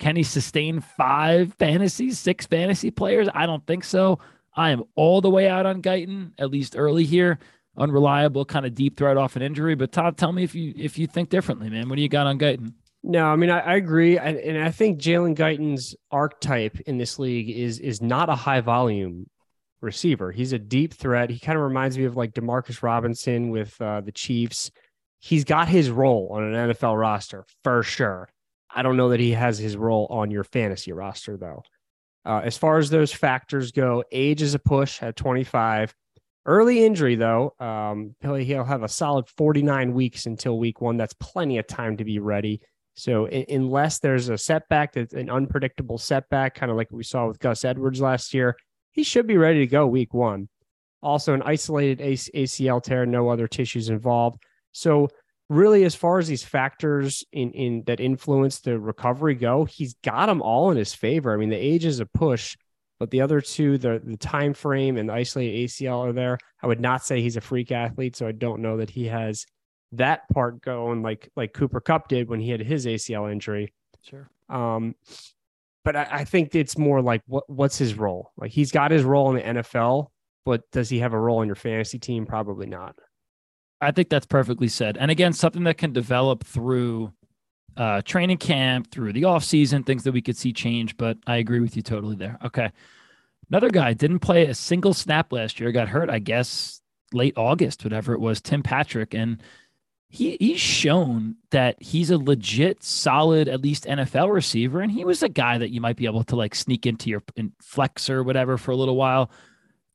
Can 0.00 0.16
he 0.16 0.24
sustain 0.24 0.80
five 0.80 1.54
fantasies, 1.54 2.18
six 2.18 2.46
fantasy 2.46 2.90
players? 2.90 3.28
I 3.32 3.46
don't 3.46 3.64
think 3.64 3.84
so. 3.84 4.18
I 4.56 4.70
am 4.70 4.82
all 4.96 5.20
the 5.20 5.30
way 5.30 5.48
out 5.48 5.66
on 5.66 5.82
Guyton, 5.82 6.32
at 6.38 6.50
least 6.50 6.74
early 6.76 7.04
here. 7.04 7.38
Unreliable, 7.76 8.44
kind 8.44 8.66
of 8.66 8.74
deep 8.74 8.96
threat 8.96 9.16
off 9.16 9.36
an 9.36 9.42
injury. 9.42 9.76
But 9.76 9.92
Todd, 9.92 10.16
tell 10.16 10.32
me 10.32 10.44
if 10.44 10.54
you 10.54 10.72
if 10.76 10.98
you 10.98 11.06
think 11.06 11.28
differently, 11.28 11.70
man. 11.70 11.88
What 11.88 11.96
do 11.96 12.02
you 12.02 12.08
got 12.08 12.26
on 12.26 12.38
Guyton? 12.38 12.72
No, 13.02 13.26
I 13.26 13.36
mean 13.36 13.50
I, 13.50 13.58
I 13.60 13.74
agree, 13.74 14.16
and, 14.16 14.38
and 14.38 14.62
I 14.62 14.70
think 14.70 15.00
Jalen 15.00 15.36
Guyton's 15.36 15.96
archetype 16.12 16.78
in 16.86 16.98
this 16.98 17.18
league 17.18 17.50
is 17.50 17.80
is 17.80 18.00
not 18.00 18.28
a 18.28 18.34
high 18.36 18.60
volume 18.60 19.26
receiver. 19.80 20.32
He's 20.32 20.52
a 20.52 20.58
deep 20.58 20.94
threat. 20.94 21.30
He 21.30 21.38
kind 21.38 21.56
of 21.58 21.64
reminds 21.64 21.98
me 21.98 22.04
of 22.04 22.16
like 22.16 22.32
Demarcus 22.32 22.82
Robinson 22.82 23.50
with 23.50 23.80
uh, 23.80 24.00
the 24.00 24.12
Chiefs. 24.12 24.70
He's 25.20 25.44
got 25.44 25.68
his 25.68 25.90
role 25.90 26.28
on 26.32 26.42
an 26.42 26.70
NFL 26.70 26.98
roster 26.98 27.44
for 27.62 27.82
sure. 27.82 28.28
I 28.74 28.82
don't 28.82 28.96
know 28.96 29.10
that 29.10 29.20
he 29.20 29.32
has 29.32 29.58
his 29.58 29.76
role 29.76 30.06
on 30.10 30.30
your 30.30 30.44
fantasy 30.44 30.92
roster 30.92 31.36
though. 31.36 31.62
Uh, 32.26 32.40
as 32.42 32.56
far 32.56 32.78
as 32.78 32.90
those 32.90 33.12
factors 33.12 33.70
go, 33.70 34.02
age 34.10 34.40
is 34.40 34.54
a 34.54 34.58
push 34.58 35.02
at 35.02 35.16
25. 35.16 35.94
Early 36.46 36.84
injury, 36.84 37.14
though, 37.14 37.54
um, 37.58 38.14
he'll, 38.20 38.64
have 38.64 38.82
a 38.82 38.88
solid 38.88 39.28
49 39.28 39.94
weeks 39.94 40.26
until 40.26 40.58
week 40.58 40.80
one. 40.80 40.96
That's 40.96 41.14
plenty 41.14 41.58
of 41.58 41.66
time 41.66 41.96
to 41.98 42.04
be 42.04 42.18
ready. 42.18 42.60
So, 42.96 43.26
unless 43.26 43.98
there's 43.98 44.28
a 44.28 44.38
setback, 44.38 44.92
that's 44.92 45.14
an 45.14 45.30
unpredictable 45.30 45.98
setback, 45.98 46.54
kind 46.54 46.70
of 46.70 46.76
like 46.76 46.88
we 46.90 47.02
saw 47.02 47.26
with 47.26 47.40
Gus 47.40 47.64
Edwards 47.64 48.00
last 48.00 48.34
year, 48.34 48.56
he 48.94 49.02
should 49.02 49.26
be 49.26 49.36
ready 49.36 49.60
to 49.60 49.66
go 49.66 49.86
week 49.86 50.14
one. 50.14 50.48
Also, 51.02 51.34
an 51.34 51.42
isolated 51.42 51.98
ACL 51.98 52.82
tear, 52.82 53.04
no 53.04 53.28
other 53.28 53.46
tissues 53.46 53.90
involved. 53.90 54.42
So, 54.72 55.10
really, 55.50 55.84
as 55.84 55.94
far 55.94 56.18
as 56.18 56.26
these 56.26 56.42
factors 56.42 57.22
in, 57.30 57.52
in 57.52 57.82
that 57.84 58.00
influence 58.00 58.60
the 58.60 58.80
recovery 58.80 59.34
go, 59.34 59.66
he's 59.66 59.94
got 60.02 60.26
them 60.26 60.40
all 60.40 60.70
in 60.70 60.78
his 60.78 60.94
favor. 60.94 61.34
I 61.34 61.36
mean, 61.36 61.50
the 61.50 61.56
age 61.56 61.84
is 61.84 62.00
a 62.00 62.06
push 62.06 62.56
but 62.98 63.10
the 63.10 63.20
other 63.20 63.40
two, 63.40 63.76
the 63.76 64.00
the 64.02 64.16
time 64.16 64.54
frame 64.54 64.96
and 64.96 65.08
the 65.08 65.12
isolated 65.12 65.68
ACL 65.68 66.08
are 66.08 66.12
there. 66.12 66.38
I 66.62 66.66
would 66.66 66.80
not 66.80 67.04
say 67.04 67.20
he's 67.20 67.36
a 67.36 67.40
freak 67.40 67.72
athlete, 67.72 68.16
so 68.16 68.26
I 68.26 68.32
don't 68.32 68.62
know 68.62 68.78
that 68.78 68.90
he 68.90 69.06
has 69.06 69.46
that 69.92 70.28
part 70.32 70.60
going 70.60 71.02
like 71.02 71.30
like 71.36 71.52
Cooper 71.52 71.80
Kupp 71.80 72.08
did 72.08 72.28
when 72.28 72.40
he 72.40 72.50
had 72.50 72.60
his 72.60 72.86
ACL 72.86 73.30
injury. 73.30 73.72
Sure. 74.02 74.28
Um, 74.48 74.94
but 75.84 75.96
I, 75.96 76.08
I 76.10 76.24
think 76.24 76.54
it's 76.54 76.78
more 76.78 77.00
like 77.00 77.22
what 77.26 77.48
what's 77.48 77.78
his 77.78 77.94
role? 77.94 78.32
Like 78.36 78.50
he's 78.50 78.72
got 78.72 78.90
his 78.90 79.04
role 79.04 79.34
in 79.34 79.36
the 79.36 79.62
NFL, 79.62 80.08
but 80.44 80.70
does 80.70 80.88
he 80.88 80.98
have 81.00 81.12
a 81.12 81.18
role 81.18 81.42
in 81.42 81.46
your 81.46 81.56
fantasy 81.56 81.98
team? 81.98 82.26
Probably 82.26 82.66
not. 82.66 82.96
I 83.80 83.90
think 83.90 84.08
that's 84.08 84.26
perfectly 84.26 84.68
said. 84.68 84.96
And 84.98 85.10
again, 85.10 85.32
something 85.32 85.64
that 85.64 85.78
can 85.78 85.92
develop 85.92 86.44
through 86.44 87.12
uh, 87.76 88.02
training 88.02 88.38
camp, 88.38 88.90
through 88.90 89.12
the 89.12 89.24
off 89.24 89.44
season, 89.44 89.82
things 89.82 90.04
that 90.04 90.12
we 90.12 90.22
could 90.22 90.36
see 90.36 90.52
change. 90.52 90.96
But 90.96 91.18
I 91.26 91.36
agree 91.36 91.60
with 91.60 91.76
you 91.76 91.82
totally 91.82 92.16
there. 92.16 92.38
Okay. 92.44 92.70
Another 93.50 93.68
guy 93.68 93.92
didn't 93.92 94.20
play 94.20 94.46
a 94.46 94.54
single 94.54 94.94
snap 94.94 95.32
last 95.32 95.60
year, 95.60 95.70
got 95.70 95.88
hurt, 95.88 96.08
I 96.08 96.18
guess, 96.18 96.80
late 97.12 97.34
August, 97.36 97.84
whatever 97.84 98.14
it 98.14 98.20
was, 98.20 98.40
Tim 98.40 98.62
Patrick. 98.62 99.12
And 99.12 99.42
he 100.14 100.36
he's 100.38 100.60
shown 100.60 101.34
that 101.50 101.82
he's 101.82 102.10
a 102.10 102.16
legit, 102.16 102.84
solid, 102.84 103.48
at 103.48 103.60
least 103.60 103.84
NFL 103.84 104.32
receiver. 104.32 104.80
And 104.80 104.92
he 104.92 105.04
was 105.04 105.24
a 105.24 105.28
guy 105.28 105.58
that 105.58 105.70
you 105.70 105.80
might 105.80 105.96
be 105.96 106.06
able 106.06 106.22
to 106.24 106.36
like 106.36 106.54
sneak 106.54 106.86
into 106.86 107.10
your 107.10 107.22
in 107.34 107.52
flex 107.60 108.08
or 108.08 108.22
whatever 108.22 108.56
for 108.56 108.70
a 108.70 108.76
little 108.76 108.94
while. 108.94 109.32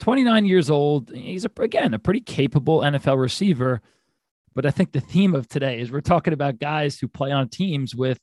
29 0.02 0.46
years 0.46 0.70
old. 0.70 1.10
He's 1.16 1.46
a, 1.46 1.52
again 1.62 1.94
a 1.94 2.00
pretty 2.00 2.20
capable 2.20 2.82
NFL 2.82 3.18
receiver. 3.18 3.82
But 4.54 4.66
I 4.66 4.72
think 4.72 4.92
the 4.92 5.00
theme 5.00 5.36
of 5.36 5.48
today 5.48 5.80
is 5.80 5.90
we're 5.90 6.02
talking 6.02 6.34
about 6.34 6.60
guys 6.60 7.00
who 7.00 7.08
play 7.08 7.32
on 7.32 7.48
teams 7.48 7.96
with 7.96 8.20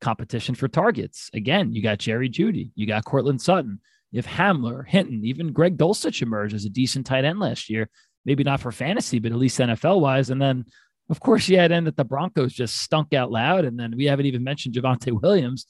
competition 0.00 0.54
for 0.54 0.68
targets. 0.68 1.30
Again, 1.34 1.72
you 1.72 1.82
got 1.82 1.98
Jerry 1.98 2.30
Jeudy 2.30 2.70
you 2.76 2.86
got 2.86 3.04
Courtland 3.04 3.42
Sutton, 3.42 3.80
you 4.12 4.22
have 4.22 4.26
Hamler, 4.26 4.86
Hinton, 4.86 5.24
even 5.24 5.52
Greg 5.52 5.76
Dulcich 5.76 6.22
emerged 6.22 6.54
as 6.54 6.64
a 6.64 6.70
decent 6.70 7.06
tight 7.06 7.24
end 7.24 7.40
last 7.40 7.68
year. 7.68 7.90
Maybe 8.24 8.44
not 8.44 8.60
for 8.60 8.70
fantasy, 8.70 9.18
but 9.18 9.32
at 9.32 9.38
least 9.38 9.58
NFL 9.58 10.00
wise. 10.00 10.30
And 10.30 10.40
then, 10.40 10.66
of 11.10 11.20
course, 11.20 11.48
you 11.48 11.58
had 11.58 11.72
in 11.72 11.84
that 11.84 11.96
the 11.96 12.04
Broncos 12.04 12.52
just 12.52 12.78
stunk 12.78 13.12
out 13.12 13.30
loud. 13.32 13.64
And 13.64 13.78
then 13.78 13.94
we 13.96 14.04
haven't 14.06 14.26
even 14.26 14.44
mentioned 14.44 14.74
Javonte 14.74 15.20
Williams. 15.20 15.66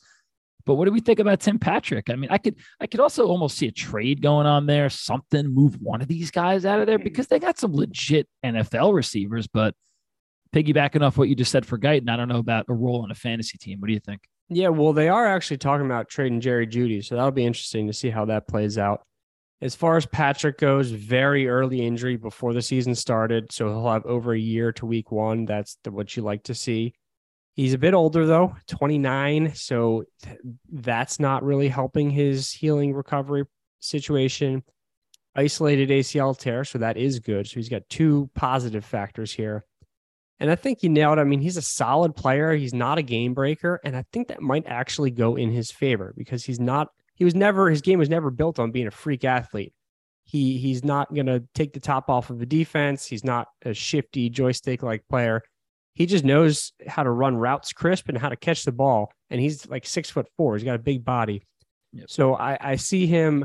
But 0.66 0.74
what 0.74 0.84
do 0.84 0.92
we 0.92 1.00
think 1.00 1.18
about 1.18 1.40
Tim 1.40 1.58
Patrick? 1.58 2.10
I 2.10 2.16
mean, 2.16 2.30
I 2.30 2.36
could 2.36 2.56
I 2.80 2.86
could 2.86 3.00
also 3.00 3.26
almost 3.26 3.56
see 3.56 3.66
a 3.66 3.72
trade 3.72 4.20
going 4.20 4.46
on 4.46 4.66
there, 4.66 4.90
something 4.90 5.46
move 5.46 5.78
one 5.80 6.02
of 6.02 6.08
these 6.08 6.30
guys 6.30 6.66
out 6.66 6.80
of 6.80 6.86
there 6.86 6.98
because 6.98 7.28
they 7.28 7.38
got 7.38 7.58
some 7.58 7.74
legit 7.74 8.28
NFL 8.44 8.94
receivers, 8.94 9.46
but 9.46 9.74
piggybacking 10.54 11.02
off 11.02 11.16
what 11.16 11.28
you 11.28 11.34
just 11.34 11.50
said 11.50 11.64
for 11.64 11.78
Guyton, 11.78 12.10
I 12.10 12.16
don't 12.16 12.28
know 12.28 12.38
about 12.38 12.66
a 12.68 12.74
role 12.74 13.02
on 13.02 13.10
a 13.10 13.14
fantasy 13.14 13.56
team. 13.56 13.80
What 13.80 13.86
do 13.86 13.94
you 13.94 14.00
think? 14.00 14.20
Yeah, 14.48 14.68
well, 14.68 14.92
they 14.92 15.08
are 15.08 15.26
actually 15.26 15.58
talking 15.58 15.86
about 15.86 16.08
trading 16.08 16.40
Jerry 16.40 16.66
Jeudy, 16.66 17.04
so 17.04 17.14
that'll 17.14 17.30
be 17.30 17.46
interesting 17.46 17.86
to 17.86 17.92
see 17.92 18.10
how 18.10 18.26
that 18.26 18.48
plays 18.48 18.76
out. 18.76 19.02
As 19.62 19.74
far 19.74 19.98
as 19.98 20.06
Patrick 20.06 20.56
goes, 20.56 20.90
very 20.90 21.46
early 21.46 21.84
injury 21.84 22.16
before 22.16 22.54
the 22.54 22.62
season 22.62 22.94
started, 22.94 23.52
so 23.52 23.68
he'll 23.68 23.92
have 23.92 24.06
over 24.06 24.32
a 24.32 24.38
year 24.38 24.72
to 24.72 24.86
week 24.86 25.12
one. 25.12 25.44
That's 25.44 25.76
the, 25.84 25.90
what 25.90 26.16
you 26.16 26.22
like 26.22 26.44
to 26.44 26.54
see. 26.54 26.94
He's 27.54 27.74
a 27.74 27.78
bit 27.78 27.92
older 27.92 28.24
though, 28.24 28.56
29, 28.68 29.54
so 29.54 30.04
that's 30.72 31.20
not 31.20 31.42
really 31.42 31.68
helping 31.68 32.08
his 32.08 32.50
healing 32.50 32.94
recovery 32.94 33.44
situation. 33.80 34.62
Isolated 35.36 35.90
ACL 35.90 36.38
tear, 36.38 36.64
so 36.64 36.78
that 36.78 36.96
is 36.96 37.18
good. 37.18 37.46
So 37.46 37.56
he's 37.56 37.68
got 37.68 37.88
two 37.90 38.30
positive 38.34 38.84
factors 38.84 39.32
here. 39.32 39.64
And 40.40 40.50
I 40.50 40.54
think 40.54 40.78
he 40.80 40.88
nailed. 40.88 41.18
I 41.18 41.24
mean, 41.24 41.40
he's 41.40 41.58
a 41.58 41.62
solid 41.62 42.16
player. 42.16 42.54
He's 42.54 42.72
not 42.72 42.96
a 42.96 43.02
game 43.02 43.34
breaker, 43.34 43.78
and 43.84 43.94
I 43.94 44.06
think 44.10 44.28
that 44.28 44.40
might 44.40 44.66
actually 44.66 45.10
go 45.10 45.36
in 45.36 45.52
his 45.52 45.70
favor 45.70 46.14
because 46.16 46.44
he's 46.44 46.58
not. 46.58 46.88
He 47.20 47.24
was 47.26 47.34
never. 47.34 47.68
His 47.68 47.82
game 47.82 47.98
was 47.98 48.08
never 48.08 48.30
built 48.30 48.58
on 48.58 48.70
being 48.70 48.86
a 48.86 48.90
freak 48.90 49.26
athlete. 49.26 49.74
He 50.24 50.56
he's 50.56 50.82
not 50.82 51.12
going 51.14 51.26
to 51.26 51.44
take 51.54 51.74
the 51.74 51.78
top 51.78 52.08
off 52.08 52.30
of 52.30 52.38
the 52.38 52.46
defense. 52.46 53.04
He's 53.04 53.24
not 53.24 53.48
a 53.62 53.74
shifty 53.74 54.30
joystick 54.30 54.82
like 54.82 55.06
player. 55.06 55.42
He 55.94 56.06
just 56.06 56.24
knows 56.24 56.72
how 56.86 57.02
to 57.02 57.10
run 57.10 57.36
routes 57.36 57.74
crisp 57.74 58.08
and 58.08 58.16
how 58.16 58.30
to 58.30 58.36
catch 58.36 58.64
the 58.64 58.72
ball. 58.72 59.12
And 59.28 59.38
he's 59.38 59.68
like 59.68 59.84
six 59.84 60.08
foot 60.08 60.28
four. 60.38 60.56
He's 60.56 60.64
got 60.64 60.76
a 60.76 60.78
big 60.78 61.04
body. 61.04 61.42
Yep. 61.92 62.08
So 62.08 62.34
I, 62.34 62.56
I 62.58 62.76
see 62.76 63.06
him 63.06 63.44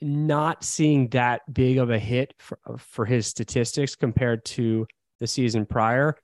not 0.00 0.64
seeing 0.64 1.06
that 1.10 1.42
big 1.52 1.78
of 1.78 1.88
a 1.90 2.00
hit 2.00 2.34
for, 2.40 2.58
for 2.78 3.04
his 3.04 3.28
statistics 3.28 3.94
compared 3.94 4.44
to 4.46 4.88
the 5.20 5.28
season 5.28 5.66
prior, 5.66 6.16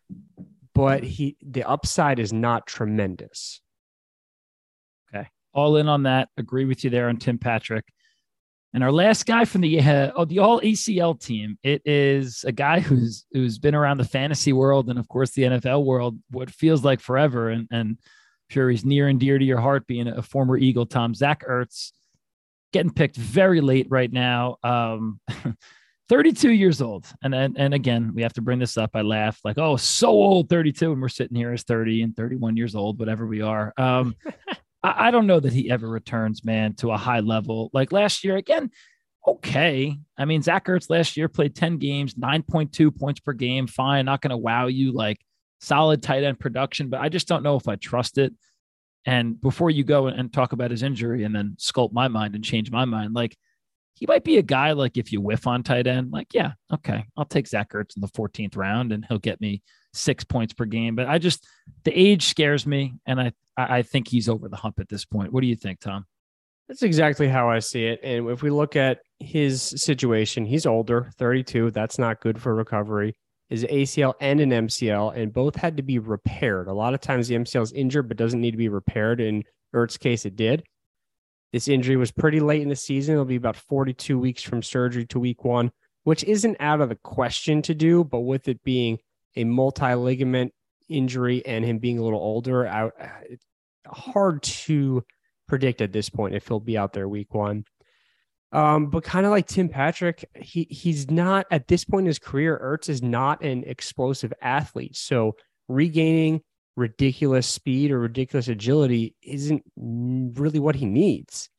but 0.74 1.04
he 1.04 1.36
the 1.40 1.62
upside 1.62 2.18
is 2.18 2.32
not 2.32 2.66
tremendous. 2.66 3.60
All 5.52 5.76
in 5.76 5.88
on 5.88 6.04
that. 6.04 6.28
Agree 6.36 6.64
with 6.64 6.84
you 6.84 6.90
there 6.90 7.08
on 7.08 7.16
Tim 7.16 7.38
Patrick. 7.38 7.84
And 8.74 8.84
our 8.84 8.92
last 8.92 9.24
guy 9.24 9.44
from 9.44 9.62
the 9.62 9.80
uh, 9.80 10.12
oh 10.14 10.24
the 10.26 10.40
All 10.40 10.60
ACL 10.60 11.18
team, 11.18 11.58
it 11.62 11.82
is 11.86 12.44
a 12.46 12.52
guy 12.52 12.80
who's 12.80 13.24
who's 13.32 13.58
been 13.58 13.74
around 13.74 13.98
the 13.98 14.04
fantasy 14.04 14.52
world 14.52 14.90
and 14.90 14.98
of 14.98 15.08
course 15.08 15.30
the 15.30 15.42
NFL 15.42 15.84
world 15.84 16.18
what 16.30 16.50
feels 16.50 16.84
like 16.84 17.00
forever, 17.00 17.48
and 17.48 17.66
and 17.70 17.90
I'm 17.90 17.98
sure 18.50 18.68
he's 18.68 18.84
near 18.84 19.08
and 19.08 19.18
dear 19.18 19.38
to 19.38 19.44
your 19.44 19.60
heart, 19.60 19.86
being 19.86 20.06
a 20.06 20.22
former 20.22 20.58
Eagle. 20.58 20.84
Tom 20.84 21.14
Zach 21.14 21.44
Ertz, 21.48 21.92
getting 22.72 22.92
picked 22.92 23.16
very 23.16 23.62
late 23.62 23.86
right 23.88 24.12
now. 24.12 24.56
Um, 24.62 25.20
32 26.08 26.52
years 26.52 26.80
old. 26.80 27.06
And, 27.22 27.34
and 27.34 27.58
and 27.58 27.74
again, 27.74 28.12
we 28.14 28.22
have 28.22 28.32
to 28.34 28.42
bring 28.42 28.58
this 28.58 28.76
up. 28.76 28.90
I 28.94 29.02
laugh 29.02 29.40
like, 29.44 29.58
oh, 29.58 29.76
so 29.76 30.08
old, 30.08 30.48
32, 30.48 30.92
and 30.92 31.00
we're 31.00 31.08
sitting 31.08 31.36
here 31.36 31.52
as 31.52 31.62
30 31.64 32.02
and 32.02 32.16
31 32.16 32.56
years 32.56 32.74
old, 32.74 32.98
whatever 32.98 33.26
we 33.26 33.42
are. 33.42 33.72
Um, 33.76 34.14
I, 34.82 35.08
I 35.08 35.10
don't 35.10 35.26
know 35.26 35.40
that 35.40 35.52
he 35.52 35.70
ever 35.70 35.88
returns, 35.88 36.44
man, 36.44 36.74
to 36.74 36.90
a 36.90 36.96
high 36.96 37.20
level. 37.20 37.70
Like 37.72 37.92
last 37.92 38.24
year, 38.24 38.36
again, 38.36 38.70
okay. 39.26 39.98
I 40.16 40.24
mean, 40.24 40.42
Zach 40.42 40.66
Ertz 40.66 40.90
last 40.90 41.16
year 41.16 41.28
played 41.28 41.54
10 41.54 41.78
games, 41.78 42.14
9.2 42.14 42.96
points 42.96 43.20
per 43.20 43.32
game. 43.32 43.66
Fine, 43.66 44.06
not 44.06 44.20
going 44.20 44.30
to 44.30 44.36
wow 44.36 44.66
you 44.66 44.92
like 44.92 45.20
solid 45.60 46.02
tight 46.02 46.24
end 46.24 46.38
production, 46.38 46.88
but 46.88 47.00
I 47.00 47.08
just 47.08 47.28
don't 47.28 47.42
know 47.42 47.56
if 47.56 47.68
I 47.68 47.76
trust 47.76 48.18
it. 48.18 48.32
And 49.04 49.40
before 49.40 49.70
you 49.70 49.84
go 49.84 50.08
and 50.08 50.32
talk 50.32 50.52
about 50.52 50.70
his 50.70 50.82
injury 50.82 51.24
and 51.24 51.34
then 51.34 51.56
sculpt 51.58 51.92
my 51.92 52.08
mind 52.08 52.34
and 52.34 52.44
change 52.44 52.70
my 52.70 52.84
mind, 52.84 53.14
like 53.14 53.36
he 53.98 54.06
might 54.06 54.22
be 54.22 54.38
a 54.38 54.42
guy 54.42 54.72
like 54.72 54.96
if 54.96 55.12
you 55.12 55.20
whiff 55.20 55.46
on 55.46 55.64
tight 55.64 55.88
end, 55.88 56.12
like, 56.12 56.32
yeah, 56.32 56.52
okay, 56.72 57.04
I'll 57.16 57.24
take 57.24 57.48
Zach 57.48 57.72
Ertz 57.72 57.96
in 57.96 58.00
the 58.00 58.08
14th 58.08 58.56
round 58.56 58.92
and 58.92 59.04
he'll 59.04 59.18
get 59.18 59.40
me 59.40 59.60
six 59.92 60.22
points 60.22 60.52
per 60.52 60.66
game. 60.66 60.94
But 60.94 61.08
I 61.08 61.18
just 61.18 61.46
the 61.84 61.98
age 61.98 62.26
scares 62.26 62.64
me, 62.66 62.94
and 63.06 63.20
I 63.20 63.32
I 63.56 63.82
think 63.82 64.08
he's 64.08 64.28
over 64.28 64.48
the 64.48 64.56
hump 64.56 64.78
at 64.78 64.88
this 64.88 65.04
point. 65.04 65.32
What 65.32 65.40
do 65.40 65.48
you 65.48 65.56
think, 65.56 65.80
Tom? 65.80 66.06
That's 66.68 66.82
exactly 66.82 67.28
how 67.28 67.50
I 67.50 67.58
see 67.58 67.86
it. 67.86 68.00
And 68.04 68.28
if 68.28 68.42
we 68.42 68.50
look 68.50 68.76
at 68.76 69.00
his 69.18 69.62
situation, 69.62 70.44
he's 70.44 70.66
older, 70.66 71.10
32. 71.18 71.70
That's 71.70 71.98
not 71.98 72.20
good 72.20 72.40
for 72.40 72.54
recovery. 72.54 73.16
His 73.48 73.64
ACL 73.64 74.12
and 74.20 74.40
an 74.40 74.50
MCL, 74.50 75.16
and 75.16 75.32
both 75.32 75.56
had 75.56 75.78
to 75.78 75.82
be 75.82 75.98
repaired. 75.98 76.68
A 76.68 76.74
lot 76.74 76.92
of 76.94 77.00
times 77.00 77.26
the 77.26 77.34
MCL 77.34 77.62
is 77.62 77.72
injured 77.72 78.06
but 78.06 78.18
doesn't 78.18 78.40
need 78.40 78.50
to 78.52 78.58
be 78.58 78.68
repaired. 78.68 79.20
In 79.20 79.42
Ertz's 79.74 79.96
case, 79.96 80.24
it 80.26 80.36
did. 80.36 80.62
This 81.52 81.68
injury 81.68 81.96
was 81.96 82.10
pretty 82.10 82.40
late 82.40 82.62
in 82.62 82.68
the 82.68 82.76
season. 82.76 83.14
It'll 83.14 83.24
be 83.24 83.36
about 83.36 83.56
42 83.56 84.18
weeks 84.18 84.42
from 84.42 84.62
surgery 84.62 85.06
to 85.06 85.18
week 85.18 85.44
one, 85.44 85.70
which 86.04 86.24
isn't 86.24 86.56
out 86.60 86.80
of 86.80 86.90
the 86.90 86.96
question 86.96 87.62
to 87.62 87.74
do, 87.74 88.04
but 88.04 88.20
with 88.20 88.48
it 88.48 88.62
being 88.62 88.98
a 89.36 89.44
multi 89.44 89.94
ligament 89.94 90.52
injury 90.88 91.44
and 91.46 91.64
him 91.64 91.78
being 91.78 91.98
a 91.98 92.02
little 92.02 92.20
older, 92.20 92.68
I, 92.68 92.90
it's 93.28 93.44
hard 93.86 94.42
to 94.42 95.04
predict 95.46 95.80
at 95.80 95.92
this 95.92 96.10
point 96.10 96.34
if 96.34 96.46
he'll 96.46 96.60
be 96.60 96.76
out 96.76 96.92
there 96.92 97.08
week 97.08 97.34
one. 97.34 97.64
Um, 98.50 98.88
but 98.88 99.04
kind 99.04 99.26
of 99.26 99.32
like 99.32 99.46
Tim 99.46 99.68
Patrick, 99.68 100.24
he 100.34 100.66
he's 100.70 101.10
not 101.10 101.46
at 101.50 101.68
this 101.68 101.84
point 101.84 102.04
in 102.04 102.08
his 102.08 102.18
career. 102.18 102.58
Ertz 102.62 102.88
is 102.88 103.02
not 103.02 103.42
an 103.42 103.64
explosive 103.66 104.32
athlete, 104.40 104.96
so 104.96 105.36
regaining 105.68 106.40
ridiculous 106.78 107.46
speed 107.46 107.90
or 107.90 107.98
ridiculous 107.98 108.48
agility 108.48 109.14
isn't 109.22 109.62
really 109.76 110.60
what 110.60 110.76
he 110.76 110.86
needs. 110.86 111.50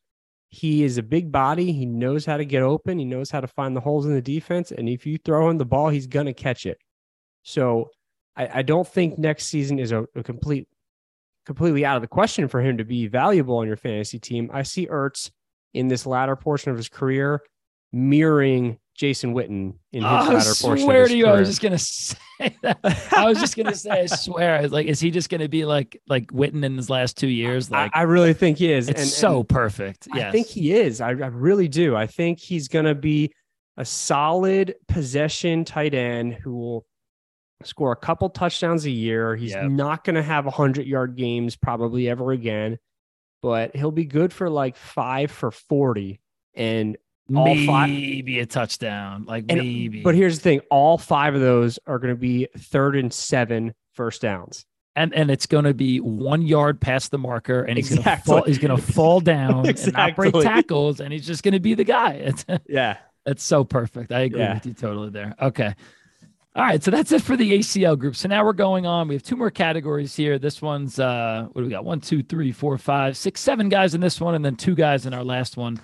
He 0.48 0.84
is 0.84 0.98
a 0.98 1.04
big 1.04 1.32
body. 1.32 1.74
He 1.74 1.86
knows 1.86 2.26
how 2.26 2.38
to 2.38 2.46
get 2.46 2.64
open. 2.64 2.98
He 2.98 3.06
knows 3.06 3.30
how 3.30 3.42
to 3.42 3.48
find 3.48 3.76
the 3.76 3.82
holes 3.82 4.06
in 4.06 4.14
the 4.14 4.22
defense. 4.22 4.72
And 4.72 4.90
if 4.90 5.06
you 5.06 5.18
throw 5.18 5.50
him 5.50 5.58
the 5.58 5.66
ball, 5.66 5.90
he's 5.90 6.08
going 6.08 6.26
to 6.26 6.34
catch 6.34 6.66
it. 6.66 6.80
So 7.44 7.90
I, 8.36 8.60
I, 8.60 8.62
don't 8.64 8.88
think 8.88 9.20
next 9.20 9.46
season 9.46 9.78
is 9.78 9.92
a, 9.92 10.06
a, 10.16 10.24
complete, 10.24 10.68
completely 11.46 11.86
out 11.86 11.98
of 11.98 12.02
the 12.02 12.08
question 12.08 12.48
for 12.48 12.62
him 12.62 12.78
to 12.78 12.86
be 12.86 13.08
valuable 13.08 13.58
on 13.58 13.68
your 13.68 13.78
fantasy 13.78 14.20
team. 14.20 14.50
I 14.52 14.64
see 14.64 14.88
Ertz 14.88 15.30
in 15.74 15.88
this 15.88 16.06
latter 16.06 16.36
portion 16.36 16.72
of 16.72 16.78
his 16.78 16.90
career 16.90 17.42
mirroring 17.92 18.80
Jason 19.00 19.34
Witten 19.34 19.76
in 19.94 20.04
his 20.04 20.04
oh, 20.04 20.08
I 20.08 20.34
latter 20.34 20.54
portion. 20.62 20.72
I 20.72 20.84
swear 20.84 21.08
to 21.08 21.16
you, 21.16 21.24
career. 21.24 21.36
I 21.38 21.40
was 21.40 21.48
just 21.48 21.62
gonna 21.62 21.78
say 21.78 22.18
that. 22.64 23.14
I 23.16 23.26
was 23.26 23.40
just 23.40 23.56
gonna 23.56 23.74
say, 23.74 23.92
I 23.92 24.06
swear. 24.08 24.68
Like, 24.68 24.88
is 24.88 25.00
he 25.00 25.10
just 25.10 25.30
gonna 25.30 25.48
be 25.48 25.64
like 25.64 26.02
like 26.08 26.28
Witten 26.28 26.66
in 26.66 26.76
his 26.76 26.90
last 26.90 27.16
two 27.16 27.30
years? 27.30 27.72
Like, 27.72 27.92
I, 27.96 28.02
I 28.02 28.04
really 28.04 28.34
think 28.34 28.58
he 28.58 28.74
is. 28.74 28.90
It's 28.90 29.00
and, 29.00 29.10
so 29.10 29.40
and 29.40 29.48
perfect. 29.48 30.10
Yes. 30.14 30.26
I 30.26 30.32
think 30.32 30.48
he 30.48 30.74
is. 30.74 31.00
I, 31.00 31.12
I 31.12 31.12
really 31.12 31.70
do. 31.70 31.96
I 31.96 32.08
think 32.08 32.40
he's 32.40 32.68
gonna 32.68 32.94
be 32.94 33.32
a 33.78 33.86
solid 33.86 34.76
possession 34.90 35.64
tight 35.64 35.94
end 35.94 36.34
who 36.34 36.58
will 36.58 36.86
score 37.64 37.94
a 37.94 37.96
couple 37.96 38.30
touchdowns 38.30 38.86
a 38.86 38.92
year. 38.92 39.38
He's 39.38 39.52
yep. 39.52 39.70
not 39.72 40.04
going 40.04 40.16
to 40.16 40.24
have 40.24 40.44
100 40.44 40.86
yard 40.86 41.16
games 41.16 41.56
probably 41.56 42.10
ever 42.10 42.34
again, 42.34 42.78
but 43.42 43.74
he'll 43.74 43.92
be 43.92 44.04
good 44.04 44.34
for 44.34 44.50
like 44.50 44.76
five 44.76 45.32
for 45.32 45.52
40. 45.52 46.20
And 46.56 46.98
maybe 47.30 47.68
five, 47.68 47.90
a 47.90 48.46
touchdown, 48.46 49.26
like 49.26 49.46
and, 49.50 49.60
maybe. 49.60 50.02
But 50.02 50.16
here's 50.16 50.38
the 50.38 50.44
thing: 50.44 50.62
all 50.70 50.98
five 50.98 51.36
of 51.36 51.42
those 51.42 51.80
are 51.88 52.00
going 52.00 52.14
to 52.14 52.20
be 52.20 52.48
third 52.58 52.96
and 52.96 53.14
seven 53.14 53.74
first 53.94 54.22
downs, 54.22 54.66
and 54.96 55.14
and 55.14 55.32
it's 55.32 55.46
going 55.46 55.66
to 55.66 55.74
be 55.74 56.00
one 56.00 56.42
yard 56.42 56.80
past 56.82 57.12
the 57.12 57.18
marker, 57.18 57.64
and 57.64 57.78
he's 57.78 57.92
exactly. 57.92 58.06
going 58.06 58.18
to 58.18 58.26
fall. 58.26 58.44
He's 58.44 58.58
going 58.58 58.76
to 58.76 58.94
fall 58.94 59.20
down 59.20 59.68
exactly. 59.68 59.88
and 59.88 59.94
not 59.94 60.16
break 60.16 60.34
tackles, 60.34 61.00
and 61.00 61.14
he's 61.14 61.26
just 61.26 61.44
going 61.44 61.54
to 61.54 61.60
be 61.60 61.74
the 61.74 61.84
guy. 61.84 62.14
It's, 62.30 62.46
yeah, 62.68 62.98
it's 63.26 63.44
so 63.44 63.64
perfect. 63.64 64.12
I 64.12 64.22
agree 64.22 64.40
yeah. 64.40 64.56
with 64.56 64.66
you 64.66 64.74
totally 64.74 65.10
there. 65.10 65.36
Okay. 65.42 65.74
All 66.56 66.64
right, 66.64 66.84
so 66.84 66.90
that's 66.90 67.12
it 67.12 67.22
for 67.22 67.38
the 67.38 67.60
ACL 67.60 67.98
group. 67.98 68.16
So 68.16 68.28
now 68.28 68.44
we're 68.44 68.54
going 68.54 68.86
on. 68.86 69.08
We 69.08 69.16
have 69.16 69.24
two 69.24 69.36
more 69.36 69.52
categories 69.52 70.16
here. 70.16 70.40
This 70.40 70.62
one's 70.62 71.00
uh 71.00 71.48
what 71.52 71.62
do 71.62 71.66
we 71.66 71.72
got? 71.72 71.86
One, 71.86 72.02
two, 72.02 72.24
three, 72.24 72.52
four, 72.52 72.78
five, 72.78 73.16
six, 73.16 73.40
seven 73.40 73.70
guys 73.70 73.94
in 73.94 74.02
this 74.02 74.20
one, 74.20 74.36
and 74.36 74.44
then 74.44 74.56
two 74.56 74.76
guys 74.76 75.06
in 75.06 75.14
our 75.14 75.24
last 75.24 75.58
one. 75.58 75.80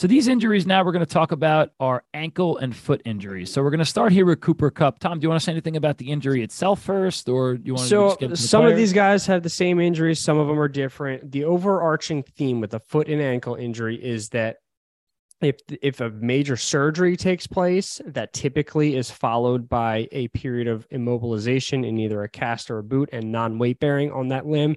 So 0.00 0.06
these 0.06 0.28
injuries 0.28 0.66
now 0.66 0.82
we're 0.82 0.92
going 0.92 1.04
to 1.04 1.12
talk 1.12 1.30
about 1.30 1.72
are 1.78 2.04
ankle 2.14 2.56
and 2.56 2.74
foot 2.74 3.02
injuries. 3.04 3.52
So 3.52 3.62
we're 3.62 3.68
going 3.68 3.80
to 3.80 3.84
start 3.84 4.12
here 4.12 4.24
with 4.24 4.40
Cooper 4.40 4.70
Kupp. 4.70 4.98
Tom, 4.98 5.20
do 5.20 5.24
you 5.26 5.28
want 5.28 5.42
to 5.42 5.44
say 5.44 5.52
anything 5.52 5.76
about 5.76 5.98
the 5.98 6.10
injury 6.10 6.42
itself 6.42 6.80
first, 6.80 7.28
or 7.28 7.58
do 7.58 7.62
you 7.66 7.74
want 7.74 7.86
so 7.86 8.14
to? 8.14 8.28
So 8.30 8.34
some 8.34 8.64
of 8.64 8.78
these 8.78 8.94
guys 8.94 9.26
have 9.26 9.42
the 9.42 9.50
same 9.50 9.78
injuries. 9.78 10.18
Some 10.18 10.38
of 10.38 10.48
them 10.48 10.58
are 10.58 10.68
different. 10.68 11.30
The 11.30 11.44
overarching 11.44 12.22
theme 12.22 12.62
with 12.62 12.72
a 12.72 12.80
foot 12.80 13.08
and 13.08 13.20
ankle 13.20 13.56
injury 13.56 14.02
is 14.02 14.30
that 14.30 14.56
if 15.42 15.56
if 15.82 16.00
a 16.00 16.08
major 16.08 16.56
surgery 16.56 17.14
takes 17.18 17.46
place, 17.46 18.00
that 18.06 18.32
typically 18.32 18.96
is 18.96 19.10
followed 19.10 19.68
by 19.68 20.08
a 20.12 20.28
period 20.28 20.66
of 20.66 20.88
immobilization 20.88 21.86
in 21.86 21.98
either 21.98 22.22
a 22.22 22.28
cast 22.30 22.70
or 22.70 22.78
a 22.78 22.82
boot 22.82 23.10
and 23.12 23.30
non 23.30 23.58
weight 23.58 23.78
bearing 23.80 24.10
on 24.12 24.28
that 24.28 24.46
limb. 24.46 24.76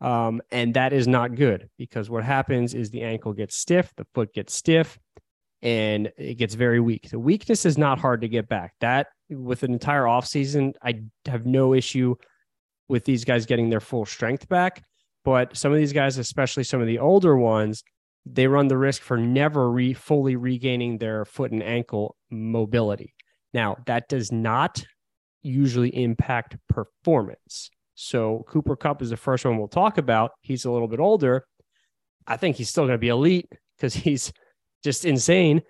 Um, 0.00 0.40
and 0.52 0.74
that 0.74 0.92
is 0.92 1.08
not 1.08 1.34
good 1.34 1.68
because 1.76 2.08
what 2.08 2.24
happens 2.24 2.74
is 2.74 2.90
the 2.90 3.02
ankle 3.02 3.32
gets 3.32 3.56
stiff, 3.56 3.92
the 3.96 4.06
foot 4.14 4.32
gets 4.32 4.54
stiff, 4.54 4.98
and 5.60 6.12
it 6.16 6.34
gets 6.38 6.54
very 6.54 6.78
weak. 6.78 7.10
The 7.10 7.18
weakness 7.18 7.66
is 7.66 7.76
not 7.76 7.98
hard 7.98 8.20
to 8.20 8.28
get 8.28 8.48
back. 8.48 8.74
That 8.80 9.08
with 9.28 9.64
an 9.64 9.72
entire 9.72 10.04
offseason, 10.04 10.74
I 10.82 11.02
have 11.26 11.46
no 11.46 11.74
issue 11.74 12.14
with 12.88 13.04
these 13.04 13.24
guys 13.24 13.44
getting 13.46 13.70
their 13.70 13.80
full 13.80 14.06
strength 14.06 14.48
back. 14.48 14.82
But 15.24 15.56
some 15.56 15.72
of 15.72 15.78
these 15.78 15.92
guys, 15.92 16.16
especially 16.16 16.64
some 16.64 16.80
of 16.80 16.86
the 16.86 17.00
older 17.00 17.36
ones, 17.36 17.82
they 18.24 18.46
run 18.46 18.68
the 18.68 18.78
risk 18.78 19.02
for 19.02 19.16
never 19.16 19.70
re- 19.70 19.94
fully 19.94 20.36
regaining 20.36 20.98
their 20.98 21.24
foot 21.24 21.50
and 21.50 21.62
ankle 21.62 22.16
mobility. 22.30 23.14
Now, 23.52 23.78
that 23.86 24.08
does 24.08 24.30
not 24.30 24.84
usually 25.42 25.94
impact 25.94 26.56
performance. 26.68 27.70
So 28.00 28.44
Cooper 28.46 28.76
Kupp 28.76 29.02
is 29.02 29.10
the 29.10 29.16
first 29.16 29.44
one 29.44 29.58
we'll 29.58 29.66
talk 29.66 29.98
about. 29.98 30.30
He's 30.40 30.64
a 30.64 30.70
little 30.70 30.86
bit 30.86 31.00
older. 31.00 31.44
I 32.28 32.36
think 32.36 32.54
he's 32.54 32.68
still 32.68 32.84
going 32.84 32.94
to 32.94 32.98
be 32.98 33.08
elite 33.08 33.50
because 33.76 33.92
he's 33.92 34.32
just 34.84 35.04
insane. 35.04 35.62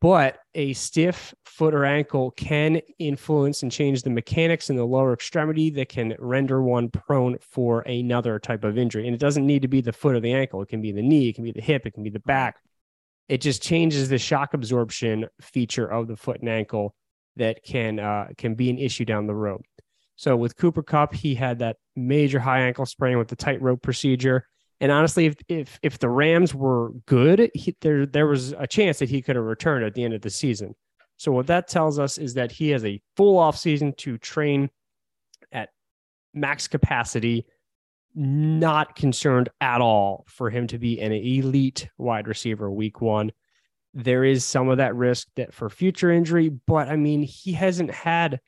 But 0.00 0.40
a 0.56 0.72
stiff 0.72 1.32
foot 1.44 1.74
or 1.74 1.84
ankle 1.84 2.32
can 2.32 2.80
influence 2.98 3.62
and 3.62 3.70
change 3.70 4.02
the 4.02 4.10
mechanics 4.10 4.70
in 4.70 4.76
the 4.76 4.84
lower 4.84 5.12
extremity 5.12 5.70
that 5.70 5.88
can 5.88 6.16
render 6.18 6.60
one 6.60 6.88
prone 6.88 7.38
for 7.40 7.82
another 7.82 8.40
type 8.40 8.64
of 8.64 8.76
injury. 8.76 9.06
And 9.06 9.14
it 9.14 9.20
doesn't 9.20 9.46
need 9.46 9.62
to 9.62 9.68
be 9.68 9.80
the 9.80 9.92
foot 9.92 10.16
or 10.16 10.20
the 10.20 10.34
ankle. 10.34 10.60
It 10.62 10.68
can 10.68 10.82
be 10.82 10.90
the 10.90 11.02
knee, 11.02 11.28
it 11.28 11.36
can 11.36 11.44
be 11.44 11.52
the 11.52 11.60
hip, 11.60 11.86
it 11.86 11.92
can 11.92 12.02
be 12.02 12.10
the 12.10 12.18
back. 12.18 12.56
It 13.28 13.40
just 13.40 13.62
changes 13.62 14.08
the 14.08 14.18
shock 14.18 14.52
absorption 14.52 15.26
feature 15.40 15.86
of 15.86 16.08
the 16.08 16.16
foot 16.16 16.40
and 16.40 16.48
ankle 16.48 16.96
that 17.36 17.62
can 17.62 18.00
uh, 18.00 18.30
can 18.36 18.56
be 18.56 18.68
an 18.68 18.78
issue 18.78 19.04
down 19.04 19.28
the 19.28 19.34
road. 19.34 19.62
So 20.18 20.36
with 20.36 20.56
Cooper 20.56 20.82
Kupp, 20.82 21.14
he 21.14 21.36
had 21.36 21.60
that 21.60 21.76
major 21.94 22.40
high 22.40 22.62
ankle 22.62 22.86
sprain 22.86 23.18
with 23.18 23.28
the 23.28 23.36
tightrope 23.36 23.82
procedure. 23.82 24.48
And 24.80 24.90
honestly, 24.90 25.26
if 25.26 25.36
if 25.48 25.78
if 25.80 25.98
the 26.00 26.08
Rams 26.08 26.52
were 26.52 26.90
good, 27.06 27.52
he, 27.54 27.76
there 27.80 28.04
there 28.04 28.26
was 28.26 28.50
a 28.58 28.66
chance 28.66 28.98
that 28.98 29.08
he 29.08 29.22
could 29.22 29.36
have 29.36 29.44
returned 29.44 29.84
at 29.84 29.94
the 29.94 30.02
end 30.02 30.14
of 30.14 30.20
the 30.20 30.30
season. 30.30 30.74
So 31.18 31.30
what 31.30 31.46
that 31.46 31.68
tells 31.68 32.00
us 32.00 32.18
is 32.18 32.34
that 32.34 32.50
he 32.50 32.70
has 32.70 32.84
a 32.84 33.00
full 33.16 33.38
off 33.38 33.56
season 33.56 33.92
to 33.98 34.18
train 34.18 34.70
at 35.52 35.68
max 36.34 36.66
capacity. 36.66 37.46
Not 38.16 38.96
concerned 38.96 39.50
at 39.60 39.80
all 39.80 40.24
for 40.26 40.50
him 40.50 40.66
to 40.68 40.78
be 40.78 41.00
an 41.00 41.12
elite 41.12 41.88
wide 41.96 42.26
receiver 42.26 42.68
week 42.68 43.00
one. 43.00 43.30
There 43.94 44.24
is 44.24 44.44
some 44.44 44.68
of 44.68 44.78
that 44.78 44.96
risk 44.96 45.28
that 45.36 45.54
for 45.54 45.70
future 45.70 46.10
injury, 46.10 46.48
but 46.48 46.88
I 46.88 46.96
mean, 46.96 47.22
he 47.22 47.52
hasn't 47.52 47.92
had 47.92 48.40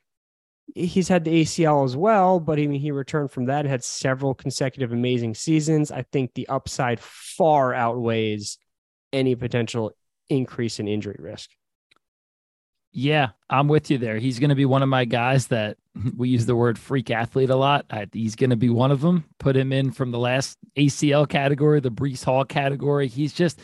he's 0.74 1.08
had 1.08 1.24
the 1.24 1.42
ACL 1.42 1.84
as 1.84 1.96
well, 1.96 2.40
but 2.40 2.58
I 2.58 2.66
mean, 2.66 2.80
he 2.80 2.90
returned 2.90 3.30
from 3.30 3.46
that 3.46 3.60
and 3.60 3.68
had 3.68 3.84
several 3.84 4.34
consecutive 4.34 4.92
amazing 4.92 5.34
seasons. 5.34 5.90
I 5.90 6.02
think 6.02 6.34
the 6.34 6.48
upside 6.48 7.00
far 7.00 7.74
outweighs 7.74 8.58
any 9.12 9.34
potential 9.34 9.92
increase 10.28 10.78
in 10.78 10.88
injury 10.88 11.16
risk. 11.18 11.50
Yeah, 12.92 13.30
I'm 13.48 13.68
with 13.68 13.90
you 13.90 13.98
there. 13.98 14.18
He's 14.18 14.40
going 14.40 14.48
to 14.50 14.56
be 14.56 14.64
one 14.64 14.82
of 14.82 14.88
my 14.88 15.04
guys 15.04 15.46
that 15.48 15.76
we 16.16 16.28
use 16.28 16.46
the 16.46 16.56
word 16.56 16.78
freak 16.78 17.10
athlete 17.10 17.50
a 17.50 17.56
lot. 17.56 17.86
I, 17.90 18.08
he's 18.12 18.36
going 18.36 18.50
to 18.50 18.56
be 18.56 18.70
one 18.70 18.90
of 18.90 19.00
them. 19.00 19.24
Put 19.38 19.56
him 19.56 19.72
in 19.72 19.92
from 19.92 20.10
the 20.10 20.18
last 20.18 20.58
ACL 20.76 21.28
category, 21.28 21.80
the 21.80 21.90
Breece 21.90 22.24
Hall 22.24 22.44
category. 22.44 23.06
He's 23.06 23.32
just, 23.32 23.60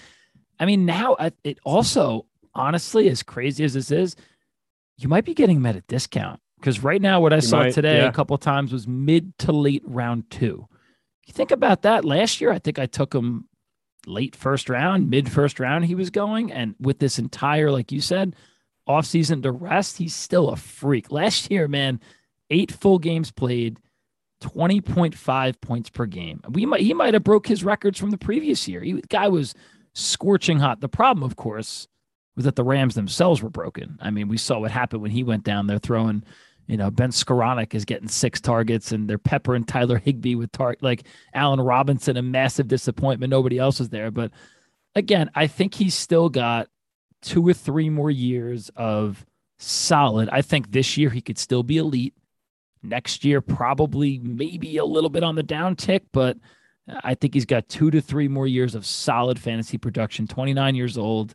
I 0.61 0.67
mean, 0.67 0.87
now 0.87 1.17
it 1.43 1.59
also, 1.65 2.27
honestly, 2.55 3.09
as 3.09 3.23
crazy 3.23 3.65
as 3.65 3.75
this 3.75 3.91
is, 3.91 4.17
you 4.97 5.09
might 5.09 5.25
be 5.25 5.35
getting 5.35 5.59
him 5.59 5.67
at 5.67 5.77
a 5.77 5.83
discount. 5.83 6.41
Because 6.67 6.83
right 6.83 7.01
now, 7.01 7.21
what 7.21 7.33
I 7.33 7.37
you 7.37 7.43
saw 7.43 7.59
might, 7.61 7.75
today 7.75 7.99
yeah. 7.99 8.09
a 8.09 8.13
couple 8.13 8.37
times 8.39 8.73
was 8.73 8.89
mid 8.89 9.39
to 9.39 9.53
late 9.53 9.85
round 9.87 10.29
two. 10.33 10.67
You 11.25 11.33
think 11.33 11.53
about 11.53 11.83
that. 11.83 12.05
Last 12.05 12.41
year, 12.41 12.51
I 12.51 12.59
think 12.59 12.81
I 12.81 12.87
took 12.87 13.15
him 13.15 13.49
late 14.05 14.35
first 14.35 14.69
round, 14.69 15.09
mid 15.09 15.31
first 15.31 15.61
round. 15.61 15.85
He 15.85 15.95
was 15.95 16.11
going, 16.11 16.51
and 16.51 16.75
with 16.81 16.99
this 16.99 17.21
entire, 17.21 17.71
like 17.71 17.93
you 17.93 18.01
said, 18.01 18.35
offseason 18.89 19.45
to 19.45 19.53
rest, 19.53 19.97
he's 19.99 20.17
still 20.17 20.49
a 20.49 20.57
freak. 20.57 21.13
Last 21.13 21.53
year, 21.53 21.69
man, 21.69 22.01
eight 22.51 22.73
full 22.73 22.99
games 22.99 23.31
played, 23.31 23.79
twenty 24.41 24.81
point 24.81 25.15
five 25.15 25.61
points 25.61 25.89
per 25.89 26.05
game. 26.05 26.41
We 26.49 26.67
might 26.67 26.81
he 26.81 26.95
might 26.95 27.15
have 27.15 27.23
broke 27.23 27.47
his 27.47 27.63
records 27.63 27.97
from 27.97 28.11
the 28.11 28.19
previous 28.19 28.67
year. 28.67 28.81
He, 28.81 28.95
the 28.95 29.03
guy 29.03 29.29
was 29.29 29.55
scorching 29.93 30.59
hot. 30.59 30.81
The 30.81 30.89
problem, 30.89 31.23
of 31.23 31.37
course, 31.37 31.87
was 32.35 32.45
that 32.45 32.57
the 32.57 32.65
Rams 32.65 32.97
themselves 32.97 33.41
were 33.41 33.51
broken. 33.51 34.01
I 34.03 34.11
mean, 34.11 34.27
we 34.27 34.37
saw 34.37 34.59
what 34.59 34.73
happened 34.73 35.03
when 35.03 35.13
he 35.13 35.23
went 35.23 35.45
down 35.45 35.69
there 35.69 35.79
throwing 35.79 36.25
you 36.67 36.77
know, 36.77 36.91
Ben 36.91 37.11
Skowronek 37.11 37.75
is 37.75 37.85
getting 37.85 38.09
six 38.09 38.41
targets, 38.41 38.93
and 38.93 39.09
they're 39.09 39.19
Pepper 39.19 39.55
and 39.55 39.67
Tyler 39.67 39.99
Higbee 39.99 40.35
with 40.35 40.53
target 40.53 40.83
like 40.83 41.05
Allen 41.33 41.61
Robinson, 41.61 42.17
a 42.17 42.23
massive 42.23 42.69
disappointment. 42.69 43.31
Nobody 43.31 43.59
else 43.59 43.79
was 43.79 43.89
there, 43.89 44.11
but 44.11 44.33
again, 44.95 45.31
I 45.35 45.47
think 45.47 45.75
he's 45.75 45.95
still 45.95 46.29
got 46.29 46.69
two 47.23 47.47
or 47.47 47.53
three 47.53 47.89
more 47.89 48.11
years 48.11 48.71
of 48.75 49.25
solid. 49.59 50.29
I 50.31 50.43
think 50.43 50.71
this 50.71 50.97
year 50.97 51.11
he 51.11 51.21
could 51.21 51.39
still 51.39 51.63
be 51.63 51.79
elite. 51.79 52.15
Next 52.83 53.25
year, 53.25 53.41
probably 53.41 54.19
maybe 54.19 54.77
a 54.77 54.85
little 54.85 55.11
bit 55.11 55.25
on 55.25 55.35
the 55.35 55.43
downtick, 55.43 56.03
but 56.13 56.37
I 57.03 57.15
think 57.15 57.35
he's 57.35 57.47
got 57.47 57.69
two 57.69 57.91
to 57.91 58.01
three 58.01 58.29
more 58.29 58.47
years 58.47 58.75
of 58.75 58.87
solid 58.87 59.39
fantasy 59.39 59.79
production. 59.79 60.27
Twenty 60.27 60.55
nine 60.55 60.75
years 60.75 60.97
old. 60.97 61.35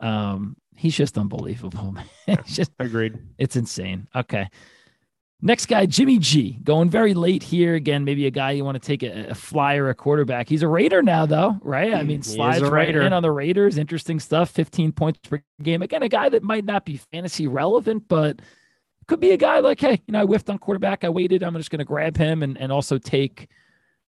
Um, 0.00 0.56
he's 0.78 0.96
just 0.96 1.18
unbelievable. 1.18 1.96
it's 2.26 2.54
just 2.54 2.72
agreed. 2.78 3.18
It's 3.36 3.56
insane. 3.56 4.08
Okay. 4.14 4.48
Next 5.40 5.66
guy, 5.66 5.86
Jimmy 5.86 6.18
G, 6.18 6.58
going 6.64 6.90
very 6.90 7.14
late 7.14 7.44
here. 7.44 7.74
Again, 7.74 8.04
maybe 8.04 8.26
a 8.26 8.30
guy 8.30 8.52
you 8.52 8.64
want 8.64 8.80
to 8.80 8.84
take 8.84 9.04
a, 9.04 9.28
a 9.30 9.34
flyer, 9.34 9.88
a 9.88 9.94
quarterback. 9.94 10.48
He's 10.48 10.62
a 10.62 10.68
Raider 10.68 11.00
now, 11.00 11.26
though, 11.26 11.56
right? 11.62 11.94
I 11.94 12.02
mean, 12.02 12.22
slides 12.22 12.62
right 12.62 12.92
in 12.92 13.12
on 13.12 13.22
the 13.22 13.30
Raiders. 13.30 13.78
Interesting 13.78 14.18
stuff. 14.18 14.50
15 14.50 14.90
points 14.90 15.20
per 15.20 15.40
game. 15.62 15.82
Again, 15.82 16.02
a 16.02 16.08
guy 16.08 16.28
that 16.28 16.42
might 16.42 16.64
not 16.64 16.84
be 16.84 16.96
fantasy 17.12 17.46
relevant, 17.46 18.08
but 18.08 18.40
could 19.06 19.20
be 19.20 19.30
a 19.30 19.36
guy 19.36 19.60
like, 19.60 19.80
hey, 19.80 20.02
you 20.06 20.12
know, 20.12 20.22
I 20.22 20.24
whiffed 20.24 20.50
on 20.50 20.58
quarterback. 20.58 21.04
I 21.04 21.08
waited. 21.08 21.44
I'm 21.44 21.54
just 21.54 21.70
going 21.70 21.78
to 21.78 21.84
grab 21.84 22.16
him 22.16 22.42
and, 22.42 22.58
and 22.58 22.72
also 22.72 22.98
take, 22.98 23.48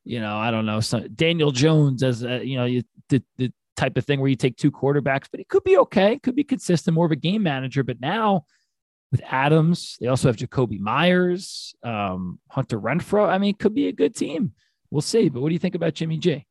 you 0.04 0.20
know, 0.20 0.36
I 0.36 0.50
don't 0.50 0.66
know, 0.66 0.80
some, 0.80 1.06
Daniel 1.14 1.52
Jones 1.52 2.02
as 2.02 2.24
a, 2.24 2.44
you 2.44 2.56
know, 2.56 2.64
you, 2.64 2.82
the, 3.08 3.22
the 3.38 3.52
type 3.76 3.96
of 3.96 4.04
thing 4.04 4.20
where 4.20 4.28
you 4.28 4.36
take 4.36 4.56
two 4.56 4.70
quarterbacks, 4.70 5.26
but 5.30 5.40
he 5.40 5.44
could 5.44 5.64
be 5.64 5.78
okay, 5.78 6.18
could 6.18 6.36
be 6.36 6.44
consistent, 6.44 6.94
more 6.94 7.06
of 7.06 7.12
a 7.12 7.16
game 7.16 7.42
manager. 7.42 7.82
But 7.82 8.00
now 8.00 8.44
with 9.10 9.22
Adams, 9.28 9.96
they 10.00 10.06
also 10.06 10.28
have 10.28 10.36
Jakobi 10.36 10.78
Meyers, 10.78 11.74
um, 11.82 12.38
Hunter 12.48 12.80
Renfrow. 12.80 13.28
I 13.28 13.38
mean, 13.38 13.54
could 13.54 13.74
be 13.74 13.88
a 13.88 13.92
good 13.92 14.14
team. 14.14 14.52
We'll 14.90 15.00
see. 15.00 15.28
But 15.28 15.40
what 15.40 15.48
do 15.48 15.54
you 15.54 15.58
think 15.58 15.74
about 15.74 15.94
Jimmy 15.94 16.18
G? 16.18 16.46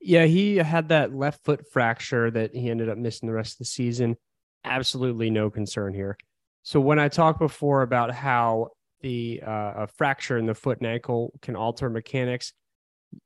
Yeah, 0.00 0.26
he 0.26 0.56
had 0.56 0.88
that 0.88 1.14
left 1.14 1.44
foot 1.44 1.64
fracture 1.72 2.30
that 2.30 2.54
he 2.54 2.70
ended 2.70 2.88
up 2.88 2.98
missing 2.98 3.26
the 3.26 3.32
rest 3.32 3.54
of 3.54 3.58
the 3.58 3.64
season. 3.64 4.16
Absolutely 4.64 5.30
no 5.30 5.50
concern 5.50 5.94
here. 5.94 6.16
So 6.62 6.80
when 6.80 6.98
I 6.98 7.08
talked 7.08 7.38
before 7.38 7.82
about 7.82 8.12
how 8.12 8.70
the 9.02 9.42
uh, 9.46 9.86
fracture 9.86 10.38
in 10.38 10.46
the 10.46 10.54
foot 10.54 10.78
and 10.78 10.86
ankle 10.86 11.32
can 11.42 11.56
alter 11.56 11.90
mechanics, 11.90 12.52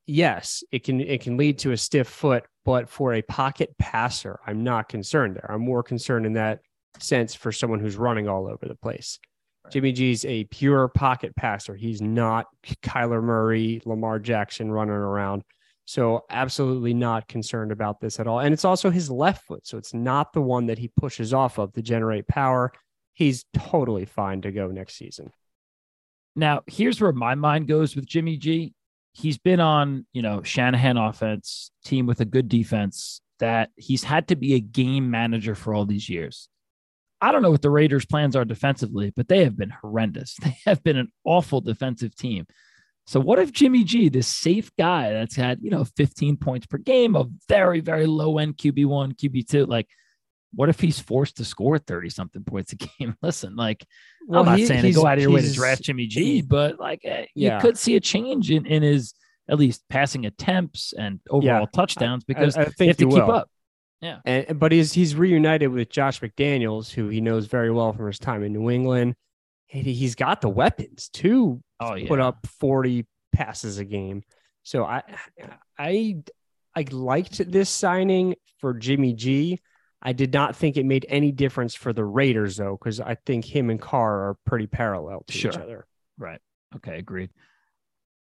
yes, 0.07 0.63
it 0.73 0.85
can 0.85 1.01
it 1.01 1.21
can 1.21 1.37
lead 1.37 1.59
to 1.61 1.73
a 1.73 1.77
stiff 1.77 2.09
foot, 2.09 2.45
but 2.69 2.91
for 2.91 3.15
a 3.15 3.23
pocket 3.23 3.75
passer, 3.79 4.39
I'm 4.47 4.63
not 4.63 4.91
concerned 4.91 5.37
there. 5.37 5.51
I'm 5.51 5.63
more 5.63 5.83
concerned 5.83 6.27
in 6.27 6.35
that 6.35 6.61
sense 6.99 7.35
for 7.35 7.51
someone 7.51 7.81
who's 7.81 7.97
running 7.97 8.29
all 8.29 8.47
over 8.47 8.69
the 8.69 8.75
place. 8.75 9.19
Right. 9.65 9.73
Jimmy 9.73 9.93
G's 9.93 10.27
a 10.27 10.45
pure 10.45 10.89
pocket 10.89 11.35
passer. 11.35 11.75
He's 11.75 12.03
not 12.03 12.45
Kyler 12.83 13.23
Murray, 13.23 13.81
Lamar 13.87 14.19
Jackson 14.19 14.71
running 14.71 14.93
around. 14.93 15.45
So 15.87 16.27
absolutely 16.29 16.93
not 16.93 17.27
concerned 17.27 17.73
about 17.73 18.01
this 18.01 18.21
at 18.21 18.27
all. 18.27 18.41
And 18.41 18.53
it's 18.53 18.67
also 18.67 18.91
his 18.91 19.11
left 19.11 19.47
foot, 19.47 19.67
so 19.67 19.79
it's 19.79 19.95
not 19.95 20.35
the 20.35 20.43
one 20.43 20.67
that 20.67 20.77
he 20.77 20.89
pushes 20.89 21.33
off 21.33 21.59
of 21.59 21.73
to 21.73 21.81
generate 21.81 22.29
power 22.29 22.71
he's 23.19 23.45
totally 23.53 24.05
fine 24.05 24.43
to 24.43 24.53
go 24.53 24.69
next 24.69 24.95
season. 24.95 25.33
Now, 26.37 26.63
here's 26.69 27.01
where 27.01 27.11
my 27.11 27.35
mind 27.35 27.67
goes 27.67 27.97
with 27.97 28.07
Jimmy 28.07 28.37
G. 28.37 28.75
He's 29.19 29.39
been 29.39 29.59
on, 29.59 30.07
you 30.13 30.23
know, 30.23 30.43
Shanahan 30.43 30.97
offense, 30.97 31.73
team 31.85 32.07
with 32.07 32.21
a 32.21 32.25
good 32.25 32.49
defense 32.49 33.21
that 33.41 33.71
he's 33.77 34.05
had 34.05 34.29
to 34.29 34.37
be 34.37 34.55
a 34.55 34.61
game 34.61 35.11
manager 35.11 35.57
for 35.57 35.75
all 35.75 35.87
these 35.87 36.09
years. 36.09 36.49
I 37.21 37.33
don't 37.33 37.43
know 37.43 37.51
what 37.51 37.63
the 37.63 37.71
Raiders' 37.71 38.07
plans 38.07 38.37
are 38.37 38.45
defensively, 38.45 39.13
but 39.15 39.27
they 39.27 39.43
have 39.43 39.57
been 39.57 39.71
horrendous. 39.71 40.37
They 40.43 40.57
have 40.67 40.85
been 40.85 40.97
an 40.97 41.11
awful 41.25 41.61
defensive 41.61 42.15
team. 42.15 42.47
So 43.07 43.19
what 43.19 43.39
if 43.39 43.53
Jimmy 43.53 43.85
G, 43.85 44.09
this 44.09 44.29
safe 44.29 44.71
guy 44.79 45.13
that's 45.13 45.35
had, 45.35 45.59
you 45.63 45.71
know, 45.71 45.85
15 45.85 46.37
points 46.37 46.67
per 46.67 46.79
game, 46.79 47.17
a 47.17 47.25
very, 47.49 47.81
very 47.81 48.07
low 48.07 48.39
end 48.39 48.57
QB1, 48.57 49.17
QB2, 49.17 49.67
like 49.67 49.89
what 50.55 50.69
if 50.69 50.81
he's 50.81 50.99
forced 50.99 51.37
to 51.37 51.45
score 51.45 51.79
30 51.79 52.11
something 52.11 52.45
points 52.45 52.73
a 52.73 52.77
game? 52.99 53.15
Listen, 53.23 53.57
like, 53.57 53.85
well, 54.27 54.41
I'm 54.41 54.47
not 54.47 54.59
he, 54.59 54.67
saying 54.67 54.83
to 54.83 54.93
go 54.93 55.07
out 55.07 55.19
of 55.19 55.23
your 55.23 55.31
way 55.31 55.43
to 55.43 55.53
draft 55.53 55.83
Jimmy 55.83 56.07
G, 56.07 56.43
but 56.43 56.79
like, 56.79 57.01
eh, 57.05 57.27
yeah. 57.35 57.57
you 57.57 57.61
could 57.61 57.79
see 57.79 57.97
a 57.97 58.01
change 58.01 58.51
in, 58.51 58.67
in 58.67 58.83
his 58.83 59.15
at 59.49 59.59
least 59.59 59.83
passing 59.89 60.27
attempts 60.27 60.93
and 60.93 61.21
overall 61.31 61.61
yeah. 61.61 61.67
touchdowns 61.73 62.25
because 62.25 62.57
I, 62.57 62.63
I 62.63 62.65
think 62.65 62.77
they 62.77 62.87
have 62.89 62.97
to 62.99 63.05
keep 63.07 63.15
will. 63.15 63.31
up. 63.31 63.51
Yeah. 64.01 64.19
And, 64.25 64.59
but 64.59 64.73
he's, 64.73 64.93
he's 64.93 65.15
reunited 65.15 65.71
with 65.71 65.89
Josh 65.89 66.21
McDaniels, 66.21 66.91
who 66.91 67.09
he 67.09 67.21
knows 67.21 67.47
very 67.47 67.71
well 67.71 67.93
from 67.93 68.07
his 68.07 68.19
time 68.19 68.43
in 68.43 68.53
New 68.53 68.71
England. 68.71 69.15
He's 69.67 70.15
got 70.15 70.41
the 70.41 70.49
weapons 70.49 71.11
to 71.15 71.63
oh, 71.81 71.95
yeah. 71.95 72.09
put 72.09 72.21
up 72.21 72.47
40 72.61 73.07
passes 73.33 73.79
a 73.79 73.85
game. 73.85 74.23
So 74.63 74.85
I, 74.85 75.03
I, 75.79 76.17
I 76.75 76.85
liked 76.91 77.51
this 77.51 77.69
signing 77.69 78.37
for 78.61 78.75
Jimmy 78.75 79.15
G 79.15 79.59
I 80.01 80.13
did 80.13 80.33
not 80.33 80.55
think 80.55 80.77
it 80.77 80.87
made 80.87 81.07
any 81.09 81.33
difference 81.33 81.75
for 81.75 81.93
the 81.93 82.05
Raiders 82.05 82.57
though, 82.57 82.77
because 82.79 83.01
I 83.01 83.17
think 83.27 83.45
him 83.45 83.71
and 83.71 83.81
Carr 83.81 84.29
are 84.29 84.37
pretty 84.47 84.67
parallel 84.67 85.25
to 85.27 85.33
sure. 85.33 85.51
each 85.51 85.59
other. 85.59 85.87
Right. 86.19 86.41
Okay, 86.77 86.99
agreed. 86.99 87.31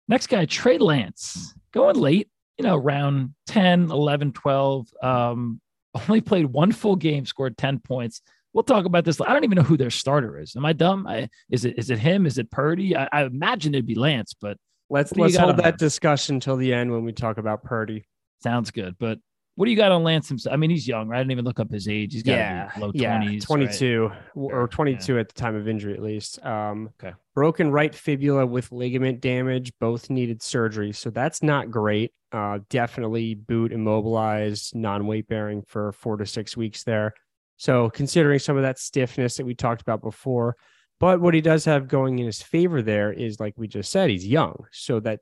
Next 0.08 0.26
guy, 0.26 0.44
Trey 0.46 0.78
Lance, 0.78 1.54
going 1.72 1.96
late, 1.96 2.28
you 2.58 2.64
know, 2.64 2.76
round 2.76 3.34
10, 3.46 3.90
11, 3.90 4.32
12. 4.32 4.88
Um, 5.02 5.60
only 6.08 6.20
played 6.20 6.46
one 6.46 6.72
full 6.72 6.96
game, 6.96 7.26
scored 7.26 7.56
10 7.56 7.78
points. 7.80 8.22
We'll 8.52 8.64
talk 8.64 8.84
about 8.84 9.04
this. 9.04 9.20
I 9.20 9.32
don't 9.32 9.44
even 9.44 9.56
know 9.56 9.62
who 9.62 9.76
their 9.76 9.90
starter 9.90 10.40
is. 10.40 10.56
Am 10.56 10.64
I 10.64 10.72
dumb? 10.72 11.06
I, 11.06 11.28
is 11.50 11.64
it 11.64 11.78
is 11.78 11.90
it 11.90 12.00
him? 12.00 12.26
Is 12.26 12.36
it 12.38 12.50
Purdy? 12.50 12.96
I, 12.96 13.08
I 13.12 13.22
imagine 13.22 13.74
it'd 13.74 13.86
be 13.86 13.94
Lance, 13.94 14.34
but 14.34 14.56
let's 14.88 15.12
let's 15.12 15.36
hold 15.36 15.58
that 15.58 15.78
discussion 15.78 16.40
till 16.40 16.56
the 16.56 16.74
end 16.74 16.90
when 16.90 17.04
we 17.04 17.12
talk 17.12 17.38
about 17.38 17.62
Purdy. 17.62 18.04
Sounds 18.42 18.72
good. 18.72 18.96
But 18.98 19.20
what 19.56 19.66
do 19.66 19.70
you 19.70 19.76
got 19.76 19.92
on 19.92 20.02
Lance 20.02 20.28
himself? 20.28 20.54
I 20.54 20.56
mean, 20.56 20.70
he's 20.70 20.88
young, 20.88 21.08
right? 21.08 21.18
I 21.18 21.20
didn't 21.20 21.32
even 21.32 21.44
look 21.44 21.60
up 21.60 21.70
his 21.70 21.88
age. 21.88 22.14
He's 22.14 22.22
got 22.22 22.32
yeah, 22.32 22.70
low 22.78 22.92
yeah, 22.94 23.20
20s. 23.20 23.42
22 23.42 24.06
right? 24.06 24.18
or 24.34 24.68
22 24.68 25.14
yeah. 25.14 25.20
at 25.20 25.28
the 25.28 25.34
time 25.34 25.54
of 25.54 25.68
injury, 25.68 25.92
at 25.92 26.02
least. 26.02 26.44
Um, 26.44 26.90
okay. 27.00 27.14
Broken 27.34 27.70
right 27.70 27.94
fibula 27.94 28.46
with 28.46 28.72
ligament 28.72 29.20
damage. 29.20 29.72
Both 29.78 30.08
needed 30.08 30.42
surgery. 30.42 30.92
So 30.92 31.10
that's 31.10 31.42
not 31.42 31.70
great. 31.70 32.12
Uh, 32.32 32.60
definitely 32.70 33.34
boot 33.34 33.72
immobilized, 33.72 34.74
non 34.74 35.06
weight 35.06 35.28
bearing 35.28 35.62
for 35.66 35.92
four 35.92 36.16
to 36.16 36.26
six 36.26 36.56
weeks 36.56 36.84
there. 36.84 37.12
So 37.56 37.90
considering 37.90 38.38
some 38.38 38.56
of 38.56 38.62
that 38.62 38.78
stiffness 38.78 39.36
that 39.36 39.44
we 39.44 39.54
talked 39.54 39.82
about 39.82 40.00
before, 40.00 40.56
but 41.00 41.20
what 41.20 41.34
he 41.34 41.40
does 41.40 41.64
have 41.64 41.88
going 41.88 42.18
in 42.18 42.26
his 42.26 42.40
favor 42.40 42.82
there 42.82 43.12
is, 43.12 43.40
like 43.40 43.54
we 43.56 43.68
just 43.68 43.90
said, 43.90 44.10
he's 44.10 44.26
young. 44.26 44.64
So 44.70 45.00
that 45.00 45.20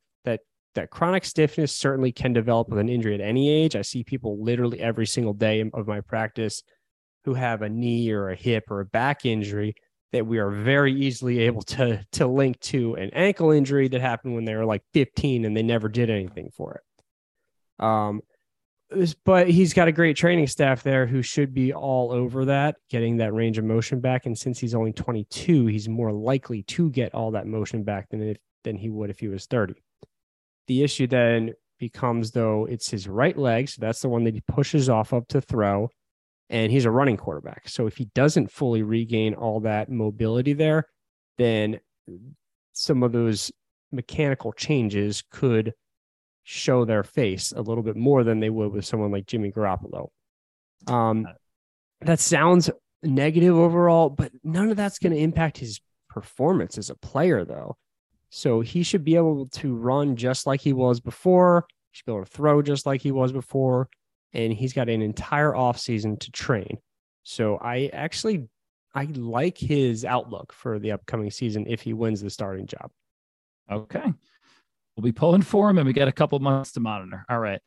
that 0.75 0.91
chronic 0.91 1.25
stiffness 1.25 1.73
certainly 1.73 2.13
can 2.13 2.33
develop 2.33 2.69
with 2.69 2.79
an 2.79 2.89
injury 2.89 3.15
at 3.15 3.21
any 3.21 3.51
age. 3.51 3.75
I 3.75 3.83
see 3.83 4.05
people 4.05 4.43
literally 4.43 4.81
every 4.81 5.07
single 5.07 5.33
day 5.33 5.69
of 5.73 5.87
my 5.87 6.01
practice 6.01 6.63
who 7.25 7.35
have 7.35 7.63
a 7.63 7.69
knee 7.69 8.11
or 8.11 8.31
a 8.31 8.37
hip 8.37 8.65
or 8.71 8.81
a 8.81 8.85
back 8.85 9.27
injury 9.27 9.75
that 10.13 10.27
we 10.27 10.39
are 10.39 10.51
very 10.51 10.95
easily 10.95 11.41
able 11.41 11.63
to 11.63 12.05
to 12.13 12.27
link 12.27 12.59
to 12.61 12.95
an 12.95 13.11
ankle 13.13 13.51
injury 13.51 13.89
that 13.89 14.01
happened 14.01 14.35
when 14.35 14.45
they 14.45 14.55
were 14.55 14.65
like 14.65 14.83
15 14.95 15.45
and 15.45 15.57
they 15.57 15.63
never 15.63 15.89
did 15.89 16.11
anything 16.11 16.51
for 16.57 16.75
it. 16.81 17.85
Um, 17.85 18.23
but 19.25 19.51
he's 19.51 19.75
got 19.75 19.89
a 19.89 19.93
great 19.93 20.17
training 20.17 20.47
staff 20.47 20.83
there 20.83 21.07
who 21.07 21.21
should 21.21 21.53
be 21.53 21.75
all 21.75 22.11
over 22.11 22.47
that, 22.47 22.77
getting 22.89 23.19
that 23.19 23.35
range 23.35 23.59
of 23.59 23.65
motion 23.65 24.01
back. 24.01 24.25
And 24.25 24.37
since 24.37 24.59
he's 24.59 24.75
only 24.75 24.95
22, 24.95 25.67
he's 25.67 25.89
more 25.89 26.11
likely 26.11 26.63
to 26.63 26.89
get 26.91 27.15
all 27.15 27.33
that 27.33 27.47
motion 27.47 27.83
back 27.83 28.09
than 28.09 28.23
if 28.23 28.39
than 28.65 28.77
he 28.77 28.89
would 28.89 29.11
if 29.11 29.21
he 29.21 29.29
was 29.29 29.47
30. 29.47 29.75
The 30.69 30.83
issue 30.83 31.07
then 31.07 31.55
becomes 31.79 32.31
though 32.31 32.67
it's 32.67 32.91
his 32.91 33.09
right 33.09 33.37
leg, 33.37 33.69
so 33.69 33.81
that's 33.81 34.01
the 34.01 34.09
one 34.09 34.25
that 34.25 34.35
he 34.35 34.43
pushes 34.43 34.89
off 34.89 35.13
of 35.13 35.27
to 35.29 35.41
throw, 35.41 35.91
and 36.51 36.71
he's 36.71 36.85
a 36.85 36.91
running 36.91 37.17
quarterback. 37.17 37.69
So 37.69 37.87
if 37.87 37.97
he 37.97 38.07
doesn't 38.15 38.53
fully 38.53 38.83
regain 38.83 39.35
all 39.35 39.61
that 39.61 39.91
mobility 39.91 40.53
there, 40.53 40.87
then 41.37 41.81
some 42.73 43.03
of 43.03 43.13
those 43.13 43.51
mechanical 43.91 44.53
changes 44.53 45.23
could 45.31 45.73
show 46.45 46.85
their 46.85 47.03
face 47.03 47.53
a 47.53 47.61
little 47.61 47.83
bit 47.83 47.97
more 47.97 48.25
than 48.25 48.41
they 48.41 48.51
would 48.51 48.73
with 48.73 48.85
someone 48.85 49.11
like 49.11 49.27
Jimmy 49.27 49.51
Garoppolo. 49.51 50.09
Um, 50.87 51.27
that 52.01 52.21
sounds 52.21 52.71
negative 53.03 53.57
overall, 53.57 54.09
but 54.09 54.33
none 54.43 54.71
of 54.71 54.77
that's 54.77 54.99
going 54.99 55.13
to 55.13 55.19
impact 55.19 55.59
his 55.59 55.81
performance 56.09 56.79
as 56.79 56.91
a 56.91 56.95
player, 56.95 57.45
though. 57.45 57.77
So 58.31 58.61
he 58.61 58.83
should 58.83 59.05
be 59.05 59.17
able 59.17 59.47
to 59.47 59.75
run 59.75 60.17
just 60.17 60.47
like 60.47 60.61
he 60.61 60.73
was 60.73 61.01
before. 61.01 61.67
He 61.91 61.97
should 61.97 62.07
be 62.07 62.13
able 62.13 62.25
to 62.25 62.31
throw 62.31 62.63
just 62.63 62.87
like 62.87 63.01
he 63.01 63.13
was 63.13 63.33
before. 63.33 63.89
And 64.35 64.53
he's 64.53 64.73
got 64.73 64.89
an 64.89 65.01
entire 65.01 65.53
offseason 65.53 66.19
to 66.21 66.31
train. 66.31 66.79
So 67.23 67.57
I 67.57 67.91
actually 67.93 68.49
I 68.95 69.05
like 69.15 69.57
his 69.57 70.05
outlook 70.05 70.53
for 70.53 70.79
the 70.79 70.93
upcoming 70.93 71.31
season 71.31 71.67
if 71.69 71.81
he 71.81 71.93
wins 71.93 72.21
the 72.21 72.31
starting 72.31 72.67
job. 72.67 72.91
Okay. 73.71 74.13
We'll 74.97 75.05
be 75.05 75.13
pulling 75.13 75.43
for 75.43 75.71
him 75.71 75.79
and 75.79 75.87
we 75.87 75.93
got 75.93 76.09
a 76.09 76.13
couple 76.13 76.39
months 76.41 76.73
to 76.73 76.81
monitor. 76.81 77.25
All 77.29 77.39
right. 77.39 77.61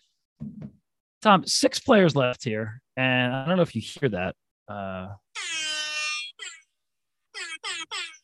Tom, 1.21 1.45
six 1.45 1.79
players 1.79 2.15
left 2.15 2.43
here. 2.43 2.81
And 2.97 3.33
I 3.33 3.45
don't 3.45 3.57
know 3.57 3.63
if 3.63 3.75
you 3.75 3.81
hear 3.81 4.09
that. 4.09 4.35
Uh 4.67 5.09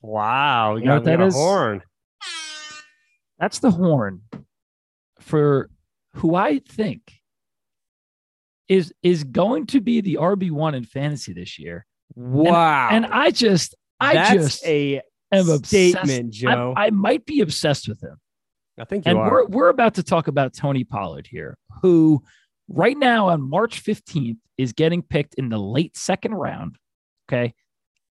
Wow, 0.02 0.74
got, 0.74 0.80
you 0.80 0.86
know 0.86 0.94
what 0.96 1.04
that 1.06 1.22
is? 1.22 1.34
horn. 1.34 1.82
That's 3.40 3.60
the 3.60 3.72
horn 3.72 4.22
for 5.20 5.70
who 6.14 6.36
I 6.36 6.60
think 6.60 7.14
is 8.68 8.94
is 9.02 9.24
going 9.24 9.68
to 9.68 9.82
be 9.82 10.02
the 10.02 10.16
RB 10.16 10.52
one 10.52 10.76
in 10.76 10.84
fantasy 10.84 11.34
this 11.34 11.58
year. 11.58 11.86
Wow! 12.16 12.90
And, 12.92 13.06
and 13.06 13.14
I 13.14 13.32
just, 13.32 13.76
I 14.00 14.14
That's 14.14 14.34
just 14.34 14.66
a 14.66 15.02
am 15.32 15.64
statement, 15.64 16.34
Joe. 16.34 16.74
I, 16.76 16.88
I, 16.88 16.90
might 16.90 17.26
be 17.26 17.42
obsessed 17.42 17.88
with 17.88 18.02
him. 18.02 18.18
I 18.80 18.86
think 18.86 19.06
you 19.06 19.12
and 19.12 19.20
are. 19.20 19.32
we're 19.32 19.46
we're 19.48 19.70
about 19.70 19.96
to 19.96 20.04
talk 20.04 20.28
about 20.28 20.54
Tony 20.54 20.84
Pollard 20.84 21.28
here, 21.28 21.58
who 21.82 22.24
right 22.68 22.98
now 22.98 23.30
on 23.30 23.42
March 23.42 23.80
fifteenth 23.80 24.40
is 24.58 24.74
getting 24.74 25.02
picked 25.02 25.36
in 25.36 25.50
the 25.50 25.58
late 25.58 25.96
second 25.96 26.34
round. 26.34 26.78
Okay, 27.30 27.54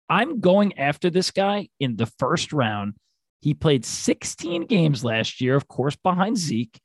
I'm 0.08 0.40
going 0.40 0.78
after 0.78 1.10
this 1.10 1.30
guy 1.30 1.68
in 1.78 1.96
the 1.96 2.06
first 2.06 2.52
round 2.52 2.94
he 3.40 3.54
played 3.54 3.84
16 3.84 4.66
games 4.66 5.04
last 5.04 5.40
year, 5.40 5.56
of 5.56 5.66
course, 5.66 5.96
behind 5.96 6.36
Zeke, 6.36 6.78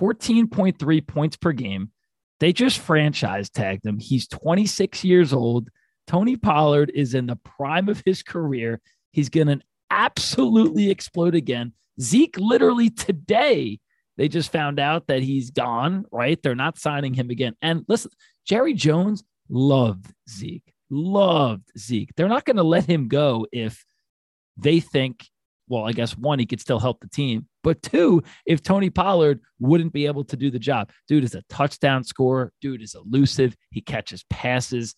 14.3 0.00 1.06
points 1.06 1.36
per 1.36 1.52
game. 1.52 1.90
They 2.40 2.52
just 2.52 2.80
franchise 2.80 3.48
tagged 3.48 3.86
him. 3.86 3.98
He's 3.98 4.26
26 4.26 5.04
years 5.04 5.32
old. 5.32 5.70
Tony 6.06 6.36
Pollard 6.36 6.90
is 6.94 7.14
in 7.14 7.26
the 7.26 7.36
prime 7.36 7.88
of 7.88 8.02
his 8.04 8.22
career. 8.22 8.80
He's 9.12 9.28
going 9.28 9.46
to 9.46 9.60
absolutely 9.90 10.90
explode 10.90 11.34
again. 11.34 11.72
Zeke 12.00 12.36
literally 12.38 12.90
today, 12.90 13.78
they 14.16 14.28
just 14.28 14.50
found 14.50 14.80
out 14.80 15.06
that 15.06 15.22
he's 15.22 15.50
gone, 15.50 16.04
right? 16.10 16.42
They're 16.42 16.56
not 16.56 16.78
signing 16.78 17.14
him 17.14 17.30
again. 17.30 17.54
And 17.62 17.84
listen, 17.88 18.10
Jerry 18.44 18.74
Jones 18.74 19.22
loved 19.48 20.12
Zeke, 20.28 20.74
loved 20.90 21.70
Zeke. 21.78 22.10
They're 22.16 22.28
not 22.28 22.44
going 22.44 22.56
to 22.56 22.64
let 22.64 22.84
him 22.84 23.08
go 23.08 23.46
if 23.52 23.84
they 24.56 24.80
think, 24.80 25.28
well, 25.68 25.84
I 25.84 25.92
guess 25.92 26.16
one, 26.16 26.38
he 26.38 26.46
could 26.46 26.60
still 26.60 26.78
help 26.78 27.00
the 27.00 27.08
team, 27.08 27.46
but 27.62 27.80
two, 27.82 28.22
if 28.46 28.62
Tony 28.62 28.90
Pollard 28.90 29.40
wouldn't 29.58 29.92
be 29.92 30.06
able 30.06 30.24
to 30.24 30.36
do 30.36 30.50
the 30.50 30.58
job. 30.58 30.90
Dude 31.08 31.24
is 31.24 31.34
a 31.34 31.42
touchdown 31.48 32.04
scorer. 32.04 32.52
Dude 32.60 32.82
is 32.82 32.94
elusive. 32.94 33.56
He 33.70 33.80
catches 33.80 34.24
passes. 34.28 34.94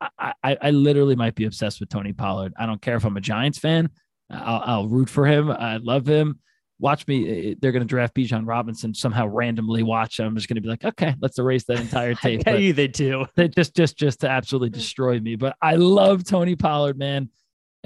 I, 0.00 0.32
I, 0.44 0.56
I 0.62 0.70
literally 0.70 1.16
might 1.16 1.34
be 1.34 1.44
obsessed 1.44 1.80
with 1.80 1.88
Tony 1.88 2.12
Pollard. 2.12 2.54
I 2.56 2.66
don't 2.66 2.80
care 2.80 2.96
if 2.96 3.04
I'm 3.04 3.16
a 3.16 3.20
Giants 3.20 3.58
fan. 3.58 3.90
I'll, 4.30 4.62
I'll 4.64 4.88
root 4.88 5.10
for 5.10 5.26
him. 5.26 5.50
I 5.50 5.78
love 5.78 6.06
him. 6.06 6.40
Watch 6.80 7.08
me. 7.08 7.28
Eh, 7.28 7.50
eh, 7.50 7.54
they're 7.60 7.72
going 7.72 7.82
to 7.82 7.88
draft 7.88 8.14
Bijan 8.14 8.46
Robinson 8.46 8.94
somehow 8.94 9.26
randomly. 9.26 9.82
Watch. 9.82 10.20
I'm 10.20 10.36
just 10.36 10.48
going 10.48 10.56
to 10.56 10.60
be 10.60 10.68
like, 10.68 10.84
okay, 10.84 11.16
let's 11.20 11.38
erase 11.38 11.64
that 11.64 11.80
entire 11.80 12.14
tape. 12.22 12.42
I 12.46 12.56
you 12.56 12.72
they 12.72 12.86
do. 12.86 13.26
They 13.34 13.48
just, 13.48 13.74
just, 13.74 13.96
just 13.96 14.20
to 14.20 14.30
absolutely 14.30 14.70
destroy 14.70 15.18
me. 15.18 15.34
But 15.34 15.56
I 15.60 15.74
love 15.74 16.24
Tony 16.24 16.54
Pollard, 16.54 16.96
man. 16.96 17.30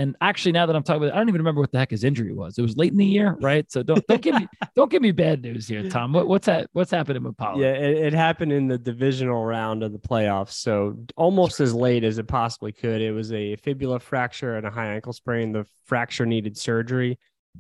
And 0.03 0.17
actually, 0.21 0.51
now 0.51 0.67
that 0.67 0.75
I'm 0.75 0.83
talking 0.83 1.05
about 1.05 1.13
it, 1.13 1.15
I 1.15 1.19
don't 1.19 1.29
even 1.29 1.41
remember 1.41 1.61
what 1.61 1.71
the 1.71 1.79
heck 1.79 1.93
his 1.93 2.03
injury 2.03 2.33
was. 2.33 2.59
It 2.59 2.63
was 2.63 2.77
late 2.77 2.91
in 2.91 2.99
the 2.99 3.07
year, 3.07 3.37
right? 3.41 3.71
So 3.71 3.85
don't 3.85 4.05
don't 4.09 4.21
give 4.21 4.35
me 4.35 4.49
don't 4.75 4.91
give 4.91 5.01
me 5.01 5.13
bad 5.13 5.43
news 5.43 5.69
here, 5.69 5.89
Tom. 5.89 6.13
What, 6.13 6.27
what's 6.27 6.47
that? 6.47 6.69
What's 6.73 6.91
happening 6.91 7.23
with 7.23 7.37
Pollard? 7.37 7.63
Yeah, 7.63 7.75
it, 7.75 8.07
it, 8.07 8.13
happened 8.13 8.51
in 8.51 8.67
the 8.67 8.79
divisional 8.79 9.45
round 9.45 9.85
of 9.85 9.93
the 9.93 10.01
playoffs, 10.01 10.55
so 10.55 10.97
almost 11.17 11.61
as 11.61 11.73
late 11.73 12.03
as 12.03 12.19
it 12.19 12.27
possibly 12.27 12.73
could. 12.73 13.01
It 13.01 13.13
was 13.13 13.33
a 13.33 13.55
fibula 13.57 14.01
fracture 14.01 14.57
and 14.57 14.67
a 14.67 14.71
high 14.71 14.93
ankle 14.93 15.13
sprain. 15.13 15.53
The 15.53 15.67
fracture 15.85 16.27
needed 16.27 16.59
surgery, 16.59 17.17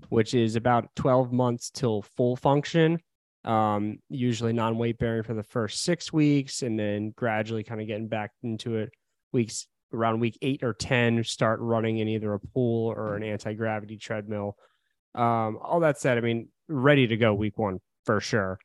which 0.08 0.34
is 0.34 0.56
about 0.56 0.88
12 0.96 1.32
months 1.32 1.70
till 1.70 2.02
full 2.16 2.34
function. 2.34 2.98
Um, 3.44 4.00
usually 4.08 4.52
non-weight 4.52 4.98
bearing 4.98 5.22
for 5.22 5.34
the 5.34 5.44
first 5.44 5.82
six 5.82 6.12
weeks, 6.12 6.62
and 6.62 6.76
then 6.76 7.12
gradually 7.16 7.62
kind 7.62 7.80
of 7.80 7.86
getting 7.86 8.08
back 8.08 8.32
into 8.42 8.78
it 8.78 8.90
weeks 9.32 9.68
around 9.92 10.20
week 10.20 10.38
eight 10.42 10.62
or 10.62 10.72
10 10.72 11.24
start 11.24 11.60
running 11.60 11.98
in 11.98 12.08
either 12.08 12.32
a 12.32 12.38
pool 12.38 12.92
or 12.92 13.16
an 13.16 13.22
anti 13.22 13.54
gravity 13.54 13.96
treadmill. 13.96 14.56
Um, 15.14 15.58
all 15.60 15.80
that 15.80 15.98
said, 15.98 16.18
I 16.18 16.20
mean, 16.20 16.48
ready 16.68 17.06
to 17.06 17.16
go 17.16 17.34
week 17.34 17.58
one 17.58 17.80
for 18.04 18.20
sure. 18.20 18.58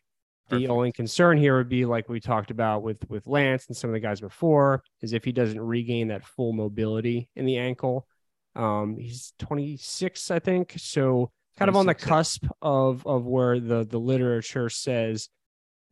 Perfect. 0.50 0.68
The 0.68 0.72
only 0.72 0.92
concern 0.94 1.38
here 1.38 1.58
would 1.58 1.68
be 1.68 1.86
like 1.86 2.08
we 2.08 2.22
talked 2.22 2.52
about 2.52 2.82
with 2.82 3.10
with 3.10 3.28
Lance 3.28 3.68
and 3.68 3.76
some 3.76 3.90
of 3.90 3.94
the 3.94 4.00
guys 4.00 4.22
before 4.22 4.82
is 5.02 5.12
if 5.12 5.26
he 5.26 5.34
doesn't 5.34 5.60
regain 5.60 6.08
that 6.08 6.26
full 6.26 6.54
mobility 6.54 7.30
in 7.36 7.46
the 7.46 7.58
ankle. 7.58 8.08
Um, 8.56 8.96
he's 8.98 9.34
26, 9.40 10.32
I 10.32 10.40
think, 10.40 10.74
so 10.78 11.32
kind 11.58 11.70
of 11.70 11.76
on 11.76 11.86
the 11.86 11.94
cusp 11.94 12.46
of 12.62 13.06
of 13.06 13.26
where 13.26 13.60
the 13.60 13.84
the 13.84 14.00
literature 14.00 14.70
says 14.70 15.30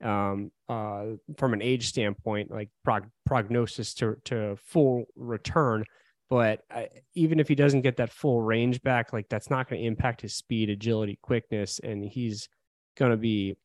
um, 0.03 0.51
uh, 0.69 1.05
from 1.37 1.53
an 1.53 1.61
age 1.61 1.87
standpoint, 1.87 2.51
like 2.51 2.69
prog- 2.83 3.09
prognosis 3.25 3.93
to, 3.95 4.15
to 4.25 4.55
full 4.57 5.05
return. 5.15 5.85
But 6.29 6.61
I, 6.71 6.89
even 7.13 7.39
if 7.39 7.47
he 7.47 7.55
doesn't 7.55 7.81
get 7.81 7.97
that 7.97 8.11
full 8.11 8.41
range 8.41 8.81
back, 8.81 9.13
like 9.13 9.29
that's 9.29 9.49
not 9.49 9.69
going 9.69 9.81
to 9.81 9.87
impact 9.87 10.21
his 10.21 10.33
speed, 10.33 10.69
agility, 10.69 11.19
quickness, 11.21 11.79
and 11.79 12.03
he's 12.03 12.49
going 12.97 13.11
to 13.11 13.17
be 13.17 13.55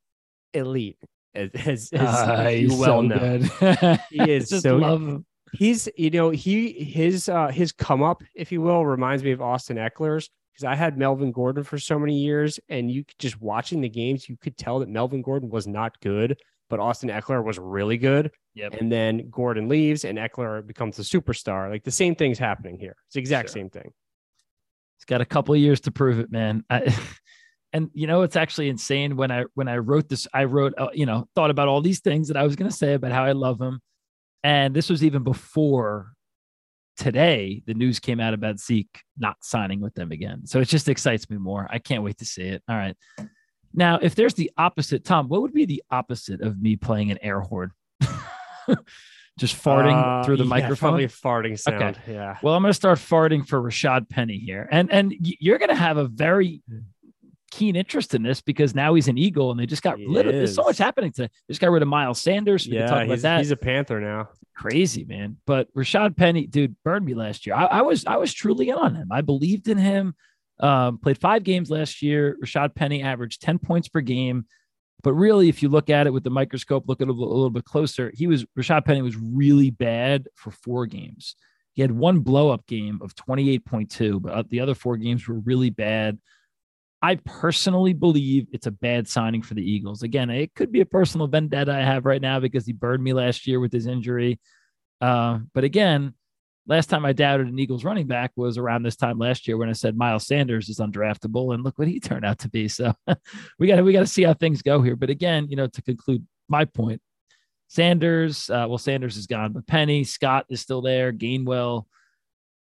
elite. 0.52 0.98
As, 1.34 1.50
as, 1.54 1.90
as 1.92 2.28
uh, 2.28 2.48
you 2.48 2.76
well 2.76 3.00
so 3.00 3.02
know, 3.02 3.98
he 4.10 4.20
is 4.30 4.48
so. 4.48 4.76
Love 4.76 5.24
He's 5.52 5.88
you 5.96 6.10
know 6.10 6.30
he 6.30 6.72
his 6.72 7.28
uh 7.28 7.48
his 7.48 7.72
come 7.72 8.02
up, 8.02 8.22
if 8.34 8.52
you 8.52 8.60
will, 8.60 8.86
reminds 8.86 9.24
me 9.24 9.32
of 9.32 9.42
Austin 9.42 9.78
Ekeler's 9.78 10.30
because 10.60 10.72
I 10.72 10.76
had 10.76 10.98
Melvin 10.98 11.32
Gordon 11.32 11.64
for 11.64 11.78
so 11.78 11.98
many 11.98 12.18
years, 12.18 12.60
and 12.68 12.90
you 12.90 13.04
just 13.18 13.40
watching 13.40 13.80
the 13.80 13.88
games, 13.88 14.28
you 14.28 14.36
could 14.36 14.56
tell 14.56 14.80
that 14.80 14.88
Melvin 14.88 15.22
Gordon 15.22 15.48
was 15.48 15.66
not 15.66 15.98
good, 16.00 16.38
but 16.68 16.80
Austin 16.80 17.08
Ekeler 17.08 17.42
was 17.42 17.58
really 17.58 17.96
good. 17.96 18.30
Yep. 18.54 18.74
And 18.74 18.92
then 18.92 19.30
Gordon 19.30 19.68
leaves, 19.68 20.04
and 20.04 20.18
Ekeler 20.18 20.66
becomes 20.66 20.98
a 20.98 21.02
superstar. 21.02 21.70
Like 21.70 21.84
the 21.84 21.90
same 21.90 22.14
thing's 22.14 22.38
happening 22.38 22.78
here. 22.78 22.96
It's 23.06 23.14
the 23.14 23.20
exact 23.20 23.48
sure. 23.48 23.54
same 23.54 23.70
thing. 23.70 23.90
He's 24.98 25.04
got 25.06 25.22
a 25.22 25.26
couple 25.26 25.54
of 25.54 25.60
years 25.60 25.80
to 25.82 25.90
prove 25.90 26.18
it, 26.18 26.30
man. 26.30 26.62
I, 26.68 26.94
and 27.72 27.88
you 27.94 28.06
know 28.06 28.22
it's 28.22 28.36
actually 28.36 28.68
insane 28.68 29.16
when 29.16 29.30
I 29.30 29.44
when 29.54 29.68
I 29.68 29.78
wrote 29.78 30.08
this, 30.08 30.26
I 30.34 30.44
wrote 30.44 30.74
uh, 30.76 30.88
you 30.92 31.06
know 31.06 31.26
thought 31.34 31.50
about 31.50 31.68
all 31.68 31.80
these 31.80 32.00
things 32.00 32.28
that 32.28 32.36
I 32.36 32.42
was 32.42 32.56
going 32.56 32.70
to 32.70 32.76
say 32.76 32.94
about 32.94 33.12
how 33.12 33.24
I 33.24 33.32
love 33.32 33.60
him, 33.60 33.80
and 34.42 34.74
this 34.74 34.90
was 34.90 35.02
even 35.02 35.22
before 35.22 36.12
today 37.00 37.62
the 37.66 37.74
news 37.74 37.98
came 37.98 38.20
out 38.20 38.34
about 38.34 38.60
Zeke 38.60 39.00
not 39.18 39.36
signing 39.40 39.80
with 39.80 39.94
them 39.94 40.12
again. 40.12 40.46
So 40.46 40.60
it 40.60 40.66
just 40.66 40.88
excites 40.88 41.28
me 41.30 41.38
more. 41.38 41.66
I 41.70 41.78
can't 41.78 42.04
wait 42.04 42.18
to 42.18 42.24
see 42.24 42.42
it. 42.42 42.62
All 42.68 42.76
right. 42.76 42.96
Now, 43.72 43.98
if 44.00 44.14
there's 44.14 44.34
the 44.34 44.50
opposite, 44.56 45.04
Tom, 45.04 45.28
what 45.28 45.42
would 45.42 45.54
be 45.54 45.64
the 45.64 45.82
opposite 45.90 46.42
of 46.42 46.60
me 46.60 46.76
playing 46.76 47.10
an 47.10 47.18
air 47.22 47.40
horn? 47.40 47.70
just 49.38 49.56
farting 49.56 49.94
uh, 49.94 50.22
through 50.24 50.36
the 50.36 50.44
yeah, 50.44 50.48
microphone. 50.48 50.90
Probably 50.90 51.06
farting 51.06 51.58
sound. 51.58 51.82
Okay. 51.82 52.12
Yeah. 52.12 52.36
Well, 52.42 52.54
I'm 52.54 52.62
going 52.62 52.70
to 52.70 52.74
start 52.74 52.98
farting 52.98 53.46
for 53.46 53.60
Rashaad 53.62 54.08
Penny 54.08 54.38
here, 54.38 54.68
and 54.70 54.92
and 54.92 55.14
you're 55.18 55.58
going 55.58 55.70
to 55.70 55.74
have 55.74 55.96
a 55.96 56.06
very 56.06 56.62
keen 57.50 57.76
interest 57.76 58.14
in 58.14 58.22
this 58.22 58.40
because 58.40 58.74
now 58.74 58.94
he's 58.94 59.08
an 59.08 59.18
Eagle 59.18 59.50
and 59.50 59.58
they 59.58 59.66
just 59.66 59.82
got 59.82 59.98
rid 59.98 60.26
of. 60.26 60.32
There's 60.32 60.54
so 60.54 60.62
much 60.62 60.78
happening 60.78 61.12
to. 61.12 61.22
They 61.22 61.28
just 61.48 61.60
got 61.60 61.70
rid 61.70 61.82
of 61.82 61.88
Miles 61.88 62.20
Sanders. 62.20 62.66
We 62.66 62.76
yeah, 62.76 63.04
he's, 63.04 63.22
he's, 63.22 63.50
a 63.50 63.56
Panther 63.56 64.00
now. 64.00 64.28
Crazy 64.56 65.04
man, 65.04 65.38
but 65.46 65.72
Rashaad 65.74 66.16
Penny, 66.16 66.46
dude, 66.46 66.76
burned 66.84 67.06
me 67.06 67.14
last 67.14 67.46
year. 67.46 67.56
I, 67.56 67.64
I 67.64 67.82
was 67.82 68.04
I 68.06 68.16
was 68.16 68.32
truly 68.32 68.68
in 68.68 68.76
on 68.76 68.94
him. 68.94 69.08
I 69.10 69.22
believed 69.22 69.68
in 69.68 69.78
him. 69.78 70.14
Um, 70.58 70.98
played 70.98 71.18
five 71.18 71.42
games 71.42 71.70
last 71.70 72.02
year. 72.02 72.36
Rashaad 72.44 72.74
Penny 72.74 73.02
averaged 73.02 73.40
ten 73.42 73.58
points 73.58 73.88
per 73.88 74.00
game. 74.00 74.46
But 75.02 75.14
really, 75.14 75.48
if 75.48 75.62
you 75.62 75.70
look 75.70 75.88
at 75.88 76.06
it 76.06 76.12
with 76.12 76.24
the 76.24 76.30
microscope, 76.30 76.84
look 76.86 77.00
at 77.00 77.08
it 77.08 77.10
a 77.10 77.12
little, 77.12 77.32
a 77.32 77.34
little 77.34 77.50
bit 77.50 77.64
closer, 77.64 78.12
he 78.14 78.26
was 78.26 78.44
Rashaad 78.58 78.84
Penny 78.84 79.00
was 79.02 79.16
really 79.16 79.70
bad 79.70 80.28
for 80.34 80.50
four 80.50 80.86
games. 80.86 81.36
He 81.72 81.82
had 81.82 81.92
one 81.92 82.20
blow 82.20 82.50
up 82.50 82.66
game 82.66 82.98
of 83.02 83.14
28.2, 83.14 84.20
but 84.20 84.50
the 84.50 84.60
other 84.60 84.74
four 84.74 84.96
games 84.96 85.26
were 85.26 85.38
really 85.38 85.70
bad. 85.70 86.18
I 87.02 87.16
personally 87.16 87.94
believe 87.94 88.48
it's 88.52 88.66
a 88.66 88.70
bad 88.70 89.08
signing 89.08 89.42
for 89.42 89.54
the 89.54 89.62
Eagles. 89.62 90.02
Again, 90.02 90.28
it 90.28 90.54
could 90.54 90.70
be 90.70 90.80
a 90.80 90.86
personal 90.86 91.28
vendetta 91.28 91.72
I 91.72 91.80
have 91.80 92.04
right 92.04 92.20
now 92.20 92.40
because 92.40 92.66
he 92.66 92.72
burned 92.72 93.02
me 93.02 93.14
last 93.14 93.46
year 93.46 93.58
with 93.58 93.72
his 93.72 93.86
injury. 93.86 94.38
Uh, 95.00 95.38
but 95.54 95.64
again, 95.64 96.12
last 96.66 96.86
time 96.86 97.06
I 97.06 97.12
doubted 97.12 97.48
an 97.48 97.58
Eagles 97.58 97.84
running 97.84 98.06
back 98.06 98.32
was 98.36 98.58
around 98.58 98.82
this 98.82 98.96
time 98.96 99.18
last 99.18 99.48
year 99.48 99.56
when 99.56 99.70
I 99.70 99.72
said 99.72 99.96
Miles 99.96 100.26
Sanders 100.26 100.68
is 100.68 100.78
undraftable, 100.78 101.54
and 101.54 101.64
look 101.64 101.78
what 101.78 101.88
he 101.88 102.00
turned 102.00 102.24
out 102.24 102.38
to 102.40 102.50
be. 102.50 102.68
So 102.68 102.92
we 103.58 103.66
got 103.66 103.82
we 103.82 103.92
got 103.92 104.00
to 104.00 104.06
see 104.06 104.22
how 104.22 104.34
things 104.34 104.62
go 104.62 104.82
here. 104.82 104.96
But 104.96 105.10
again, 105.10 105.46
you 105.48 105.56
know, 105.56 105.68
to 105.68 105.82
conclude 105.82 106.26
my 106.48 106.66
point, 106.66 107.00
Sanders, 107.68 108.50
uh, 108.50 108.66
well, 108.68 108.78
Sanders 108.78 109.16
is 109.16 109.26
gone, 109.26 109.52
but 109.52 109.66
Penny, 109.66 110.04
Scott 110.04 110.46
is 110.50 110.60
still 110.60 110.82
there, 110.82 111.12
Gainwell. 111.12 111.86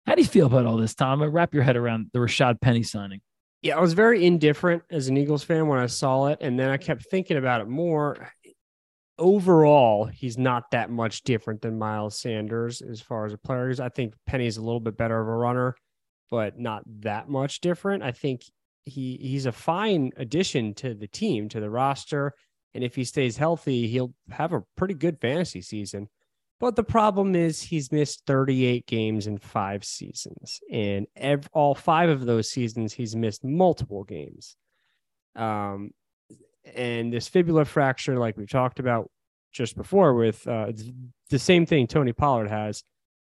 How 0.06 0.16
do 0.16 0.22
you 0.22 0.28
feel 0.28 0.48
about 0.48 0.66
all 0.66 0.78
this, 0.78 0.96
Tom? 0.96 1.24
Wrap 1.24 1.54
your 1.54 1.64
head 1.64 1.76
around 1.76 2.12
the 2.14 2.20
Rashaad 2.20 2.62
Penny 2.62 2.84
signing. 2.84 3.22
Yeah, 3.62 3.78
I 3.78 3.82
was 3.82 3.94
very 3.94 4.26
indifferent 4.26 4.84
as 4.92 5.08
an 5.08 5.18
Eagles 5.18 5.44
fan 5.44 5.68
when 5.68 5.80
I 5.80 5.88
saw 5.88 6.28
it, 6.28 6.40
and 6.42 6.60
then 6.60 6.70
I 6.70 6.78
kept 6.78 7.06
thinking 7.10 7.38
about 7.38 7.62
it 7.62 7.68
more. 7.68 8.32
Overall, 9.18 10.06
he's 10.06 10.38
not 10.38 10.70
that 10.72 10.92
much 10.92 11.24
different 11.24 11.62
than 11.62 11.80
Miles 11.80 12.20
Sanders 12.20 12.84
as 12.84 13.02
far 13.02 13.26
as 13.26 13.34
a 13.34 13.38
player 13.38 13.70
is. 13.70 13.80
I 13.80 13.90
think 13.90 14.14
Penny's 14.28 14.58
a 14.58 14.62
little 14.62 14.80
bit 14.80 14.96
better 14.96 15.20
of 15.20 15.28
a 15.28 15.36
runner, 15.36 15.76
but 16.30 16.60
not 16.60 16.84
that 17.00 17.28
much 17.28 17.62
different. 17.62 18.04
I 18.04 18.12
think 18.12 18.42
he 18.86 19.18
he's 19.20 19.48
a 19.48 19.52
fine 19.52 20.12
addition 20.18 20.76
to 20.76 20.94
the 20.94 21.08
team, 21.08 21.50
to 21.50 21.60
the 21.60 21.70
roster, 21.70 22.34
and 22.76 22.84
if 22.84 22.96
he 22.96 23.04
stays 23.04 23.38
healthy, 23.38 23.88
he'll 23.88 24.14
have 24.30 24.54
a 24.54 24.64
pretty 24.76 24.94
good 24.94 25.20
fantasy 25.20 25.64
season. 25.64 26.10
But 26.60 26.76
the 26.76 26.84
problem 26.84 27.36
is 27.36 27.62
he's 27.62 27.92
missed 27.92 28.24
38 28.26 28.88
games 28.88 29.28
in 29.28 29.38
five 29.38 29.84
seasons, 29.84 30.60
and 30.72 31.06
ev- 31.16 31.50
all 31.54 31.76
five 31.76 32.10
of 32.10 32.26
those 32.26 32.50
seasons 32.50 32.94
he's 32.94 33.16
missed 33.16 33.44
multiple 33.44 34.04
games. 34.04 34.56
Um, 35.36 35.92
and 36.76 37.14
this 37.14 37.28
fibula 37.28 37.66
fracture, 37.66 38.18
like 38.18 38.38
we 38.38 38.48
talked 38.48 38.80
about 38.80 39.12
just 39.52 39.76
before, 39.78 40.16
with 40.16 40.48
uh, 40.48 40.72
the 41.30 41.40
same 41.40 41.68
thing 41.68 41.86
Tony 41.86 42.12
Pollard 42.12 42.50
has, 42.50 42.84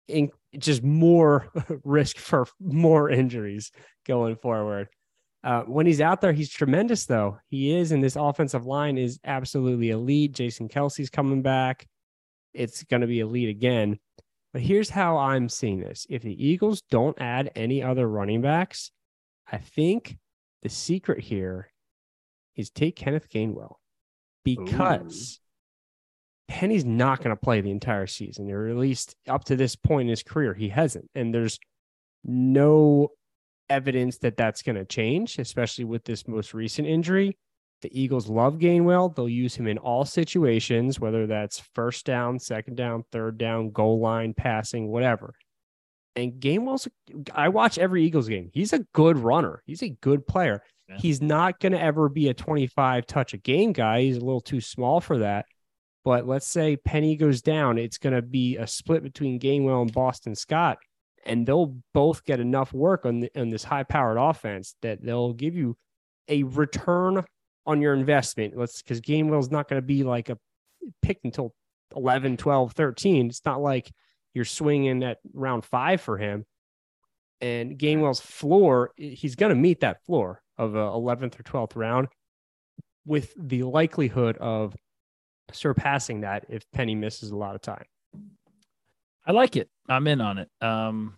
in 0.07 0.31
just 0.57 0.81
more 0.81 1.49
risk 1.83 2.17
for 2.17 2.47
more 2.61 3.09
injuries 3.09 3.71
going 4.05 4.37
forward. 4.37 4.87
Uh, 5.43 5.63
when 5.63 5.85
he's 5.85 6.01
out 6.01 6.21
there, 6.21 6.33
he's 6.33 6.49
tremendous, 6.49 7.05
though. 7.05 7.39
He 7.49 7.75
is, 7.75 7.91
and 7.91 8.01
this 8.01 8.15
offensive 8.15 8.65
line 8.65 8.97
is 8.97 9.19
absolutely 9.25 9.89
elite. 9.89 10.31
Jason 10.31 10.69
Kelce's 10.69 11.09
coming 11.09 11.41
back 11.41 11.87
it's 12.57 12.83
going 12.83 13.01
to 13.01 13.07
be 13.07 13.19
elite 13.19 13.49
again. 13.49 13.99
But 14.53 14.61
here's 14.61 14.89
how 14.89 15.17
I'm 15.17 15.49
seeing 15.49 15.79
this. 15.79 16.07
If 16.09 16.23
the 16.23 16.47
Eagles 16.47 16.81
don't 16.89 17.19
add 17.21 17.51
any 17.55 17.83
other 17.83 18.07
running 18.07 18.41
backs, 18.41 18.91
I 19.51 19.57
think 19.57 20.17
the 20.63 20.69
secret 20.69 21.19
here 21.19 21.71
is 22.55 22.69
take 22.69 22.95
Kenneth 22.95 23.29
Gainwell 23.29 23.75
because 24.43 25.39
Ooh. 25.39 26.53
Penny's 26.53 26.85
not 26.85 27.19
going 27.19 27.35
to 27.35 27.39
play 27.39 27.61
the 27.61 27.71
entire 27.71 28.07
season, 28.07 28.49
or 28.49 28.67
at 28.67 28.77
least 28.77 29.15
up 29.27 29.43
to 29.45 29.55
this 29.55 29.75
point 29.75 30.07
in 30.07 30.09
his 30.09 30.23
career, 30.23 30.53
he 30.53 30.69
hasn't. 30.69 31.09
And 31.13 31.33
there's 31.33 31.59
no 32.23 33.09
evidence 33.69 34.17
that 34.19 34.37
that's 34.37 34.61
going 34.61 34.77
to 34.77 34.85
change, 34.85 35.39
especially 35.39 35.85
with 35.85 36.03
this 36.05 36.27
most 36.27 36.53
recent 36.53 36.87
injury. 36.87 37.37
The 37.81 37.99
Eagles 38.01 38.27
love 38.27 38.57
Gainwell. 38.57 39.15
They'll 39.15 39.29
use 39.29 39.55
him 39.55 39.67
in 39.67 39.77
all 39.77 40.03
situations, 40.03 40.99
whether 40.99 41.27
that's 41.27 41.59
first 41.75 42.05
down, 42.05 42.39
second 42.39 42.75
down, 42.75 43.03
third 43.11 43.37
down, 43.37 43.69
goal 43.69 43.99
line, 43.99 44.33
passing, 44.33 44.87
whatever. 44.87 45.35
And 46.15 46.33
Gainwell's, 46.33 46.87
I 47.33 47.49
watch 47.49 47.77
every 47.77 48.03
Eagles 48.03 48.27
game. 48.27 48.49
He's 48.51 48.73
a 48.73 48.79
good 48.93 49.19
runner. 49.19 49.61
He's 49.67 49.83
a 49.83 49.89
good 49.89 50.25
player. 50.25 50.63
Yeah. 50.89 50.97
He's 50.97 51.21
not 51.21 51.59
going 51.59 51.73
to 51.73 51.81
ever 51.81 52.09
be 52.09 52.29
a 52.29 52.33
25 52.33 53.05
touch 53.05 53.33
a 53.33 53.37
game 53.37 53.73
guy. 53.73 54.01
He's 54.01 54.17
a 54.17 54.25
little 54.25 54.41
too 54.41 54.61
small 54.61 54.99
for 54.99 55.19
that. 55.19 55.45
But 56.03 56.25
let's 56.25 56.47
say 56.47 56.77
Penny 56.77 57.17
goes 57.17 57.41
down, 57.41 57.77
it's 57.77 57.97
going 57.97 58.15
to 58.15 58.21
be 58.21 58.55
a 58.55 58.65
split 58.65 59.03
between 59.03 59.39
Gainwell 59.39 59.81
and 59.81 59.91
Boston 59.91 60.35
Scott, 60.35 60.77
and 61.25 61.45
they'll 61.45 61.75
both 61.93 62.23
get 62.23 62.39
enough 62.39 62.71
work 62.73 63.05
on 63.05 63.19
the, 63.19 63.31
on 63.35 63.49
this 63.49 63.65
high 63.65 63.83
powered 63.83 64.17
offense 64.17 64.75
that 64.81 65.03
they'll 65.03 65.33
give 65.33 65.55
you 65.55 65.75
a 66.29 66.43
return 66.43 67.25
on 67.67 67.81
your 67.81 67.93
investment. 67.93 68.57
Let's 68.57 68.81
because 68.81 69.01
Gainwell's 69.01 69.51
not 69.51 69.67
going 69.67 69.81
to 69.81 69.85
be 69.85 70.03
like 70.03 70.29
a 70.29 70.39
pick 71.01 71.19
until 71.23 71.53
11, 71.95 72.37
12, 72.37 72.71
13. 72.71 73.27
It's 73.27 73.45
not 73.45 73.61
like 73.61 73.91
you're 74.33 74.45
swinging 74.45 75.03
at 75.03 75.19
round 75.33 75.65
five 75.65 76.01
for 76.01 76.17
him. 76.17 76.45
And 77.41 77.77
Gainwell's 77.77 78.21
floor, 78.21 78.91
he's 78.95 79.35
going 79.35 79.51
to 79.51 79.55
meet 79.55 79.81
that 79.81 80.03
floor 80.05 80.41
of 80.57 80.73
a 80.73 80.79
11th 80.79 81.39
or 81.39 81.43
12th 81.43 81.75
round 81.75 82.07
with 83.05 83.33
the 83.37 83.63
likelihood 83.63 84.37
of 84.37 84.75
surpassing 85.51 86.21
that 86.21 86.45
if 86.49 86.63
Penny 86.71 86.95
misses 86.95 87.29
a 87.29 87.35
lot 87.35 87.53
of 87.53 87.61
time. 87.61 87.85
I 89.25 89.33
like 89.33 89.55
it. 89.55 89.69
I'm 89.87 90.07
in 90.07 90.21
on 90.21 90.39
it. 90.39 90.49
Um, 90.61 91.15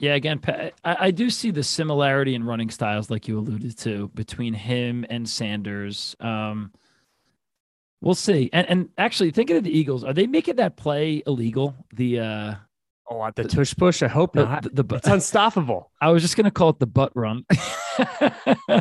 yeah, 0.00 0.14
again, 0.14 0.40
I, 0.82 0.96
I, 0.98 1.10
do 1.10 1.28
see 1.28 1.50
the 1.50 1.62
similarity 1.62 2.34
in 2.34 2.42
running 2.42 2.70
styles, 2.70 3.10
like 3.10 3.28
you 3.28 3.38
alluded 3.38 3.76
to, 3.80 4.08
between 4.14 4.54
him 4.54 5.04
and 5.10 5.28
Sanders. 5.28 6.16
Um, 6.20 6.72
we'll 8.00 8.14
see. 8.14 8.48
And 8.54 8.66
and 8.68 8.88
actually, 8.96 9.30
thinking 9.30 9.58
of 9.58 9.64
the 9.64 9.78
Eagles, 9.78 10.02
are 10.02 10.14
they 10.14 10.26
making 10.26 10.56
that 10.56 10.78
play 10.78 11.22
illegal? 11.26 11.74
The 11.92 12.18
uh, 12.18 12.54
oh, 13.10 13.22
at 13.26 13.36
the, 13.36 13.42
the 13.42 13.50
tush 13.50 13.74
push. 13.76 14.02
I 14.02 14.08
hope 14.08 14.32
the, 14.32 14.46
not. 14.46 14.62
The, 14.74 14.82
the, 14.82 14.94
it's 14.96 15.06
unstoppable. 15.06 15.92
I 16.00 16.08
was 16.08 16.22
just 16.22 16.34
gonna 16.34 16.50
call 16.50 16.70
it 16.70 16.78
the 16.78 16.86
butt 16.86 17.12
run. 17.14 17.44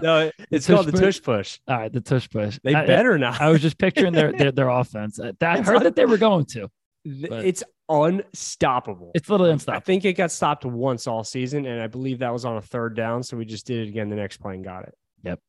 no, 0.01 0.31
it's 0.49 0.67
called 0.67 0.85
the 0.85 0.97
tush 0.97 1.21
push. 1.21 1.59
All 1.67 1.79
right, 1.79 1.91
the 1.91 1.99
tush 1.99 2.29
push. 2.29 2.59
They 2.63 2.73
I, 2.73 2.85
better 2.85 3.17
not. 3.17 3.41
I 3.41 3.49
was 3.49 3.61
just 3.61 3.77
picturing 3.77 4.13
their 4.13 4.31
their, 4.31 4.53
their 4.53 4.69
offense. 4.79 5.19
I 5.19 5.61
heard 5.61 5.83
that 5.83 5.97
they 5.97 6.05
were 6.05 6.17
going 6.17 6.45
to. 6.45 6.71
It's 7.05 7.63
unstoppable. 7.87 9.11
It's 9.15 9.29
literally 9.29 9.51
unstoppable. 9.51 9.77
I 9.77 9.83
think 9.83 10.05
it 10.05 10.13
got 10.13 10.31
stopped 10.31 10.65
once 10.65 11.07
all 11.07 11.23
season, 11.23 11.65
and 11.65 11.81
I 11.81 11.87
believe 11.87 12.19
that 12.19 12.33
was 12.33 12.45
on 12.45 12.57
a 12.57 12.61
third 12.61 12.95
down. 12.95 13.23
So 13.23 13.37
we 13.37 13.45
just 13.45 13.65
did 13.65 13.87
it 13.87 13.89
again. 13.89 14.09
The 14.09 14.15
next 14.15 14.37
play 14.37 14.55
and 14.55 14.63
got 14.63 14.83
it. 14.83 14.93
Yep, 15.23 15.39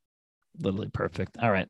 literally 0.59 0.89
perfect. 0.89 1.37
All 1.41 1.51
right. 1.51 1.69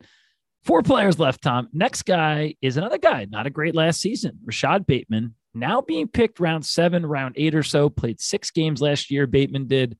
Four 0.63 0.83
players 0.83 1.17
left, 1.17 1.41
Tom. 1.41 1.69
Next 1.73 2.03
guy 2.03 2.55
is 2.61 2.77
another 2.77 2.99
guy, 2.99 3.25
not 3.29 3.47
a 3.47 3.49
great 3.49 3.73
last 3.73 3.99
season. 3.99 4.37
Rashod 4.45 4.85
Bateman, 4.85 5.33
now 5.55 5.81
being 5.81 6.07
picked 6.07 6.39
round 6.39 6.65
seven, 6.65 7.03
round 7.03 7.33
eight 7.37 7.55
or 7.55 7.63
so, 7.63 7.89
played 7.89 8.21
six 8.21 8.51
games 8.51 8.79
last 8.79 9.09
year. 9.09 9.25
Bateman 9.25 9.67
did, 9.67 9.97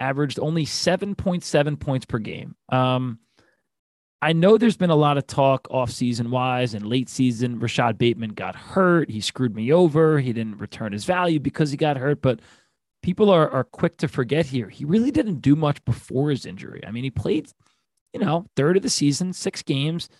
averaged 0.00 0.40
only 0.40 0.64
7.7 0.64 1.78
points 1.78 2.06
per 2.06 2.18
game. 2.18 2.56
Um, 2.70 3.18
I 4.22 4.34
know 4.34 4.58
there's 4.58 4.76
been 4.76 4.90
a 4.90 4.96
lot 4.96 5.16
of 5.16 5.26
talk 5.26 5.66
off 5.70 5.90
season 5.90 6.30
wise 6.30 6.74
and 6.74 6.86
late 6.86 7.08
season. 7.08 7.58
Rashod 7.58 7.96
Bateman 7.96 8.30
got 8.30 8.54
hurt. 8.54 9.08
He 9.08 9.20
screwed 9.20 9.56
me 9.56 9.72
over. 9.72 10.20
He 10.20 10.32
didn't 10.32 10.58
return 10.58 10.92
his 10.92 11.06
value 11.06 11.40
because 11.40 11.70
he 11.70 11.78
got 11.78 11.96
hurt. 11.96 12.20
But 12.20 12.40
people 13.02 13.30
are, 13.30 13.48
are 13.50 13.64
quick 13.64 13.96
to 13.98 14.08
forget 14.08 14.44
here. 14.44 14.68
He 14.68 14.84
really 14.84 15.10
didn't 15.10 15.40
do 15.40 15.56
much 15.56 15.82
before 15.86 16.30
his 16.30 16.44
injury. 16.44 16.82
I 16.86 16.90
mean, 16.90 17.04
he 17.04 17.10
played, 17.10 17.50
you 18.12 18.20
know, 18.20 18.44
third 18.56 18.76
of 18.76 18.82
the 18.82 18.90
season, 18.90 19.32
six 19.32 19.62
games, 19.62 20.10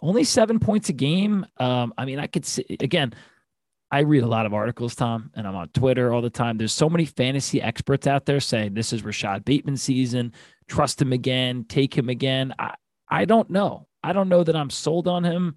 only 0.00 0.24
seven 0.24 0.58
points 0.58 0.88
a 0.88 0.92
game. 0.92 1.46
Um, 1.58 1.94
I 1.96 2.06
mean, 2.06 2.18
I 2.18 2.26
could 2.26 2.44
see, 2.44 2.66
again, 2.80 3.14
I 3.92 4.00
read 4.00 4.24
a 4.24 4.28
lot 4.28 4.46
of 4.46 4.52
articles, 4.52 4.96
Tom, 4.96 5.30
and 5.34 5.46
I'm 5.46 5.54
on 5.54 5.68
Twitter 5.68 6.12
all 6.12 6.22
the 6.22 6.28
time. 6.28 6.58
There's 6.58 6.72
so 6.72 6.90
many 6.90 7.04
fantasy 7.04 7.62
experts 7.62 8.08
out 8.08 8.26
there 8.26 8.40
saying 8.40 8.74
this 8.74 8.92
is 8.92 9.04
Rashod 9.04 9.44
Bateman 9.44 9.76
season. 9.76 10.32
Trust 10.66 11.00
him 11.00 11.12
again, 11.12 11.64
take 11.68 11.96
him 11.96 12.08
again. 12.08 12.52
I, 12.58 12.74
I 13.14 13.26
don't 13.26 13.48
know. 13.48 13.86
I 14.02 14.12
don't 14.12 14.28
know 14.28 14.42
that 14.42 14.56
I'm 14.56 14.70
sold 14.70 15.06
on 15.06 15.22
him. 15.22 15.54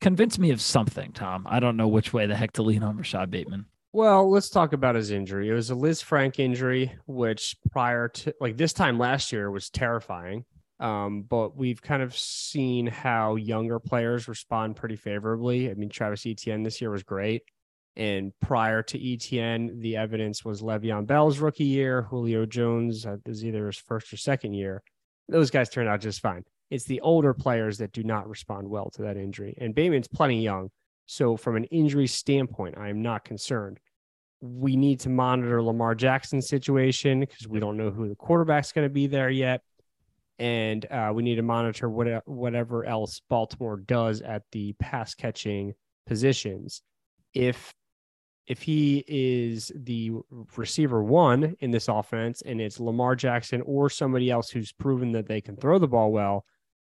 Convince 0.00 0.38
me 0.38 0.50
of 0.52 0.62
something, 0.62 1.12
Tom. 1.12 1.46
I 1.46 1.60
don't 1.60 1.76
know 1.76 1.86
which 1.86 2.14
way 2.14 2.24
the 2.24 2.34
heck 2.34 2.52
to 2.52 2.62
lean 2.62 2.82
on 2.82 2.96
Rashod 2.96 3.30
Bateman. 3.30 3.66
Well, 3.92 4.30
let's 4.30 4.48
talk 4.48 4.72
about 4.72 4.94
his 4.94 5.10
injury. 5.10 5.50
It 5.50 5.52
was 5.52 5.70
a 5.70 5.74
Lisfranc 5.74 6.38
injury, 6.38 6.94
which 7.06 7.56
prior 7.70 8.08
to 8.08 8.34
like 8.40 8.56
this 8.56 8.72
time 8.72 8.98
last 8.98 9.32
year 9.32 9.50
was 9.50 9.68
terrifying. 9.68 10.46
Um, 10.80 11.22
but 11.28 11.56
we've 11.56 11.82
kind 11.82 12.02
of 12.02 12.16
seen 12.16 12.86
how 12.86 13.36
younger 13.36 13.78
players 13.78 14.26
respond 14.26 14.76
pretty 14.76 14.96
favorably. 14.96 15.70
I 15.70 15.74
mean, 15.74 15.90
Travis 15.90 16.24
Etienne 16.24 16.62
this 16.62 16.80
year 16.80 16.90
was 16.90 17.02
great. 17.02 17.42
And 17.96 18.32
prior 18.40 18.82
to 18.82 19.12
Etienne, 19.12 19.80
the 19.80 19.96
evidence 19.96 20.42
was 20.42 20.62
Le'Veon 20.62 21.06
Bell's 21.06 21.38
rookie 21.38 21.64
year. 21.64 22.02
Julio 22.02 22.46
Jones 22.46 23.04
uh, 23.04 23.18
is 23.26 23.44
either 23.44 23.66
his 23.66 23.76
first 23.76 24.10
or 24.10 24.16
second 24.16 24.54
year 24.54 24.82
those 25.28 25.50
guys 25.50 25.68
turned 25.68 25.88
out 25.88 26.00
just 26.00 26.20
fine. 26.20 26.44
It's 26.70 26.84
the 26.84 27.00
older 27.00 27.32
players 27.32 27.78
that 27.78 27.92
do 27.92 28.02
not 28.02 28.28
respond 28.28 28.68
well 28.68 28.90
to 28.90 29.02
that 29.02 29.16
injury. 29.16 29.56
And 29.58 29.74
Bateman's 29.74 30.08
plenty 30.08 30.42
young. 30.42 30.70
So, 31.06 31.36
from 31.36 31.54
an 31.56 31.64
injury 31.64 32.08
standpoint, 32.08 32.76
I 32.76 32.88
am 32.88 33.00
not 33.00 33.24
concerned. 33.24 33.78
We 34.40 34.76
need 34.76 35.00
to 35.00 35.08
monitor 35.08 35.62
Lamar 35.62 35.94
Jackson's 35.94 36.48
situation 36.48 37.20
because 37.20 37.46
we 37.46 37.60
don't 37.60 37.76
know 37.76 37.90
who 37.90 38.08
the 38.08 38.16
quarterback's 38.16 38.72
going 38.72 38.86
to 38.86 38.92
be 38.92 39.06
there 39.06 39.30
yet. 39.30 39.62
And 40.38 40.84
uh, 40.90 41.12
we 41.14 41.22
need 41.22 41.36
to 41.36 41.42
monitor 41.42 41.88
what, 41.88 42.26
whatever 42.26 42.84
else 42.84 43.20
Baltimore 43.30 43.76
does 43.76 44.20
at 44.20 44.42
the 44.52 44.74
pass 44.74 45.14
catching 45.14 45.74
positions. 46.06 46.82
If 47.32 47.72
if 48.46 48.62
he 48.62 49.04
is 49.08 49.72
the 49.74 50.12
receiver 50.56 51.02
one 51.02 51.56
in 51.60 51.70
this 51.70 51.88
offense 51.88 52.42
and 52.42 52.60
it's 52.60 52.78
Lamar 52.78 53.16
Jackson 53.16 53.60
or 53.62 53.90
somebody 53.90 54.30
else 54.30 54.50
who's 54.50 54.72
proven 54.72 55.12
that 55.12 55.26
they 55.26 55.40
can 55.40 55.56
throw 55.56 55.78
the 55.78 55.88
ball 55.88 56.12
well, 56.12 56.44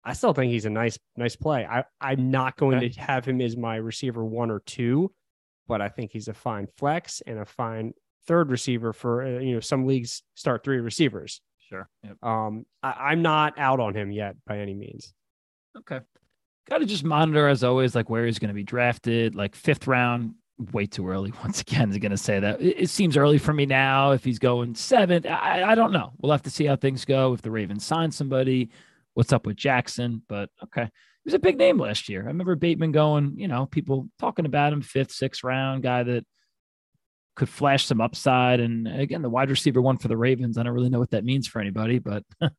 I 0.04 0.12
still 0.12 0.32
think 0.32 0.52
he's 0.52 0.64
a 0.64 0.70
nice, 0.70 0.98
nice 1.16 1.36
play. 1.36 1.66
I, 1.66 1.84
I'm 2.00 2.30
not 2.30 2.56
going 2.56 2.78
okay. 2.78 2.88
to 2.90 3.00
have 3.00 3.24
him 3.24 3.40
as 3.40 3.56
my 3.56 3.76
receiver 3.76 4.24
one 4.24 4.50
or 4.50 4.60
two, 4.60 5.12
but 5.66 5.82
I 5.82 5.88
think 5.88 6.12
he's 6.12 6.28
a 6.28 6.34
fine 6.34 6.68
flex 6.78 7.20
and 7.26 7.38
a 7.38 7.44
fine 7.44 7.94
third 8.26 8.50
receiver 8.50 8.92
for, 8.92 9.22
uh, 9.22 9.40
you 9.40 9.54
know, 9.54 9.60
some 9.60 9.86
leagues 9.86 10.22
start 10.34 10.62
three 10.62 10.78
receivers. 10.78 11.40
Sure. 11.58 11.88
Yep. 12.04 12.16
Um, 12.22 12.64
I, 12.82 12.92
I'm 12.92 13.22
not 13.22 13.58
out 13.58 13.80
on 13.80 13.94
him 13.94 14.10
yet 14.10 14.36
by 14.46 14.58
any 14.58 14.74
means. 14.74 15.12
Okay. 15.76 16.00
Got 16.68 16.78
to 16.78 16.86
just 16.86 17.04
monitor 17.04 17.48
as 17.48 17.64
always, 17.64 17.94
like 17.94 18.08
where 18.08 18.24
he's 18.24 18.38
going 18.38 18.48
to 18.48 18.54
be 18.54 18.62
drafted, 18.62 19.34
like 19.34 19.54
fifth 19.54 19.86
round, 19.86 20.34
way 20.72 20.86
too 20.86 21.08
early. 21.08 21.32
Once 21.42 21.60
again, 21.60 21.90
is 21.90 21.98
going 21.98 22.10
to 22.10 22.16
say 22.16 22.40
that 22.40 22.60
it, 22.60 22.82
it, 22.82 22.90
seems 22.90 23.16
early 23.16 23.38
for 23.38 23.52
me 23.52 23.66
now. 23.66 24.12
If 24.12 24.24
he's 24.24 24.38
going 24.38 24.74
seventh, 24.74 25.26
I, 25.26 25.64
I 25.64 25.74
don't 25.74 25.92
know. 25.92 26.12
We'll 26.18 26.32
have 26.32 26.42
to 26.42 26.50
see 26.50 26.64
how 26.64 26.76
things 26.76 27.04
go. 27.04 27.32
If 27.32 27.42
the 27.42 27.50
Ravens 27.50 27.84
sign 27.84 28.10
somebody, 28.10 28.70
what's 29.14 29.32
up 29.32 29.46
with 29.46 29.56
Jackson? 29.56 30.22
But 30.28 30.50
okay, 30.64 30.84
he 30.84 31.24
was 31.24 31.34
a 31.34 31.38
big 31.38 31.58
name 31.58 31.78
last 31.78 32.08
year. 32.08 32.22
I 32.22 32.26
remember 32.26 32.54
Bateman 32.56 32.92
going, 32.92 33.34
you 33.36 33.48
know, 33.48 33.66
people 33.66 34.08
talking 34.18 34.46
about 34.46 34.72
him 34.72 34.82
fifth, 34.82 35.12
sixth 35.12 35.44
round 35.44 35.82
guy 35.82 36.02
that 36.02 36.24
could 37.36 37.48
flash 37.48 37.86
some 37.86 38.00
upside. 38.00 38.60
And 38.60 38.86
again, 38.86 39.22
the 39.22 39.30
wide 39.30 39.50
receiver 39.50 39.80
one 39.80 39.98
for 39.98 40.08
the 40.08 40.16
Ravens. 40.16 40.58
I 40.58 40.62
don't 40.62 40.74
really 40.74 40.90
know 40.90 40.98
what 40.98 41.10
that 41.10 41.24
means 41.24 41.46
for 41.46 41.60
anybody, 41.60 41.98
but 41.98 42.24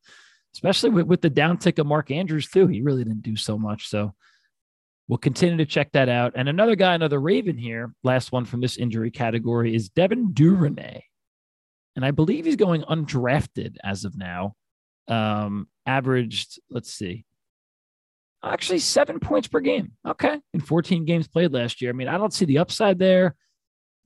especially 0.54 0.90
with, 0.90 1.06
with 1.06 1.20
the 1.20 1.30
downtick 1.30 1.78
of 1.78 1.86
Mark 1.86 2.10
Andrews 2.10 2.48
too, 2.48 2.66
he 2.66 2.82
really 2.82 3.04
didn't 3.04 3.22
do 3.22 3.36
so 3.36 3.58
much. 3.58 3.88
So 3.88 4.14
We'll 5.12 5.18
continue 5.18 5.58
to 5.58 5.66
check 5.66 5.92
that 5.92 6.08
out. 6.08 6.32
And 6.36 6.48
another 6.48 6.74
guy, 6.74 6.94
another 6.94 7.20
Raven 7.20 7.58
here, 7.58 7.92
last 8.02 8.32
one 8.32 8.46
from 8.46 8.62
this 8.62 8.78
injury 8.78 9.10
category 9.10 9.74
is 9.74 9.90
Devin 9.90 10.32
Duvernay. 10.32 11.02
And 11.94 12.02
I 12.02 12.12
believe 12.12 12.46
he's 12.46 12.56
going 12.56 12.80
undrafted 12.84 13.76
as 13.84 14.06
of 14.06 14.16
now. 14.16 14.54
Um, 15.08 15.68
averaged, 15.84 16.58
let's 16.70 16.90
see, 16.90 17.26
actually 18.42 18.78
seven 18.78 19.20
points 19.20 19.48
per 19.48 19.60
game. 19.60 19.92
Okay. 20.08 20.40
In 20.54 20.60
14 20.60 21.04
games 21.04 21.28
played 21.28 21.52
last 21.52 21.82
year. 21.82 21.90
I 21.90 21.92
mean, 21.92 22.08
I 22.08 22.16
don't 22.16 22.32
see 22.32 22.46
the 22.46 22.56
upside 22.56 22.98
there. 22.98 23.36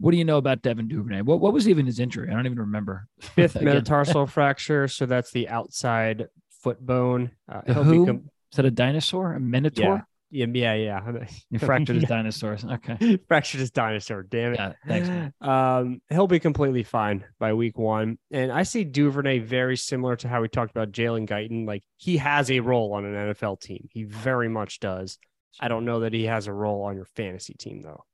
What 0.01 0.11
do 0.11 0.17
you 0.17 0.25
know 0.25 0.39
about 0.39 0.63
Devin 0.63 0.89
Duvernay? 0.89 1.21
What, 1.21 1.39
what 1.39 1.53
was 1.53 1.69
even 1.69 1.87
his 1.87 2.01
injury? 2.01 2.31
I 2.31 2.33
don't 2.33 2.47
even 2.47 2.59
remember. 2.59 3.07
Fifth 3.21 3.63
metatarsal 3.63 4.27
fracture. 4.27 4.89
So 4.89 5.07
that's 5.07 5.31
the 5.31 5.51
outside 5.51 6.27
foot 6.63 6.85
bone. 6.85 7.31
Uh, 7.49 7.61
who? 7.75 8.07
Com- 8.07 8.31
is 8.51 8.57
that 8.57 8.65
a 8.65 8.73
dinosaur? 8.73 9.35
A 9.35 9.39
minotaur? 9.39 9.85
Yeah. 9.85 10.01
Yeah, 10.31 10.47
yeah, 10.53 10.75
yeah. 10.75 11.25
You 11.51 11.59
fractured 11.59 11.97
his 11.97 12.05
dinosaurs. 12.05 12.65
Okay. 12.65 13.19
fractured 13.29 13.61
his 13.61 13.71
dinosaur. 13.71 14.23
Damn 14.23 14.55
it. 14.55 14.59
Yeah, 14.59 14.73
thanks. 14.87 15.09
Man. 15.09 15.33
Um, 15.41 16.03
he'll 16.11 16.27
be 16.27 16.41
completely 16.41 16.83
fine 16.83 17.25
by 17.39 17.53
week 17.53 17.79
one. 17.79 18.19
And 18.31 18.51
I 18.51 18.65
see 18.65 18.85
Duvernay 18.85 19.41
very 19.41 19.77
similar 19.77 20.17
to 20.17 20.29
how 20.29 20.43
we 20.43 20.49
talked 20.49 20.71
about 20.71 20.91
Jalen 20.91 21.29
Guyton. 21.29 21.67
Like 21.67 21.85
he 21.97 22.17
has 22.17 22.51
a 22.51 22.61
role 22.61 22.93
on 22.95 23.05
an 23.05 23.35
NFL 23.35 23.61
team. 23.61 23.89
He 23.91 24.05
very 24.05 24.49
much 24.49 24.81
does. 24.81 25.19
I 25.61 25.69
don't 25.69 25.85
know 25.85 26.01
that 26.01 26.13
he 26.13 26.25
has 26.25 26.47
a 26.47 26.53
role 26.53 26.83
on 26.83 26.97
your 26.97 27.05
fantasy 27.05 27.55
team 27.55 27.83
though. 27.83 28.05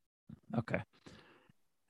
Okay. 0.58 0.78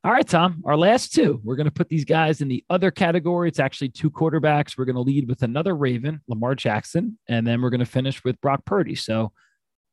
All 0.04 0.10
right, 0.10 0.26
Tom, 0.26 0.62
our 0.64 0.76
last 0.76 1.12
two. 1.12 1.40
We're 1.44 1.54
going 1.54 1.66
to 1.66 1.72
put 1.72 1.88
these 1.88 2.04
guys 2.04 2.40
in 2.40 2.48
the 2.48 2.64
other 2.68 2.90
category. 2.90 3.48
It's 3.48 3.60
actually 3.60 3.90
two 3.90 4.10
quarterbacks. 4.10 4.76
We're 4.76 4.84
going 4.84 4.96
to 4.96 5.02
lead 5.02 5.28
with 5.28 5.42
another 5.42 5.76
Raven, 5.76 6.20
Lamar 6.26 6.56
Jackson, 6.56 7.18
and 7.28 7.46
then 7.46 7.62
we're 7.62 7.70
going 7.70 7.80
to 7.80 7.86
finish 7.86 8.24
with 8.24 8.40
Brock 8.40 8.64
Purdy. 8.64 8.96
So 8.96 9.32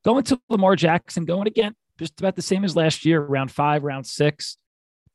going 0.04 0.24
to 0.24 0.40
Lamar 0.50 0.76
Jackson, 0.76 1.26
going 1.26 1.48
again, 1.48 1.76
just 1.98 2.20
about 2.20 2.36
the 2.36 2.42
same 2.42 2.64
as 2.64 2.76
last 2.76 3.06
year, 3.06 3.22
round 3.22 3.52
five, 3.52 3.84
round 3.84 4.06
six. 4.06 4.58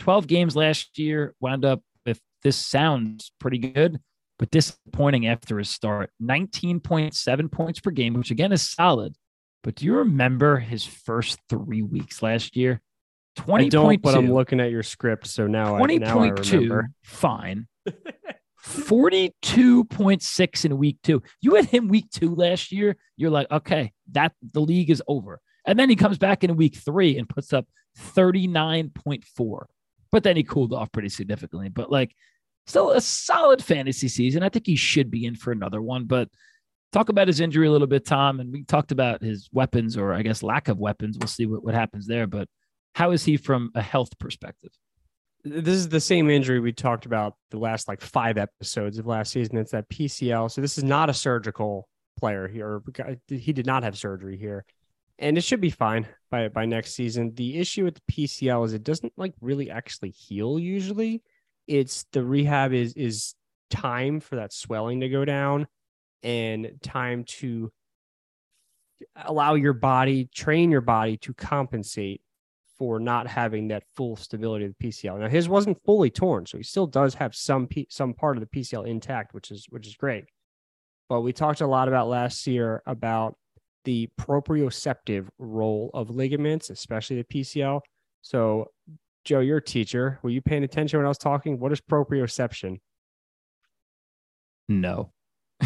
12 0.01 0.26
games 0.26 0.57
last 0.57 0.99
year, 0.99 1.35
wound 1.41 1.64
up, 1.64 1.80
with 2.05 2.20
this 2.43 2.57
sounds 2.57 3.32
pretty 3.39 3.59
good, 3.59 4.01
but 4.39 4.51
disappointing 4.51 5.26
after 5.26 5.59
his 5.59 5.70
start. 5.70 6.11
19.7 6.22 7.51
points 7.51 7.80
per 7.80 7.91
game, 7.91 8.14
which 8.14 8.30
again 8.30 8.53
is 8.53 8.62
solid. 8.62 9.14
But 9.62 9.76
do 9.76 9.87
you 9.87 9.97
remember 9.97 10.59
his 10.59 10.85
first 10.85 11.39
three 11.49 11.82
weeks 11.82 12.22
last 12.22 12.57
year? 12.57 12.82
20. 13.37 13.64
I 13.64 13.68
don't, 13.68 14.03
but 14.03 14.14
I'm 14.14 14.32
looking 14.32 14.61
at 14.61 14.70
your 14.70 14.82
script, 14.82 15.26
so 15.26 15.47
now 15.47 15.78
20. 15.78 15.95
I, 15.95 15.99
now 15.99 16.20
I 16.20 16.28
remember. 16.28 16.91
Fine. 17.03 17.66
42.6 18.65 20.65
in 20.65 20.79
week 20.79 20.99
two. 21.03 21.23
You 21.41 21.55
had 21.55 21.67
him 21.67 21.89
week 21.89 22.11
two 22.11 22.35
last 22.35 22.73
year. 22.73 22.97
You're 23.17 23.31
like, 23.31 23.51
okay, 23.51 23.93
that 24.12 24.33
the 24.53 24.61
league 24.61 24.91
is 24.91 25.03
over. 25.07 25.41
And 25.67 25.79
then 25.79 25.91
he 25.91 25.97
comes 25.97 26.19
back 26.19 26.45
in 26.45 26.57
week 26.57 26.77
three 26.77 27.19
and 27.19 27.29
puts 27.29 27.53
up 27.53 27.67
39.4. 27.99 29.65
But 30.11 30.23
then 30.23 30.37
he 30.37 30.45
cooled 30.45 30.73
off 30.73 30.93
pretty 30.93 31.09
significantly. 31.09 31.69
But 31.69 31.91
like, 31.91 32.15
still 32.67 32.91
a 32.91 33.01
solid 33.01 33.62
fantasy 33.62 34.09
season. 34.09 34.43
I 34.43 34.49
think 34.49 34.67
he 34.67 34.77
should 34.77 35.11
be 35.11 35.27
in 35.27 35.35
for 35.35 35.53
another 35.53 35.83
one. 35.83 36.05
But 36.05 36.29
talk 36.93 37.09
about 37.09 37.29
his 37.29 37.41
injury 37.41 37.67
a 37.67 37.71
little 37.71 37.87
bit, 37.87 38.07
Tom. 38.07 38.41
And 38.41 38.53
we 38.53 38.65
talked 38.65 38.93
about 38.93 39.23
his 39.23 39.49
weapons, 39.53 39.97
or 39.97 40.15
I 40.15 40.23
guess 40.23 40.43
lack 40.43 40.69
of 40.69 40.79
weapons. 40.79 41.19
We'll 41.19 41.29
see 41.29 41.47
what, 41.47 41.65
what 41.65 41.75
happens 41.75 42.07
there. 42.07 42.27
But 42.27 42.49
how 42.95 43.11
is 43.11 43.25
he 43.25 43.37
from 43.37 43.71
a 43.75 43.83
health 43.83 44.19
perspective? 44.19 44.71
This 45.45 45.77
is 45.77 45.89
the 45.91 46.01
same 46.01 46.31
injury 46.31 46.59
we 46.59 46.73
talked 46.73 47.05
about 47.05 47.37
the 47.51 47.59
last 47.59 47.87
like 47.87 48.01
five 48.01 48.39
episodes 48.39 48.99
of 48.99 49.07
last 49.07 49.33
season. 49.33 49.59
It's 49.59 49.73
that 49.73 49.89
PCL. 49.91 50.51
So 50.51 50.61
this 50.61 50.79
is 50.79 50.85
not 50.85 51.11
a 51.11 51.15
surgical 51.15 51.87
player 52.19 52.49
here. 52.49 52.81
He 53.29 53.53
did 53.53 53.67
not 53.67 53.83
have 53.83 53.99
surgery 53.99 54.39
here, 54.39 54.65
and 55.19 55.37
it 55.37 55.45
should 55.45 55.61
be 55.61 55.71
fine 55.71 56.09
by 56.31 56.49
by 56.49 56.65
next 56.65 56.95
season. 56.95 57.35
The 57.35 57.59
issue 57.59 57.85
with 57.85 57.95
the 57.97 58.13
PCL 58.13 58.65
is 58.65 58.73
it 58.73 58.85
doesn't 58.85 59.13
like 59.19 59.35
really 59.43 59.71
actually 59.71 60.11
heal 60.11 60.59
usually. 60.59 61.23
It's 61.67 62.07
the 62.13 62.25
rehab 62.25 62.73
is 62.73 62.95
is 62.95 63.35
time 63.69 64.21
for 64.21 64.37
that 64.37 64.53
swelling 64.53 65.01
to 65.01 65.09
go 65.11 65.27
down 65.27 65.67
and 66.23 66.79
time 66.83 67.25
to 67.25 67.71
allow 69.17 69.55
your 69.55 69.73
body 69.73 70.29
train 70.33 70.71
your 70.71 70.81
body 70.81 71.17
to 71.19 71.35
compensate 71.35 72.23
for 72.79 72.99
not 72.99 73.27
having 73.27 73.68
that 73.68 73.85
full 73.95 74.16
stability 74.16 74.64
of 74.64 74.75
the 74.79 74.89
PCL. 74.89 75.20
Now 75.20 75.29
his 75.29 75.49
wasn't 75.49 75.83
fully 75.85 76.11
torn, 76.11 76.47
so 76.47 76.57
he 76.57 76.64
still 76.64 76.87
does 76.87 77.14
have 77.14 77.35
some 77.35 77.66
P- 77.66 77.87
some 77.91 78.14
part 78.14 78.37
of 78.37 78.41
the 78.41 78.61
PCL 78.61 78.87
intact, 78.87 79.35
which 79.35 79.51
is 79.51 79.66
which 79.70 79.87
is 79.87 79.97
great. 79.97 80.25
But 81.09 81.20
we 81.20 81.33
talked 81.33 81.61
a 81.61 81.66
lot 81.66 81.89
about 81.89 82.09
last 82.09 82.47
year 82.47 82.83
about 82.87 83.37
the 83.85 84.09
proprioceptive 84.18 85.29
role 85.39 85.91
of 85.95 86.11
ligaments, 86.11 86.70
especially 86.70 87.16
the 87.16 87.25
PCL. 87.25 87.81
So, 88.22 88.70
Joe, 89.25 89.41
you're 89.41 89.59
a 89.59 89.62
teacher. 89.62 90.18
Were 90.22 90.31
you 90.31 90.41
paying 90.41 90.64
attention 90.64 90.99
when 90.99 91.07
I 91.07 91.11
was 91.11 91.18
talking? 91.18 91.61
What 91.61 91.72
is 91.72 91.81
proprioception? 91.81 92.81
No. 94.68 95.12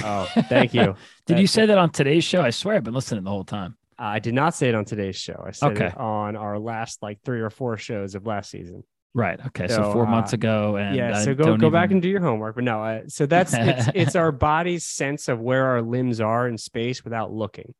Oh, 0.02 0.28
thank 0.48 0.74
you. 0.74 0.96
Did 1.26 1.38
you 1.38 1.46
say 1.46 1.66
that 1.66 1.78
on 1.78 1.90
today's 1.90 2.24
show? 2.24 2.42
I 2.42 2.50
swear 2.50 2.76
I've 2.76 2.84
been 2.84 2.94
listening 2.94 3.24
the 3.24 3.30
whole 3.30 3.44
time. 3.44 3.77
I 3.98 4.18
did 4.20 4.34
not 4.34 4.54
say 4.54 4.68
it 4.68 4.74
on 4.74 4.84
today's 4.84 5.16
show. 5.16 5.42
I 5.44 5.50
said 5.50 5.72
okay. 5.72 5.86
it 5.86 5.96
on 5.96 6.36
our 6.36 6.58
last 6.58 7.02
like 7.02 7.20
three 7.24 7.40
or 7.40 7.50
four 7.50 7.76
shows 7.76 8.14
of 8.14 8.26
last 8.26 8.50
season. 8.50 8.84
Right. 9.14 9.40
Okay. 9.46 9.66
So, 9.66 9.76
so 9.76 9.92
four 9.92 10.06
uh, 10.06 10.10
months 10.10 10.32
ago, 10.32 10.76
and 10.76 10.94
yeah. 10.94 11.22
So 11.22 11.32
I 11.32 11.34
go 11.34 11.44
go 11.44 11.54
even... 11.54 11.72
back 11.72 11.90
and 11.90 12.00
do 12.00 12.08
your 12.08 12.20
homework. 12.20 12.54
But 12.54 12.64
no. 12.64 12.82
Uh, 12.82 13.00
so 13.08 13.26
that's 13.26 13.52
it's, 13.54 13.88
it's 13.94 14.16
our 14.16 14.30
body's 14.30 14.84
sense 14.84 15.28
of 15.28 15.40
where 15.40 15.66
our 15.66 15.82
limbs 15.82 16.20
are 16.20 16.46
in 16.46 16.56
space 16.58 17.02
without 17.02 17.32
looking. 17.32 17.74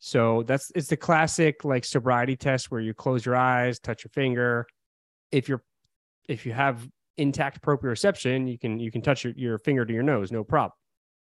So 0.00 0.42
that's 0.44 0.72
it's 0.74 0.88
the 0.88 0.96
classic 0.96 1.64
like 1.64 1.84
sobriety 1.84 2.34
test 2.34 2.70
where 2.70 2.80
you 2.80 2.94
close 2.94 3.24
your 3.24 3.36
eyes, 3.36 3.78
touch 3.78 4.02
your 4.02 4.10
finger. 4.10 4.66
If 5.30 5.48
you're 5.48 5.62
if 6.28 6.46
you 6.46 6.52
have 6.52 6.88
intact 7.16 7.62
proprioception, 7.62 8.50
you 8.50 8.58
can 8.58 8.80
you 8.80 8.90
can 8.90 9.02
touch 9.02 9.24
your, 9.24 9.34
your 9.36 9.58
finger 9.58 9.84
to 9.84 9.92
your 9.92 10.02
nose, 10.02 10.32
no 10.32 10.42
problem. 10.42 10.72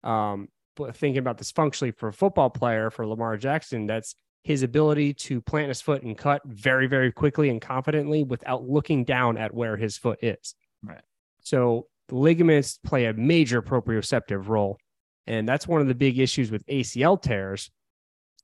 Um, 0.02 0.48
but 0.76 0.96
thinking 0.96 1.18
about 1.18 1.38
this 1.38 1.52
functionally 1.52 1.92
for 1.92 2.08
a 2.08 2.12
football 2.12 2.50
player 2.50 2.90
for 2.90 3.06
Lamar 3.06 3.36
Jackson, 3.36 3.86
that's 3.86 4.16
his 4.44 4.62
ability 4.62 5.14
to 5.14 5.40
plant 5.40 5.68
his 5.68 5.80
foot 5.80 6.02
and 6.02 6.16
cut 6.16 6.42
very, 6.44 6.86
very 6.86 7.10
quickly 7.10 7.48
and 7.48 7.62
confidently 7.62 8.22
without 8.22 8.68
looking 8.68 9.02
down 9.02 9.38
at 9.38 9.54
where 9.54 9.76
his 9.76 9.96
foot 9.96 10.18
is. 10.22 10.54
Right. 10.82 11.00
So 11.40 11.86
the 12.08 12.16
ligaments 12.16 12.78
play 12.84 13.06
a 13.06 13.14
major 13.14 13.62
proprioceptive 13.62 14.48
role. 14.48 14.78
And 15.26 15.48
that's 15.48 15.66
one 15.66 15.80
of 15.80 15.88
the 15.88 15.94
big 15.94 16.18
issues 16.18 16.50
with 16.50 16.64
ACL 16.66 17.20
tears 17.20 17.70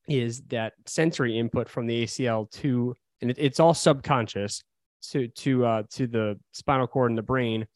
is 0.09 0.41
that 0.49 0.73
sensory 0.87 1.39
input 1.39 1.69
from 1.69 1.87
the 1.87 2.05
ACL 2.05 2.51
to, 2.53 2.95
and 3.21 3.31
it, 3.31 3.37
it's 3.39 3.61
all 3.61 3.75
subconscious 3.75 4.65
to, 5.11 5.29
to, 5.29 5.67
uh, 5.67 5.83
to 5.91 6.07
the 6.07 6.41
spinal 6.53 6.87
cord 6.87 7.11
and 7.11 7.19
the 7.19 7.23
brain. 7.23 7.67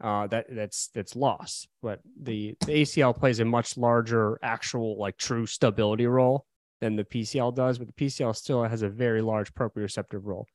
Uh, 0.00 0.26
that 0.26 0.44
that's 0.50 0.88
that's 0.88 1.14
lost, 1.14 1.68
but 1.80 2.00
the, 2.20 2.54
the 2.66 2.82
ACL 2.82 3.16
plays 3.16 3.38
a 3.38 3.44
much 3.44 3.76
larger 3.76 4.38
actual 4.42 4.98
like 4.98 5.16
true 5.16 5.46
stability 5.46 6.06
role 6.06 6.44
than 6.80 6.96
the 6.96 7.04
PCL 7.04 7.54
does, 7.54 7.78
but 7.78 7.86
the 7.86 7.92
PCL 7.92 8.36
still 8.36 8.62
has 8.64 8.82
a 8.82 8.88
very 8.88 9.22
large 9.22 9.52
proprioceptive 9.54 10.20
role. 10.24 10.46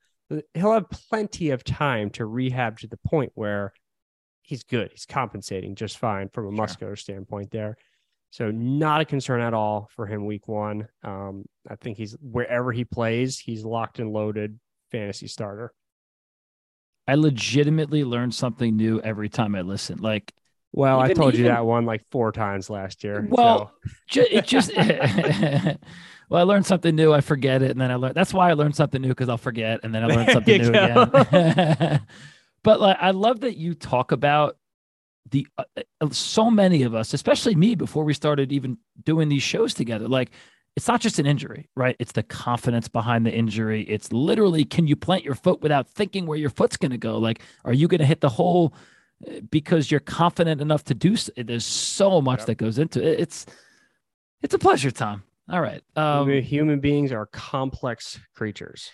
He'll 0.54 0.72
have 0.72 0.90
plenty 0.90 1.50
of 1.50 1.64
time 1.64 2.10
to 2.10 2.24
rehab 2.24 2.78
to 2.80 2.86
the 2.86 2.98
point 2.98 3.32
where 3.34 3.72
he's 4.42 4.62
good. 4.62 4.90
He's 4.92 5.06
compensating 5.06 5.74
just 5.74 5.98
fine 5.98 6.28
from 6.28 6.46
a 6.46 6.52
muscular 6.52 6.96
standpoint 6.96 7.50
there. 7.50 7.76
So 8.30 8.50
not 8.52 9.00
a 9.00 9.04
concern 9.04 9.40
at 9.40 9.54
all 9.54 9.88
for 9.96 10.06
him 10.06 10.24
week 10.24 10.46
one. 10.46 10.86
Um, 11.02 11.46
I 11.68 11.74
think 11.74 11.96
he's 11.96 12.16
wherever 12.20 12.70
he 12.70 12.84
plays, 12.84 13.38
he's 13.38 13.64
locked 13.64 13.98
and 13.98 14.12
loaded 14.12 14.58
fantasy 14.92 15.26
starter. 15.26 15.72
I 17.08 17.14
legitimately 17.14 18.04
learn 18.04 18.30
something 18.30 18.76
new 18.76 19.00
every 19.00 19.28
time 19.28 19.56
I 19.56 19.62
listen. 19.62 19.98
Like, 19.98 20.32
well, 20.72 21.00
even, 21.00 21.10
I 21.10 21.14
told 21.14 21.34
even, 21.34 21.46
you 21.46 21.52
that 21.52 21.66
one 21.66 21.84
like 21.84 22.04
four 22.10 22.32
times 22.32 22.70
last 22.70 23.02
year. 23.02 23.26
Well, 23.28 23.72
so. 23.84 23.90
ju- 24.08 24.26
it 24.30 24.46
just 24.46 24.74
well, 24.76 26.40
I 26.40 26.42
learned 26.42 26.66
something 26.66 26.94
new. 26.94 27.12
I 27.12 27.20
forget 27.20 27.62
it, 27.62 27.72
and 27.72 27.80
then 27.80 27.90
I 27.90 27.96
learned. 27.96 28.14
That's 28.14 28.32
why 28.32 28.50
I 28.50 28.52
learned 28.52 28.76
something 28.76 29.02
new 29.02 29.08
because 29.08 29.28
I'll 29.28 29.38
forget, 29.38 29.80
and 29.82 29.94
then 29.94 30.04
I 30.04 30.06
learned 30.06 30.30
something 30.30 30.62
new 30.62 30.70
go. 30.70 31.02
again. 31.02 32.00
but 32.62 32.80
like, 32.80 32.96
I 33.00 33.10
love 33.10 33.40
that 33.40 33.56
you 33.56 33.74
talk 33.74 34.12
about 34.12 34.56
the 35.30 35.46
uh, 35.58 35.64
uh, 36.00 36.10
so 36.10 36.50
many 36.50 36.84
of 36.84 36.94
us, 36.94 37.14
especially 37.14 37.56
me, 37.56 37.74
before 37.74 38.04
we 38.04 38.14
started 38.14 38.52
even 38.52 38.78
doing 39.04 39.28
these 39.28 39.42
shows 39.42 39.74
together. 39.74 40.06
Like, 40.06 40.30
it's 40.76 40.86
not 40.86 41.00
just 41.00 41.18
an 41.18 41.26
injury, 41.26 41.68
right? 41.74 41.96
It's 41.98 42.12
the 42.12 42.22
confidence 42.22 42.86
behind 42.86 43.26
the 43.26 43.32
injury. 43.32 43.82
It's 43.82 44.12
literally, 44.12 44.64
can 44.64 44.86
you 44.86 44.94
plant 44.94 45.24
your 45.24 45.34
foot 45.34 45.62
without 45.62 45.88
thinking 45.88 46.26
where 46.26 46.38
your 46.38 46.50
foot's 46.50 46.76
going 46.76 46.92
to 46.92 46.98
go? 46.98 47.18
Like, 47.18 47.42
are 47.64 47.72
you 47.72 47.88
going 47.88 47.98
to 47.98 48.06
hit 48.06 48.20
the 48.20 48.28
hole 48.28 48.72
uh, 48.72 48.78
because 49.50 49.90
you're 49.90 50.00
confident 50.00 50.60
enough 50.60 50.84
to 50.84 50.94
do? 50.94 51.16
So? 51.16 51.32
There's 51.36 51.64
so 51.64 52.20
much 52.20 52.40
yep. 52.40 52.46
that 52.46 52.54
goes 52.56 52.78
into 52.78 53.02
it. 53.06 53.20
It's 53.20 53.46
it's 54.42 54.54
a 54.54 54.58
pleasure, 54.58 54.90
Tom. 54.90 55.22
All 55.50 55.60
right. 55.60 55.82
Um, 55.96 56.28
human 56.30 56.80
beings 56.80 57.12
are 57.12 57.26
complex 57.26 58.18
creatures. 58.34 58.90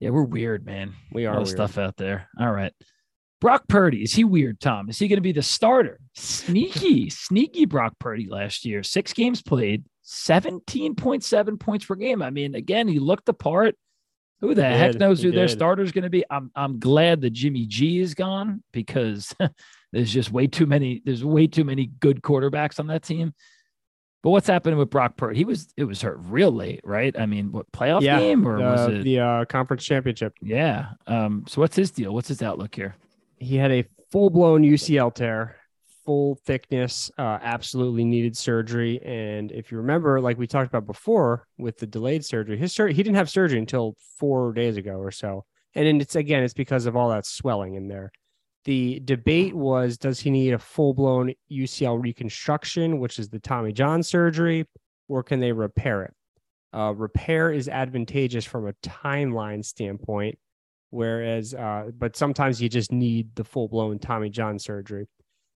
Yeah, 0.00 0.10
we're 0.10 0.22
weird, 0.22 0.64
man. 0.64 0.94
We 1.12 1.26
are 1.26 1.38
All 1.38 1.46
stuff 1.46 1.78
out 1.78 1.96
there. 1.96 2.28
All 2.38 2.52
right. 2.52 2.72
Brock 3.40 3.64
Purdy, 3.68 4.02
is 4.02 4.14
he 4.14 4.24
weird, 4.24 4.60
Tom? 4.60 4.88
Is 4.88 4.98
he 4.98 5.08
going 5.08 5.16
to 5.16 5.22
be 5.22 5.32
the 5.32 5.42
starter? 5.42 6.00
Sneaky, 6.14 7.10
sneaky 7.10 7.66
Brock 7.66 7.94
Purdy 7.98 8.28
last 8.28 8.64
year. 8.64 8.82
Six 8.82 9.12
games 9.12 9.42
played, 9.42 9.84
17.7 10.04 11.60
points 11.60 11.84
per 11.84 11.94
game. 11.94 12.22
I 12.22 12.30
mean, 12.30 12.54
again, 12.54 12.88
he 12.88 12.98
looked 12.98 13.26
the 13.26 13.34
part. 13.34 13.76
Who 14.40 14.54
the 14.54 14.64
heck 14.64 14.94
knows 14.94 15.22
who 15.22 15.32
their 15.32 15.48
starter 15.48 15.82
is 15.82 15.92
going 15.92 16.04
to 16.04 16.10
be? 16.10 16.24
I'm 16.30 16.50
I'm 16.54 16.78
glad 16.78 17.22
that 17.22 17.30
Jimmy 17.30 17.66
G 17.66 17.98
is 17.98 18.14
gone 18.14 18.62
because 18.72 19.34
there's 19.92 20.12
just 20.12 20.30
way 20.30 20.46
too 20.46 20.66
many. 20.66 21.02
There's 21.04 21.24
way 21.24 21.46
too 21.48 21.64
many 21.64 21.86
good 21.86 22.22
quarterbacks 22.22 22.78
on 22.78 22.86
that 22.88 23.02
team. 23.02 23.34
But 24.22 24.30
what's 24.30 24.48
happening 24.48 24.78
with 24.78 24.90
Brock 24.90 25.16
Purdy? 25.16 25.38
He 25.38 25.44
was 25.44 25.72
it 25.76 25.84
was 25.84 26.02
hurt 26.02 26.18
real 26.22 26.52
late, 26.52 26.80
right? 26.84 27.18
I 27.18 27.26
mean, 27.26 27.50
what 27.50 27.70
playoff 27.72 28.02
yeah, 28.02 28.18
game 28.18 28.46
or 28.46 28.58
was 28.58 28.88
it 28.88 29.04
the 29.04 29.20
uh, 29.20 29.44
conference 29.44 29.84
championship? 29.84 30.34
Yeah. 30.40 30.90
Um. 31.06 31.44
So 31.48 31.60
what's 31.60 31.76
his 31.76 31.90
deal? 31.90 32.14
What's 32.14 32.28
his 32.28 32.42
outlook 32.42 32.74
here? 32.74 32.94
He 33.38 33.56
had 33.56 33.70
a 33.70 33.84
full 34.10 34.30
blown 34.30 34.62
UCL 34.62 35.14
tear, 35.14 35.56
full 36.08 36.36
thickness, 36.46 37.10
uh, 37.18 37.36
absolutely 37.42 38.02
needed 38.02 38.34
surgery. 38.34 38.98
And 39.04 39.52
if 39.52 39.70
you 39.70 39.76
remember, 39.76 40.22
like 40.22 40.38
we 40.38 40.46
talked 40.46 40.66
about 40.66 40.86
before 40.86 41.46
with 41.58 41.76
the 41.76 41.86
delayed 41.86 42.24
surgery, 42.24 42.56
his 42.56 42.72
sur- 42.72 42.88
he 42.88 43.02
didn't 43.02 43.16
have 43.16 43.28
surgery 43.28 43.58
until 43.58 43.94
four 44.16 44.54
days 44.54 44.78
ago 44.78 44.92
or 44.92 45.10
so. 45.10 45.44
And 45.74 46.00
it's 46.00 46.16
again, 46.16 46.42
it's 46.42 46.54
because 46.54 46.86
of 46.86 46.96
all 46.96 47.10
that 47.10 47.26
swelling 47.26 47.74
in 47.74 47.88
there. 47.88 48.10
The 48.64 49.02
debate 49.04 49.54
was 49.54 49.98
does 49.98 50.18
he 50.18 50.30
need 50.30 50.54
a 50.54 50.58
full 50.58 50.94
blown 50.94 51.34
UCL 51.52 52.02
reconstruction, 52.02 53.00
which 53.00 53.18
is 53.18 53.28
the 53.28 53.38
Tommy 53.38 53.74
John 53.74 54.02
surgery, 54.02 54.64
or 55.08 55.22
can 55.22 55.40
they 55.40 55.52
repair 55.52 56.04
it? 56.04 56.14
Uh, 56.72 56.94
repair 56.96 57.52
is 57.52 57.68
advantageous 57.68 58.46
from 58.46 58.66
a 58.66 58.72
timeline 58.82 59.62
standpoint 59.62 60.38
Whereas, 60.90 61.52
uh, 61.52 61.90
but 61.98 62.16
sometimes 62.16 62.62
you 62.62 62.68
just 62.68 62.92
need 62.92 63.34
the 63.34 63.44
full 63.44 63.68
blown 63.68 63.98
Tommy 63.98 64.30
John 64.30 64.58
surgery. 64.58 65.06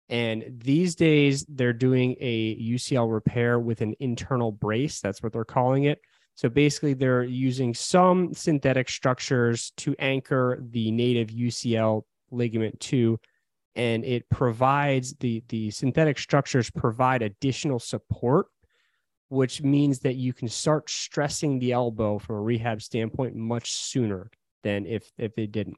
And 0.10 0.44
these 0.64 0.96
days, 0.96 1.46
they're 1.48 1.72
doing 1.72 2.16
a 2.20 2.56
UCL 2.58 3.12
repair 3.12 3.60
with 3.60 3.82
an 3.82 3.94
internal 4.00 4.52
brace. 4.52 5.02
That's 5.02 5.22
what 5.22 5.34
they're 5.34 5.46
calling 5.46 5.84
it. 5.84 6.00
So 6.34 6.50
basically, 6.50 6.96
they're 6.96 7.24
using 7.24 7.74
some 7.76 8.34
synthetic 8.34 8.90
structures 8.90 9.72
to 9.78 9.96
anchor 10.00 10.58
the 10.72 10.90
native 10.90 11.30
UCL 11.30 12.04
ligament 12.32 12.80
to, 12.80 13.20
and 13.76 14.04
it 14.04 14.28
provides 14.30 15.14
the 15.20 15.44
the 15.50 15.70
synthetic 15.70 16.18
structures 16.18 16.72
provide 16.72 17.22
additional 17.22 17.78
support, 17.78 18.48
which 19.28 19.62
means 19.62 20.00
that 20.00 20.16
you 20.16 20.34
can 20.34 20.48
start 20.48 20.90
stressing 20.90 21.60
the 21.60 21.74
elbow 21.74 22.18
from 22.18 22.38
a 22.38 22.42
rehab 22.42 22.82
standpoint 22.82 23.36
much 23.36 23.74
sooner 23.74 24.32
than 24.64 24.86
if 24.86 25.12
if 25.18 25.36
they 25.36 25.46
didn't. 25.46 25.78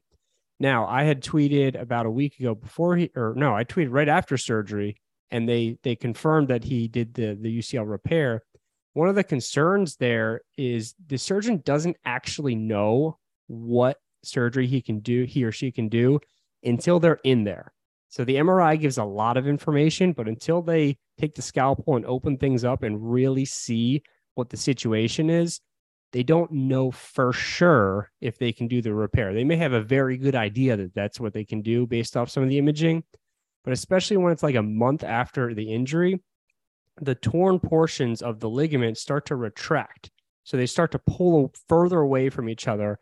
Now, 0.62 0.86
I 0.86 1.06
had 1.06 1.24
tweeted 1.24 1.74
about 1.82 2.06
a 2.06 2.12
week 2.12 2.40
ago 2.40 2.54
before 2.54 2.96
he 2.96 3.10
or 3.16 3.34
no, 3.36 3.56
I 3.56 3.64
tweeted 3.64 3.88
right 3.90 4.08
after 4.08 4.38
surgery 4.38 4.96
and 5.32 5.50
they 5.50 5.80
they 5.82 5.96
confirmed 5.96 6.50
that 6.50 6.64
he 6.64 6.88
did 6.88 7.16
the 7.16 7.36
the 7.42 7.58
UCL 7.58 7.90
repair. 7.90 8.44
One 8.94 9.10
of 9.10 9.16
the 9.16 9.24
concerns 9.24 9.96
there 9.96 10.42
is 10.60 10.94
the 11.08 11.18
surgeon 11.18 11.64
doesn't 11.66 11.98
actually 12.06 12.54
know 12.54 13.18
what 13.48 13.98
surgery 14.24 14.68
he 14.68 14.84
can 14.84 15.00
do, 15.00 15.24
he 15.24 15.44
or 15.44 15.52
she 15.52 15.72
can 15.72 15.90
do 15.90 16.20
until 16.64 17.00
they're 17.00 17.20
in 17.24 17.44
there. 17.44 17.74
So 18.10 18.24
the 18.24 18.36
MRI 18.36 18.80
gives 18.80 19.00
a 19.00 19.04
lot 19.04 19.38
of 19.38 19.48
information, 19.48 20.14
but 20.14 20.28
until 20.28 20.62
they 20.62 21.00
take 21.20 21.34
the 21.34 21.42
scalpel 21.42 21.96
and 21.96 22.06
open 22.06 22.38
things 22.38 22.64
up 22.64 22.84
and 22.84 23.12
really 23.12 23.46
see 23.46 24.04
what 24.36 24.52
the 24.52 24.58
situation 24.58 25.32
is, 25.32 25.60
they 26.12 26.24
don't 26.24 26.52
know 26.52 26.92
for 26.92 27.32
sure 27.32 28.12
if 28.20 28.38
they 28.38 28.52
can 28.52 28.68
do 28.68 28.82
the 28.82 28.94
repair. 28.94 29.34
They 29.34 29.44
may 29.44 29.56
have 29.56 29.74
a 29.74 29.82
very 29.82 30.18
good 30.18 30.36
idea 30.36 30.76
that 30.78 30.94
that's 30.94 31.20
what 31.20 31.34
they 31.34 31.46
can 31.46 31.62
do 31.62 31.88
based 31.88 32.18
off 32.18 32.30
some 32.30 32.44
of 32.44 32.50
the 32.50 32.58
imaging, 32.58 33.04
but 33.64 33.74
especially 33.74 34.18
when 34.18 34.34
it's 34.34 34.44
like 34.44 34.56
a 34.56 34.62
month 34.62 35.04
after 35.04 35.54
the 35.54 35.72
injury, 35.74 36.22
the 37.00 37.16
torn 37.16 37.60
portions 37.60 38.22
of 38.22 38.40
the 38.40 38.50
ligament 38.50 38.98
start 38.98 39.26
to 39.28 39.36
retract. 39.36 40.12
So 40.44 40.58
they 40.58 40.66
start 40.66 40.92
to 40.92 41.00
pull 41.00 41.54
further 41.70 42.00
away 42.00 42.30
from 42.30 42.50
each 42.50 42.68
other. 42.68 43.00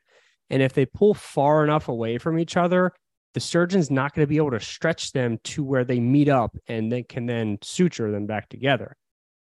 And 0.50 0.62
if 0.62 0.74
they 0.74 0.86
pull 0.86 1.14
far 1.14 1.64
enough 1.64 1.88
away 1.88 2.18
from 2.18 2.38
each 2.38 2.58
other, 2.58 2.92
the 3.34 3.40
surgeon's 3.40 3.92
not 3.92 4.14
going 4.14 4.26
to 4.26 4.30
be 4.30 4.38
able 4.38 4.52
to 4.52 4.60
stretch 4.60 5.12
them 5.12 5.38
to 5.46 5.64
where 5.64 5.84
they 5.84 6.00
meet 6.00 6.30
up 6.30 6.56
and 6.68 6.92
they 6.92 7.04
can 7.04 7.26
then 7.26 7.58
suture 7.62 8.12
them 8.12 8.26
back 8.26 8.50
together. 8.50 8.96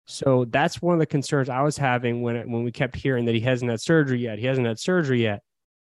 So 0.07 0.47
that's 0.49 0.81
one 0.81 0.95
of 0.95 1.01
the 1.01 1.07
concerns 1.07 1.49
I 1.49 1.63
was 1.63 1.77
having 1.77 2.23
when 2.23 2.51
when 2.51 2.63
we 2.63 2.73
kept 2.73 2.97
hearing 2.97 3.25
that 3.25 3.35
he 3.35 3.41
hasn't 3.41 3.71
had 3.71 3.81
surgery 3.81 4.21
yet. 4.21 4.39
He 4.39 4.47
hasn't 4.47 4.67
had 4.67 4.79
surgery 4.79 5.23
yet. 5.23 5.43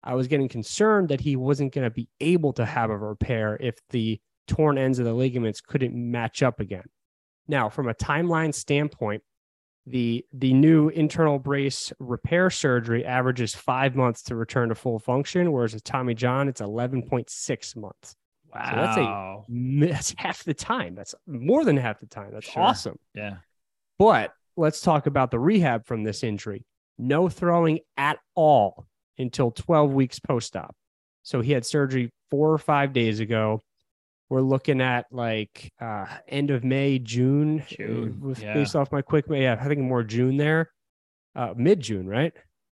I 0.03 0.15
was 0.15 0.27
getting 0.27 0.47
concerned 0.47 1.09
that 1.09 1.19
he 1.19 1.35
wasn't 1.35 1.73
going 1.73 1.83
to 1.83 1.93
be 1.93 2.07
able 2.21 2.53
to 2.53 2.65
have 2.65 2.89
a 2.89 2.97
repair 2.97 3.57
if 3.59 3.75
the 3.89 4.19
torn 4.47 4.77
ends 4.77 4.99
of 4.99 5.05
the 5.05 5.13
ligaments 5.13 5.59
couldn't 5.59 5.93
match 5.93 6.41
up 6.41 6.61
again. 6.61 6.85
Now, 7.49 7.67
from 7.67 7.89
a 7.89 7.93
timeline 7.93 8.53
standpoint, 8.53 9.23
the 9.85 10.25
the 10.33 10.53
new 10.53 10.89
internal 10.89 11.39
brace 11.39 11.91
repair 11.99 12.49
surgery 12.49 13.05
averages 13.05 13.55
five 13.55 13.95
months 13.95 14.21
to 14.23 14.35
return 14.35 14.69
to 14.69 14.75
full 14.75 14.99
function, 14.99 15.51
whereas 15.51 15.73
with 15.73 15.83
Tommy 15.83 16.13
John, 16.13 16.47
it's 16.47 16.61
eleven 16.61 17.03
point 17.03 17.29
six 17.29 17.75
months. 17.75 18.15
Wow, 18.53 18.69
so 18.69 18.75
that's 18.75 18.97
a 18.97 19.85
that's 19.85 20.15
half 20.17 20.43
the 20.43 20.53
time. 20.53 20.95
That's 20.95 21.13
more 21.25 21.65
than 21.65 21.77
half 21.77 21.99
the 21.99 22.07
time. 22.07 22.31
That's 22.31 22.49
sure. 22.49 22.63
awesome. 22.63 22.99
Yeah. 23.13 23.37
But 23.99 24.31
let's 24.55 24.81
talk 24.81 25.07
about 25.07 25.31
the 25.31 25.39
rehab 25.39 25.85
from 25.85 26.03
this 26.03 26.23
injury. 26.23 26.65
No 26.97 27.29
throwing 27.29 27.79
at 27.95 28.19
all 28.35 28.87
until 29.17 29.51
12 29.51 29.91
weeks 29.91 30.19
post 30.19 30.55
op. 30.55 30.75
So 31.23 31.41
he 31.41 31.51
had 31.51 31.65
surgery 31.65 32.11
four 32.29 32.51
or 32.51 32.57
five 32.57 32.93
days 32.93 33.19
ago. 33.19 33.61
We're 34.29 34.41
looking 34.41 34.81
at 34.81 35.05
like 35.11 35.71
uh, 35.79 36.05
end 36.27 36.51
of 36.51 36.63
May, 36.63 36.99
June, 36.99 37.63
June 37.67 38.19
with, 38.21 38.41
yeah. 38.41 38.53
based 38.53 38.75
off 38.75 38.91
my 38.91 39.01
quick. 39.01 39.25
Yeah, 39.29 39.57
I 39.59 39.67
think 39.67 39.79
more 39.79 40.03
June 40.03 40.37
there, 40.37 40.71
uh, 41.35 41.53
mid 41.55 41.79
June, 41.79 42.07
right? 42.07 42.33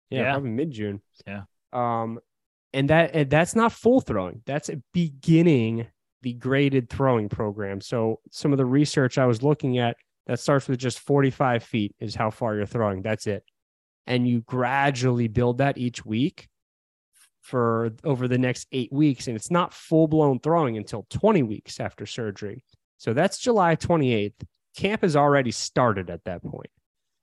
Yeah, 0.09 0.21
yeah. 0.21 0.33
probably 0.33 0.51
mid 0.51 0.71
June. 0.71 1.03
Yeah. 1.27 1.43
Um, 1.73 2.21
and 2.73 2.89
that 2.89 3.15
and 3.15 3.29
that's 3.29 3.55
not 3.55 3.73
full 3.73 4.01
throwing. 4.01 4.43
That's 4.47 4.71
beginning 4.95 5.89
the 6.23 6.33
graded 6.33 6.89
throwing 6.89 7.29
program. 7.29 7.81
So 7.81 8.21
some 8.31 8.53
of 8.53 8.59
the 8.59 8.65
research 8.65 9.19
I 9.19 9.27
was 9.27 9.43
looking 9.43 9.79
at 9.79 9.97
that 10.27 10.41
starts 10.41 10.69
with 10.69 10.79
just 10.79 11.01
45 11.01 11.63
feet 11.63 11.95
is 11.99 12.15
how 12.15 12.31
far 12.31 12.55
you're 12.55 12.67
throwing. 12.67 13.03
That's 13.03 13.27
it. 13.27 13.45
And 14.07 14.27
you 14.27 14.41
gradually 14.41 15.29
build 15.29 15.59
that 15.59 15.79
each 15.79 16.05
week 16.05 16.49
for 17.41 17.93
over 18.05 18.29
the 18.29 18.39
next 18.39 18.69
eight 18.73 18.93
weeks. 18.93 19.27
And 19.27 19.37
it's 19.37 19.51
not 19.51 19.75
full 19.75 20.07
blown 20.07 20.39
throwing 20.39 20.77
until 20.77 21.07
20 21.11 21.43
weeks 21.43 21.81
after 21.81 22.07
surgery. 22.07 22.65
So 22.99 23.13
that's 23.13 23.39
July 23.39 23.77
28th. 23.77 24.35
Camp 24.77 25.03
has 25.03 25.17
already 25.17 25.51
started 25.51 26.09
at 26.09 26.25
that 26.25 26.43
point. 26.43 26.71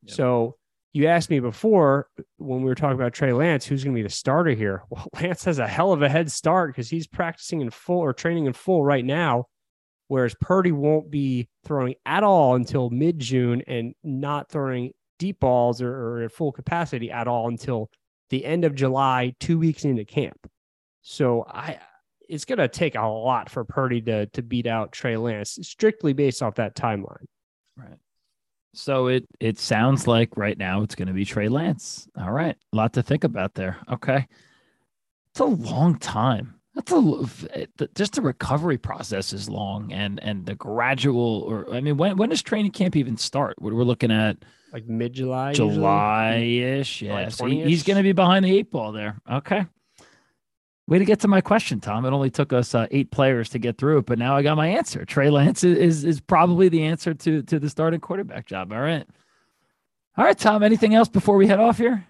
Yep. 0.04 0.16
So 0.16 0.56
you 0.92 1.08
asked 1.08 1.30
me 1.30 1.40
before 1.40 2.08
when 2.38 2.60
we 2.60 2.66
were 2.66 2.76
talking 2.76 3.00
about 3.00 3.14
Trey 3.14 3.32
Lance, 3.32 3.66
who's 3.66 3.84
going 3.84 3.96
to 3.96 4.00
be 4.00 4.04
the 4.04 4.10
starter 4.10 4.52
here? 4.52 4.84
Well, 4.90 5.08
Lance 5.14 5.46
has 5.46 5.60
a 5.60 5.68
hell 5.68 5.94
of 5.94 6.02
a 6.02 6.10
head 6.10 6.32
start 6.32 6.72
because 6.72 6.90
he's 6.90 7.08
practicing 7.08 7.62
in 7.62 7.70
full 7.70 8.00
or 8.00 8.14
training 8.14 8.46
in 8.46 8.54
full 8.54 8.84
right 8.84 9.06
now 9.06 9.46
whereas 10.10 10.36
Purdy 10.42 10.74
won't 10.74 11.10
be 11.10 11.48
throwing 11.64 11.96
at 12.06 12.24
all 12.24 12.56
until 12.56 12.90
mid 12.90 13.20
June 13.20 13.64
and 13.68 13.96
not 14.04 14.50
throwing 14.50 14.92
deep 15.18 15.40
balls 15.40 15.82
or, 15.82 15.94
or, 15.94 16.24
at 16.24 16.32
full 16.32 16.52
capacity 16.52 17.12
at 17.12 17.28
all 17.28 17.48
until 17.48 17.90
the 18.30 18.44
end 18.44 18.66
of 18.66 18.76
July, 18.76 19.34
two 19.40 19.58
weeks 19.58 19.86
into 19.86 20.04
camp. 20.04 20.50
So 21.02 21.46
I 21.48 21.80
it's 22.28 22.46
gonna 22.46 22.68
take 22.68 22.96
a 22.96 23.02
lot 23.02 23.50
for 23.50 23.64
Purdy 23.64 24.02
to 24.02 24.26
to 24.28 24.42
beat 24.42 24.68
out 24.68 24.92
Trey 24.92 25.16
Lance, 25.16 25.58
strictly 25.62 26.14
based 26.14 26.44
off 26.44 26.56
that 26.56 26.76
timeline. 26.76 27.26
Right. 27.78 27.98
So 28.74 29.08
it 29.08 29.26
it 29.40 29.58
sounds 29.58 30.08
like 30.08 30.38
right 30.38 30.58
now 30.58 30.82
it's 30.82 30.96
gonna 30.96 31.14
be 31.14 31.26
Trey 31.26 31.50
Lance. 31.50 32.08
All 32.20 32.32
right. 32.32 32.56
A 32.74 32.76
lot 32.76 32.94
to 32.94 33.04
think 33.04 33.24
about 33.24 33.54
there. 33.54 33.78
Okay. 33.92 34.28
It's 35.32 35.40
a 35.40 35.46
long 35.46 35.98
time 36.00 36.59
that's 36.86 36.92
a 36.92 37.88
just 37.96 38.14
the 38.14 38.22
recovery 38.22 38.78
process 38.78 39.34
is 39.34 39.50
long 39.50 39.92
and 39.92 40.20
and 40.24 40.46
the 40.46 40.56
gradual 40.56 41.44
or 41.48 41.74
i 41.74 41.82
mean 41.82 41.98
when 41.98 42.18
when 42.18 42.30
does 42.30 42.42
training 42.42 42.72
camp 42.72 42.96
even 42.96 43.18
start? 43.18 43.56
What 43.62 43.74
we're 43.74 43.84
looking 43.84 44.12
at 44.12 44.38
like 44.72 44.86
mid-july 44.88 45.54
july-ish 45.54 47.02
yeah 47.02 47.30
so 47.30 47.46
he's 47.46 47.84
going 47.84 47.98
to 47.98 48.04
be 48.04 48.12
behind 48.12 48.46
the 48.46 48.56
eight 48.56 48.72
ball 48.72 48.92
there. 48.92 49.20
Okay. 49.30 49.66
Way 50.88 50.98
to 50.98 51.06
get 51.06 51.20
to 51.20 51.28
my 51.28 51.42
question 51.42 51.80
tom. 51.80 52.06
It 52.06 52.12
only 52.12 52.30
took 52.30 52.54
us 52.54 52.74
uh, 52.74 52.88
eight 52.92 53.12
players 53.12 53.50
to 53.50 53.60
get 53.60 53.78
through 53.78 54.00
it 54.00 54.06
but 54.06 54.18
now 54.20 54.36
i 54.36 54.42
got 54.42 54.58
my 54.58 54.68
answer. 54.68 55.06
Trey 55.06 55.30
lance 55.30 55.64
is, 55.64 55.78
is 55.78 56.06
is 56.06 56.22
probably 56.22 56.70
the 56.70 56.84
answer 56.84 57.14
to 57.14 57.44
to 57.44 57.60
the 57.60 57.70
starting 57.70 58.00
quarterback 58.00 58.46
job. 58.46 58.72
All 58.72 58.80
right. 58.80 59.08
All 60.18 60.26
right 60.26 60.38
tom 60.38 60.64
anything 60.64 60.96
else 60.96 61.10
before 61.10 61.36
we 61.36 61.48
head 61.48 61.60
off 61.60 61.78
here 61.78 62.06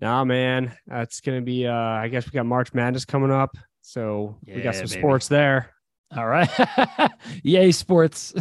Nah, 0.00 0.24
man, 0.24 0.72
that's 0.86 1.20
gonna 1.20 1.42
be. 1.42 1.66
uh 1.66 1.72
I 1.74 2.08
guess 2.08 2.26
we 2.26 2.32
got 2.32 2.46
March 2.46 2.72
Madness 2.72 3.04
coming 3.04 3.30
up, 3.30 3.56
so 3.82 4.36
yeah, 4.44 4.56
we 4.56 4.62
got 4.62 4.74
some 4.74 4.86
baby. 4.86 4.98
sports 4.98 5.28
there. 5.28 5.70
All 6.16 6.26
right, 6.26 6.50
yay, 7.44 7.70
sports! 7.70 8.34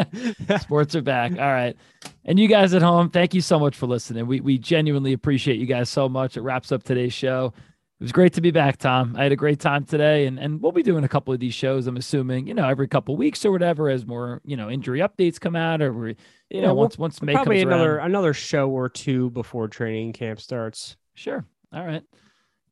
sports 0.60 0.96
are 0.96 1.02
back. 1.02 1.32
All 1.32 1.38
right, 1.38 1.76
and 2.24 2.38
you 2.38 2.48
guys 2.48 2.74
at 2.74 2.82
home, 2.82 3.10
thank 3.10 3.32
you 3.34 3.40
so 3.40 3.60
much 3.60 3.76
for 3.76 3.86
listening. 3.86 4.26
We 4.26 4.40
we 4.40 4.58
genuinely 4.58 5.12
appreciate 5.12 5.58
you 5.60 5.66
guys 5.66 5.88
so 5.88 6.08
much. 6.08 6.36
It 6.36 6.40
wraps 6.40 6.72
up 6.72 6.82
today's 6.82 7.12
show. 7.12 7.52
It 8.00 8.04
was 8.06 8.10
great 8.12 8.32
to 8.32 8.40
be 8.40 8.50
back, 8.50 8.78
Tom. 8.78 9.14
I 9.16 9.22
had 9.22 9.30
a 9.30 9.36
great 9.36 9.60
time 9.60 9.84
today, 9.84 10.26
and 10.26 10.36
and 10.40 10.60
we'll 10.60 10.72
be 10.72 10.82
doing 10.82 11.04
a 11.04 11.08
couple 11.08 11.32
of 11.32 11.38
these 11.38 11.54
shows. 11.54 11.86
I'm 11.86 11.96
assuming, 11.96 12.48
you 12.48 12.54
know, 12.54 12.68
every 12.68 12.88
couple 12.88 13.16
weeks 13.16 13.44
or 13.44 13.52
whatever, 13.52 13.88
as 13.88 14.04
more 14.04 14.40
you 14.44 14.56
know 14.56 14.68
injury 14.68 14.98
updates 14.98 15.38
come 15.38 15.54
out, 15.54 15.80
or 15.80 15.92
we, 15.92 16.08
you 16.08 16.16
yeah, 16.50 16.62
know, 16.62 16.74
once 16.74 16.98
once 16.98 17.22
May 17.22 17.34
probably 17.34 17.60
another 17.60 17.98
around. 17.98 18.06
another 18.10 18.34
show 18.34 18.68
or 18.68 18.88
two 18.88 19.30
before 19.30 19.68
training 19.68 20.14
camp 20.14 20.40
starts. 20.40 20.96
Sure. 21.14 21.44
All 21.72 21.84
right. 21.84 22.02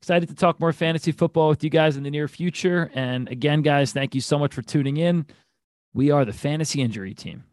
Excited 0.01 0.29
to 0.31 0.35
talk 0.35 0.59
more 0.61 0.73
fantasy 0.73 1.13
football 1.13 1.49
with 1.51 1.63
you 1.63 1.69
guys 1.71 1.97
in 1.97 2.03
the 2.03 2.11
near 2.11 2.27
future. 2.27 2.91
And 2.95 3.29
again, 3.29 3.61
guys, 3.63 3.93
thank 3.93 4.15
you 4.15 4.21
so 4.21 4.39
much 4.39 4.55
for 4.55 4.63
tuning 4.63 4.97
in. 4.97 5.27
We 5.93 6.11
are 6.11 6.25
the 6.25 6.33
Fantasy 6.33 6.81
Injury 6.81 7.15
Team. 7.15 7.45